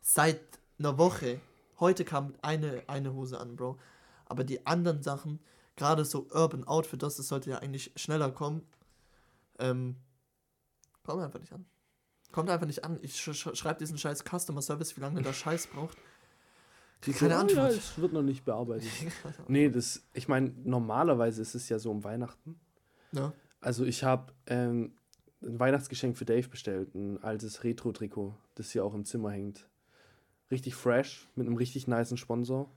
Seit 0.02 0.40
einer 0.80 0.98
Woche, 0.98 1.40
heute 1.80 2.06
kam 2.06 2.36
eine, 2.42 2.84
eine 2.88 3.14
Hose 3.14 3.40
an, 3.40 3.56
Bro. 3.56 3.78
Aber 4.26 4.44
die 4.44 4.66
anderen 4.66 5.04
Sachen, 5.04 5.40
gerade 5.76 6.06
so 6.06 6.28
Urban 6.32 6.64
Outfit, 6.66 7.04
das, 7.04 7.18
das 7.18 7.28
sollte 7.28 7.50
ja 7.50 7.60
eigentlich 7.60 7.92
schneller 7.96 8.32
kommen. 8.32 8.64
Ähm, 9.60 9.98
kommt 11.04 11.22
einfach 11.22 11.40
nicht 11.40 11.54
an. 11.54 11.66
Kommt 12.32 12.50
einfach 12.50 12.68
nicht 12.68 12.84
an. 12.84 13.00
Ich 13.02 13.16
sch 13.20 13.34
sch 13.34 13.56
schreibe 13.56 13.80
diesen 13.80 13.98
scheiß 13.98 14.24
Customer 14.24 14.62
Service, 14.62 14.98
wie 14.98 15.02
lange 15.02 15.22
der 15.22 15.34
Scheiß 15.34 15.68
braucht. 15.68 15.98
Krieg 17.02 17.18
keine 17.18 17.36
So, 17.36 17.40
Antwort. 17.40 17.72
Ja, 17.72 17.78
es 17.78 17.98
wird 17.98 18.14
noch 18.14 18.24
nicht 18.24 18.44
bearbeitet. 18.46 18.90
nee, 19.48 19.70
das, 19.70 20.04
ich 20.14 20.28
meine, 20.28 20.54
normalerweise 20.64 21.42
ist 21.42 21.56
es 21.56 21.70
ja 21.70 21.80
so 21.80 21.92
um 21.92 22.04
Weihnachten. 22.04 22.60
Ja. 23.12 23.32
Also 23.62 23.86
ich 23.86 24.04
habe 24.04 24.34
ähm, 24.48 24.96
ein 25.42 25.60
Weihnachtsgeschenk 25.60 26.18
für 26.18 26.26
Dave 26.26 26.48
bestellt, 26.48 26.94
ein 26.96 27.22
altes 27.24 27.64
Retro-Trikot, 27.64 28.36
das 28.56 28.72
hier 28.72 28.84
auch 28.84 28.94
im 28.94 29.06
Zimmer 29.06 29.32
hängt. 29.32 29.68
Richtig 30.52 30.76
fresh, 30.76 31.28
mit 31.36 31.48
einem 31.48 31.58
richtig 31.58 31.88
nicen 31.88 32.18
Sponsor. 32.18 32.70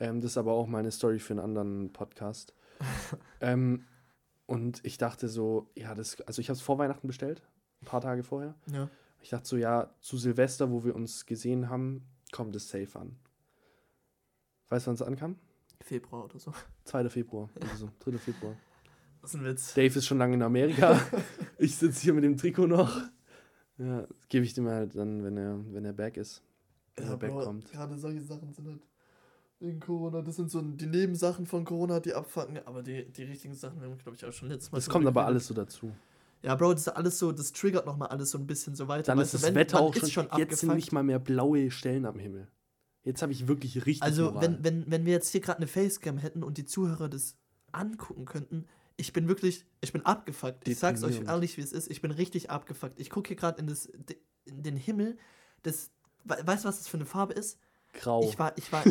Ähm, 0.00 0.20
das 0.20 0.32
ist 0.32 0.38
aber 0.38 0.52
auch 0.52 0.66
meine 0.66 0.90
Story 0.90 1.18
für 1.18 1.34
einen 1.34 1.40
anderen 1.40 1.92
Podcast. 1.92 2.54
ähm, 3.40 3.84
und 4.46 4.84
ich 4.84 4.98
dachte 4.98 5.28
so, 5.28 5.70
ja, 5.76 5.94
das, 5.94 6.20
also 6.22 6.40
ich 6.40 6.48
habe 6.48 6.56
es 6.56 6.62
vor 6.62 6.78
Weihnachten 6.78 7.06
bestellt, 7.06 7.42
ein 7.80 7.86
paar 7.86 8.00
Tage 8.00 8.22
vorher. 8.22 8.54
ja. 8.70 8.88
Ich 9.22 9.30
dachte 9.30 9.46
so, 9.46 9.56
ja, 9.56 9.94
zu 10.00 10.18
Silvester, 10.18 10.72
wo 10.72 10.84
wir 10.84 10.96
uns 10.96 11.26
gesehen 11.26 11.70
haben, 11.70 12.04
kommt 12.32 12.56
es 12.56 12.68
safe 12.68 12.98
an. 12.98 13.16
Weißt 14.68 14.86
du, 14.86 14.88
wann 14.88 14.94
es 14.94 15.02
ankam? 15.02 15.36
Februar 15.80 16.24
oder 16.24 16.40
so. 16.40 16.52
2. 16.84 17.08
Februar, 17.08 17.48
oder 17.56 17.76
so, 17.76 17.90
3. 18.00 18.18
Februar. 18.18 18.56
Das 19.20 19.32
ist 19.32 19.40
ein 19.40 19.44
Witz. 19.44 19.74
Dave 19.74 19.96
ist 19.96 20.06
schon 20.06 20.18
lange 20.18 20.34
in 20.34 20.42
Amerika. 20.42 21.00
ich 21.58 21.76
sitze 21.76 22.00
hier 22.00 22.14
mit 22.14 22.24
dem 22.24 22.36
Trikot 22.36 22.66
noch. 22.66 23.00
Ja, 23.78 24.06
gebe 24.28 24.44
ich 24.44 24.54
dem 24.54 24.66
halt 24.66 24.96
dann, 24.96 25.22
wenn 25.22 25.36
er, 25.36 25.60
wenn 25.72 25.84
er 25.84 25.92
back 25.92 26.16
ist. 26.16 26.42
Wenn 26.96 27.06
er 27.08 27.16
back 27.16 27.30
kommt. 27.30 27.70
gerade 27.70 27.96
solche 27.98 28.20
Sachen 28.22 28.52
sind 28.52 28.66
halt 28.68 28.82
wegen 29.60 29.80
Corona. 29.80 30.22
Das 30.22 30.36
sind 30.36 30.50
so 30.50 30.60
die 30.60 30.86
Nebensachen 30.86 31.46
von 31.46 31.64
Corona, 31.64 32.00
die 32.00 32.14
abfacken. 32.14 32.58
Aber 32.66 32.82
die, 32.82 33.10
die 33.12 33.22
richtigen 33.24 33.54
Sachen 33.54 33.80
haben 33.80 33.96
glaube 33.98 34.16
ich, 34.16 34.24
auch 34.24 34.32
schon 34.32 34.48
letztes 34.48 34.72
Mal. 34.72 34.78
Das 34.78 34.88
kommt 34.88 35.06
aber 35.06 35.24
alles 35.24 35.46
so 35.46 35.54
dazu. 35.54 35.92
Ja, 36.42 36.56
Bro, 36.56 36.72
das 36.72 36.82
ist 36.82 36.88
alles 36.88 37.18
so, 37.20 37.30
das 37.30 37.52
triggert 37.52 37.86
nochmal 37.86 38.08
alles 38.08 38.32
so 38.32 38.38
ein 38.38 38.46
bisschen 38.48 38.74
so 38.74 38.88
weiter. 38.88 39.04
Dann 39.04 39.18
Weißt 39.18 39.32
ist 39.34 39.42
du, 39.42 39.46
das 39.46 39.54
wenn- 39.54 39.60
Wetter 39.60 39.80
auch 39.80 39.94
ist 39.94 40.10
schon. 40.10 40.28
jetzt 40.36 40.58
sind 40.58 40.74
nicht 40.74 40.90
mal 40.90 41.04
mehr 41.04 41.20
blaue 41.20 41.70
Stellen 41.70 42.04
am 42.04 42.18
Himmel. 42.18 42.48
Jetzt 43.04 43.22
habe 43.22 43.30
ich 43.32 43.46
wirklich 43.46 43.76
richtig. 43.86 44.02
Also, 44.02 44.24
Moral. 44.32 44.42
wenn, 44.42 44.64
wenn, 44.64 44.90
wenn 44.90 45.06
wir 45.06 45.12
jetzt 45.12 45.28
hier 45.30 45.40
gerade 45.40 45.58
eine 45.58 45.66
Facecam 45.68 46.18
hätten 46.18 46.42
und 46.42 46.58
die 46.58 46.64
Zuhörer 46.64 47.08
das 47.08 47.36
angucken 47.70 48.24
könnten, 48.24 48.66
ich 48.96 49.12
bin 49.12 49.28
wirklich, 49.28 49.64
ich 49.80 49.92
bin 49.92 50.04
abgefuckt. 50.04 50.66
Ich 50.68 50.78
sag's 50.78 51.02
euch 51.04 51.20
ehrlich, 51.22 51.56
wie 51.56 51.62
es 51.62 51.72
ist. 51.72 51.90
Ich 51.90 52.02
bin 52.02 52.10
richtig 52.10 52.50
abgefuckt. 52.50 52.98
Ich 53.00 53.08
gucke 53.10 53.28
hier 53.28 53.36
gerade 53.36 53.60
in, 53.60 53.68
das- 53.68 53.86
in 54.44 54.62
den 54.64 54.76
Himmel. 54.76 55.16
Das, 55.62 55.91
weißt 56.24 56.64
du, 56.64 56.68
was 56.68 56.78
das 56.78 56.88
für 56.88 56.96
eine 56.96 57.06
Farbe 57.06 57.34
ist? 57.34 57.58
Grau. 57.92 58.22
Ich 58.28 58.38
war, 58.38 58.56
ich 58.56 58.72
war. 58.72 58.84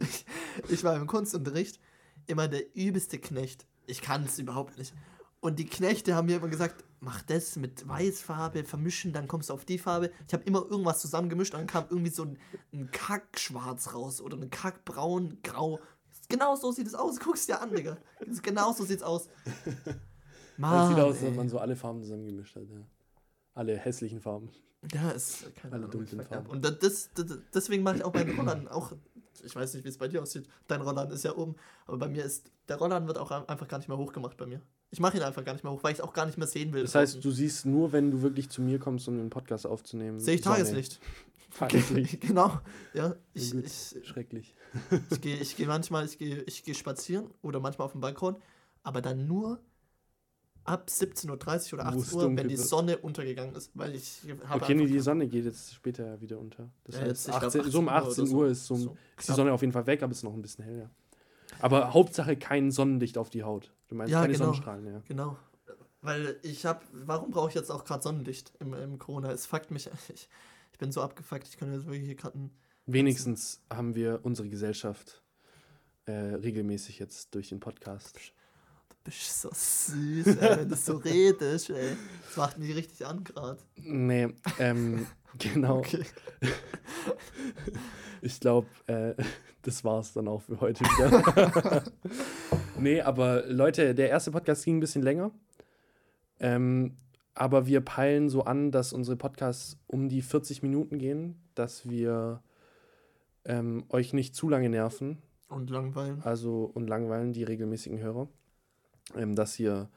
ich, 0.00 0.26
ich 0.68 0.84
war 0.84 0.96
im 0.96 1.06
Kunstunterricht 1.06 1.80
immer 2.26 2.48
der 2.48 2.74
übelste 2.76 3.18
Knecht. 3.18 3.66
Ich 3.86 4.02
kann 4.02 4.24
es 4.24 4.38
überhaupt 4.38 4.78
nicht. 4.78 4.94
Und 5.40 5.58
die 5.58 5.66
Knechte 5.66 6.14
haben 6.14 6.26
mir 6.26 6.36
immer 6.36 6.48
gesagt, 6.48 6.84
mach 7.00 7.22
das 7.22 7.56
mit 7.56 7.88
Weißfarbe, 7.88 8.64
vermischen, 8.64 9.12
dann 9.12 9.26
kommst 9.26 9.48
du 9.48 9.54
auf 9.54 9.64
die 9.64 9.78
Farbe. 9.78 10.10
Ich 10.28 10.34
habe 10.34 10.44
immer 10.44 10.64
irgendwas 10.70 11.00
zusammengemischt 11.00 11.54
und 11.54 11.60
dann 11.60 11.66
kam 11.66 11.86
irgendwie 11.88 12.10
so 12.10 12.24
ein, 12.24 12.38
ein 12.72 12.90
Kackschwarz 12.90 13.94
raus 13.94 14.20
oder 14.20 14.36
ein 14.36 14.50
Kackbraun, 14.50 15.38
grau. 15.42 15.80
Genau 16.28 16.54
so 16.56 16.70
sieht 16.72 16.86
es 16.86 16.94
aus. 16.94 17.18
Guck's 17.18 17.46
dir 17.46 17.60
an, 17.60 17.74
Digga. 17.74 17.96
Genau 18.42 18.72
so 18.72 18.84
sieht's 18.84 19.02
aus. 19.02 19.28
das 19.84 19.96
Mann, 20.58 20.88
sieht 20.88 21.02
aus, 21.02 21.16
als 21.16 21.24
ob 21.24 21.36
man 21.36 21.48
so 21.48 21.58
alle 21.58 21.74
Farben 21.74 22.02
zusammengemischt 22.02 22.54
hat. 22.54 22.68
Ja. 22.68 22.84
Alle 23.60 23.76
hässlichen 23.76 24.20
Farben. 24.20 24.48
Ja, 24.94 25.10
ist 25.10 25.54
keine 25.56 25.74
Alle 25.74 25.84
Ahnung, 25.84 25.90
dunklen 25.90 26.20
ab. 26.20 26.28
Farben. 26.28 26.46
Und 26.48 26.64
da- 26.64 26.70
das, 26.70 27.10
das, 27.14 27.26
deswegen 27.54 27.82
mache 27.82 27.96
ich 27.96 28.04
auch 28.04 28.14
meinen 28.14 28.34
Rollern 28.38 28.68
auch. 28.68 28.92
Ich 29.44 29.54
weiß 29.54 29.74
nicht, 29.74 29.84
wie 29.84 29.88
es 29.90 29.98
bei 29.98 30.08
dir 30.08 30.22
aussieht. 30.22 30.48
Dein 30.66 30.80
Rollern 30.80 31.10
ist 31.10 31.24
ja 31.24 31.36
oben, 31.36 31.56
aber 31.86 31.98
bei 31.98 32.08
mir 32.08 32.24
ist 32.24 32.50
der 32.68 32.76
Rollern 32.78 33.06
wird 33.06 33.18
auch 33.18 33.30
einfach 33.30 33.68
gar 33.68 33.76
nicht 33.76 33.88
mehr 33.88 33.98
hochgemacht 33.98 34.38
bei 34.38 34.46
mir. 34.46 34.62
Ich 34.90 34.98
mache 35.00 35.18
ihn 35.18 35.22
einfach 35.22 35.44
gar 35.44 35.52
nicht 35.52 35.62
mehr 35.62 35.72
hoch, 35.74 35.82
weil 35.82 35.92
ich 35.92 35.98
es 35.98 36.04
auch 36.04 36.14
gar 36.14 36.24
nicht 36.24 36.38
mehr 36.38 36.46
sehen 36.46 36.72
will. 36.72 36.82
Das 36.82 36.94
heißt, 36.94 37.22
du 37.22 37.30
siehst 37.30 37.66
nur, 37.66 37.92
wenn 37.92 38.10
du 38.10 38.22
wirklich 38.22 38.48
zu 38.48 38.62
mir 38.62 38.78
kommst, 38.78 39.06
um 39.08 39.18
den 39.18 39.28
Podcast 39.28 39.66
aufzunehmen. 39.66 40.18
sehe 40.20 40.36
ich 40.36 40.42
Sonne. 40.42 40.56
Tageslicht. 40.56 40.98
Tageslicht. 41.58 42.20
genau. 42.26 42.60
Ja, 42.94 43.14
ich, 43.34 43.52
Gut. 43.52 43.64
ich, 43.66 44.06
Schrecklich. 44.06 44.54
ich 45.10 45.20
gehe 45.20 45.36
ich 45.36 45.56
geh 45.56 45.66
manchmal, 45.66 46.06
ich 46.06 46.16
gehe 46.16 46.42
ich 46.42 46.62
geh 46.64 46.72
spazieren 46.72 47.26
oder 47.42 47.60
manchmal 47.60 47.84
auf 47.86 47.92
dem 47.92 48.00
Balkon, 48.00 48.36
aber 48.82 49.02
dann 49.02 49.26
nur 49.26 49.60
ab 50.70 50.88
17.30 50.88 51.26
Uhr 51.74 51.80
oder 51.80 51.84
Wo 51.84 51.88
18 51.88 52.00
es 52.00 52.12
Uhr, 52.14 52.36
wenn 52.36 52.48
die. 52.48 52.56
Sonne 52.56 52.98
untergegangen 52.98 53.54
ist, 53.54 53.70
weil 53.74 53.94
ich 53.94 54.20
habe 54.46 54.62
Okay, 54.64 54.74
nee, 54.74 54.86
die 54.86 55.00
Sonne 55.00 55.26
geht 55.28 55.44
jetzt 55.44 55.74
später 55.74 56.20
wieder 56.20 56.38
unter. 56.38 56.70
Das 56.84 56.94
Ja, 56.96 57.00
heißt, 57.02 57.08
jetzt, 57.10 57.28
ich 57.28 57.34
glaub, 57.38 57.44
18, 57.54 57.70
so 57.70 57.78
um 57.78 57.88
18 57.88 58.08
Uhr 58.24 58.24
18 58.24 58.36
Uhr 58.36 58.46
ist, 58.48 58.66
so, 58.66 58.76
So, 58.76 58.96
ist 59.18 59.28
die. 59.28 59.32
Sonne 59.32 59.52
auf 59.52 59.60
jeden 59.60 59.72
Fall 59.72 59.86
weg, 59.86 60.02
aber 60.02 60.12
es 60.12 60.18
ist 60.18 60.24
noch 60.24 60.34
ein 60.34 60.42
bisschen 60.42 60.64
hell, 60.64 60.78
ja. 60.78 60.90
Aber 61.60 61.92
Hauptsache 61.92 62.36
kein 62.36 62.70
Sonnenlicht 62.70 63.18
auf 63.18 63.28
die 63.30 63.42
Haut. 63.42 63.72
Du 63.88 63.94
meinst 63.96 64.12
Ja, 64.12 64.20
keine 64.20 64.32
genau. 64.32 64.44
Sonnenstrahlen, 64.46 64.86
ja. 64.86 65.02
Genau. 65.08 65.36
Weil 66.02 66.38
ich 66.42 66.64
habe, 66.64 66.80
warum 66.92 67.30
brauche 67.30 67.48
ich 67.50 67.54
jetzt 67.54 67.70
auch 67.70 67.84
gerade 67.84 68.02
Sonnenlicht 68.02 68.52
im, 68.60 68.72
im 68.72 68.98
Corona? 68.98 69.30
Es 69.32 69.46
fuckt 69.46 69.70
mich. 69.70 69.90
Ich, 70.14 70.28
ich 70.72 70.78
bin 70.78 70.92
so 70.92 71.02
abgefuckt. 71.02 71.46
Ich 71.48 71.58
kann 71.58 71.72
jetzt 71.74 71.84
wirklich 71.86 72.04
hier 72.06 72.14
gerade. 72.14 72.38
Wenigstens 72.86 73.60
haben 73.70 73.94
wir 73.94 74.20
unsere 74.22 74.48
Gesellschaft 74.48 75.22
äh, 76.06 76.12
regelmäßig 76.12 76.98
jetzt 76.98 77.34
durch 77.34 77.50
den 77.50 77.60
Podcast. 77.60 78.18
Du 78.90 78.96
bist 79.04 79.40
so 79.40 79.48
süß, 79.52 80.26
ey, 80.36 80.58
wenn 80.58 80.68
du 80.68 80.76
so 80.76 80.96
redest, 81.04 81.70
ey. 81.70 81.96
Das 82.26 82.36
macht 82.36 82.58
mich 82.58 82.74
richtig 82.76 83.06
an 83.06 83.24
gerade. 83.24 83.58
Nee, 83.76 84.28
ähm, 84.58 85.06
genau. 85.38 85.78
Okay. 85.78 86.04
Ich 88.22 88.38
glaube, 88.38 88.66
äh, 88.86 89.14
das 89.62 89.82
war's 89.82 90.12
dann 90.12 90.28
auch 90.28 90.42
für 90.42 90.60
heute 90.60 90.84
wieder. 90.84 91.82
nee, 92.78 93.00
aber 93.00 93.46
Leute, 93.46 93.94
der 93.94 94.10
erste 94.10 94.30
Podcast 94.30 94.62
ging 94.64 94.76
ein 94.76 94.80
bisschen 94.80 95.00
länger. 95.02 95.30
Ähm, 96.38 96.96
aber 97.34 97.66
wir 97.66 97.80
peilen 97.80 98.28
so 98.28 98.42
an, 98.44 98.72
dass 98.72 98.92
unsere 98.92 99.16
Podcasts 99.16 99.78
um 99.86 100.10
die 100.10 100.20
40 100.20 100.62
Minuten 100.62 100.98
gehen, 100.98 101.40
dass 101.54 101.88
wir 101.88 102.42
ähm, 103.46 103.84
euch 103.88 104.12
nicht 104.12 104.34
zu 104.34 104.50
lange 104.50 104.68
nerven, 104.68 105.16
Und 105.48 105.70
langweilen. 105.70 106.20
also 106.22 106.70
und 106.74 106.86
langweilen 106.88 107.32
die 107.32 107.44
regelmäßigen 107.44 108.00
Hörer. 108.00 108.28
Ähm, 109.16 109.34
dass 109.34 109.58
ihr 109.58 109.88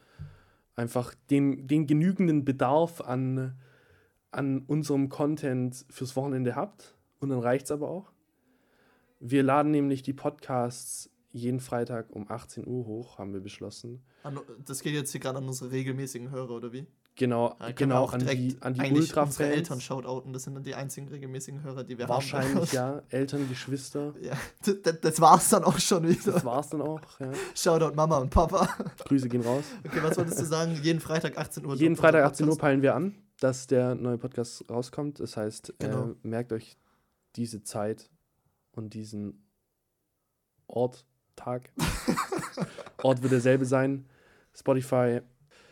einfach 0.76 1.14
den, 1.30 1.66
den 1.66 1.86
genügenden 1.86 2.44
Bedarf 2.44 3.00
an, 3.00 3.54
an 4.30 4.64
unserem 4.66 5.08
Content 5.08 5.86
fürs 5.88 6.16
Wochenende 6.16 6.56
habt. 6.56 6.96
Und 7.20 7.28
dann 7.28 7.38
reicht 7.38 7.66
es 7.66 7.70
aber 7.70 7.88
auch. 7.88 8.10
Wir 9.20 9.42
laden 9.42 9.70
nämlich 9.70 10.02
die 10.02 10.12
Podcasts 10.12 11.10
jeden 11.30 11.60
Freitag 11.60 12.10
um 12.10 12.30
18 12.30 12.66
Uhr 12.66 12.86
hoch, 12.86 13.18
haben 13.18 13.32
wir 13.32 13.40
beschlossen. 13.40 14.02
Das 14.64 14.82
geht 14.82 14.94
jetzt 14.94 15.10
hier 15.12 15.20
gerade 15.20 15.38
an 15.38 15.48
unsere 15.48 15.72
regelmäßigen 15.72 16.30
Hörer, 16.30 16.50
oder 16.50 16.72
wie? 16.72 16.86
Genau, 17.16 17.54
genau 17.76 18.02
auch 18.02 18.12
an 18.12 18.26
die, 18.26 18.56
an 18.60 18.74
die 18.74 18.80
unsere 18.80 19.48
Eltern 19.48 19.76
Ultra-Fans. 19.76 19.82
shoutouten. 19.84 20.32
Das 20.32 20.42
sind 20.42 20.54
dann 20.54 20.64
die 20.64 20.74
einzigen 20.74 21.06
regelmäßigen 21.06 21.62
Hörer, 21.62 21.84
die 21.84 21.96
wir 21.96 22.08
Wahrscheinlich 22.08 22.76
haben. 22.76 22.96
ja, 22.96 23.02
Eltern, 23.08 23.48
Geschwister. 23.48 24.12
ja. 24.20 24.32
Das, 24.82 25.00
das 25.00 25.20
war's 25.20 25.48
dann 25.50 25.62
auch 25.62 25.78
schon 25.78 26.08
wieder. 26.08 26.32
Das 26.32 26.44
war's 26.44 26.70
dann 26.70 26.82
auch. 26.82 27.00
Ja. 27.20 27.30
Shoutout 27.54 27.94
Mama 27.94 28.18
und 28.18 28.30
Papa. 28.30 28.68
Grüße 29.06 29.28
gehen 29.28 29.42
raus. 29.42 29.62
Okay, 29.86 30.02
was 30.02 30.16
wolltest 30.16 30.40
du 30.40 30.44
sagen? 30.44 30.76
Jeden 30.82 30.98
Freitag 30.98 31.38
18 31.38 31.64
Uhr. 31.64 31.76
Jeden 31.76 31.94
Freitag 31.94 32.24
18 32.24 32.48
Uhr 32.48 32.58
peilen 32.58 32.82
wir 32.82 32.96
an, 32.96 33.14
dass 33.38 33.68
der 33.68 33.94
neue 33.94 34.18
Podcast 34.18 34.68
rauskommt. 34.68 35.20
Das 35.20 35.36
heißt, 35.36 35.74
Genau. 35.78 36.08
äh, 36.10 36.14
merkt 36.24 36.52
euch 36.52 36.76
diese 37.36 37.62
Zeit 37.62 38.10
und 38.72 38.92
diesen 38.94 39.46
Ort, 40.66 41.06
Tag. 41.36 41.70
Ort 43.02 43.22
wird 43.22 43.32
derselbe 43.32 43.66
sein. 43.66 44.06
Spotify, 44.52 45.20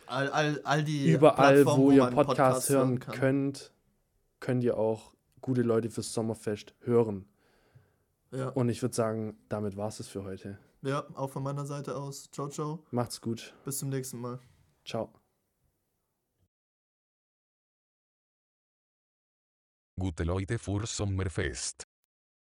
All, 0.06 0.28
all, 0.28 0.60
all 0.64 0.84
die 0.84 1.10
überall, 1.10 1.54
Plattformen, 1.54 1.82
wo 1.82 1.90
ihr 1.90 2.06
Podcasts 2.06 2.68
hören 2.68 2.98
kann. 2.98 3.14
könnt, 3.14 3.72
könnt 4.40 4.64
ihr 4.64 4.76
auch 4.76 5.12
gute 5.40 5.62
Leute 5.62 5.90
fürs 5.90 6.12
Sommerfest 6.12 6.74
hören. 6.80 7.26
Ja. 8.30 8.48
Und 8.48 8.68
ich 8.68 8.80
würde 8.82 8.94
sagen, 8.94 9.36
damit 9.48 9.76
war 9.76 9.88
es 9.88 10.06
für 10.06 10.24
heute. 10.24 10.58
ja, 10.82 11.04
auch 11.14 11.30
von 11.30 11.42
meiner 11.42 11.66
Seite 11.66 11.96
aus. 11.96 12.30
Ciao, 12.30 12.48
ciao. 12.48 12.84
Macht's 12.90 13.20
gut. 13.20 13.54
Bis 13.64 13.78
zum 13.78 13.90
nächsten 13.90 14.18
Mal. 14.18 14.38
Ciao. 14.84 15.12
Gute 19.98 20.24
Leute 20.24 20.58
für 20.58 20.86
Sommerfest. 20.86 21.91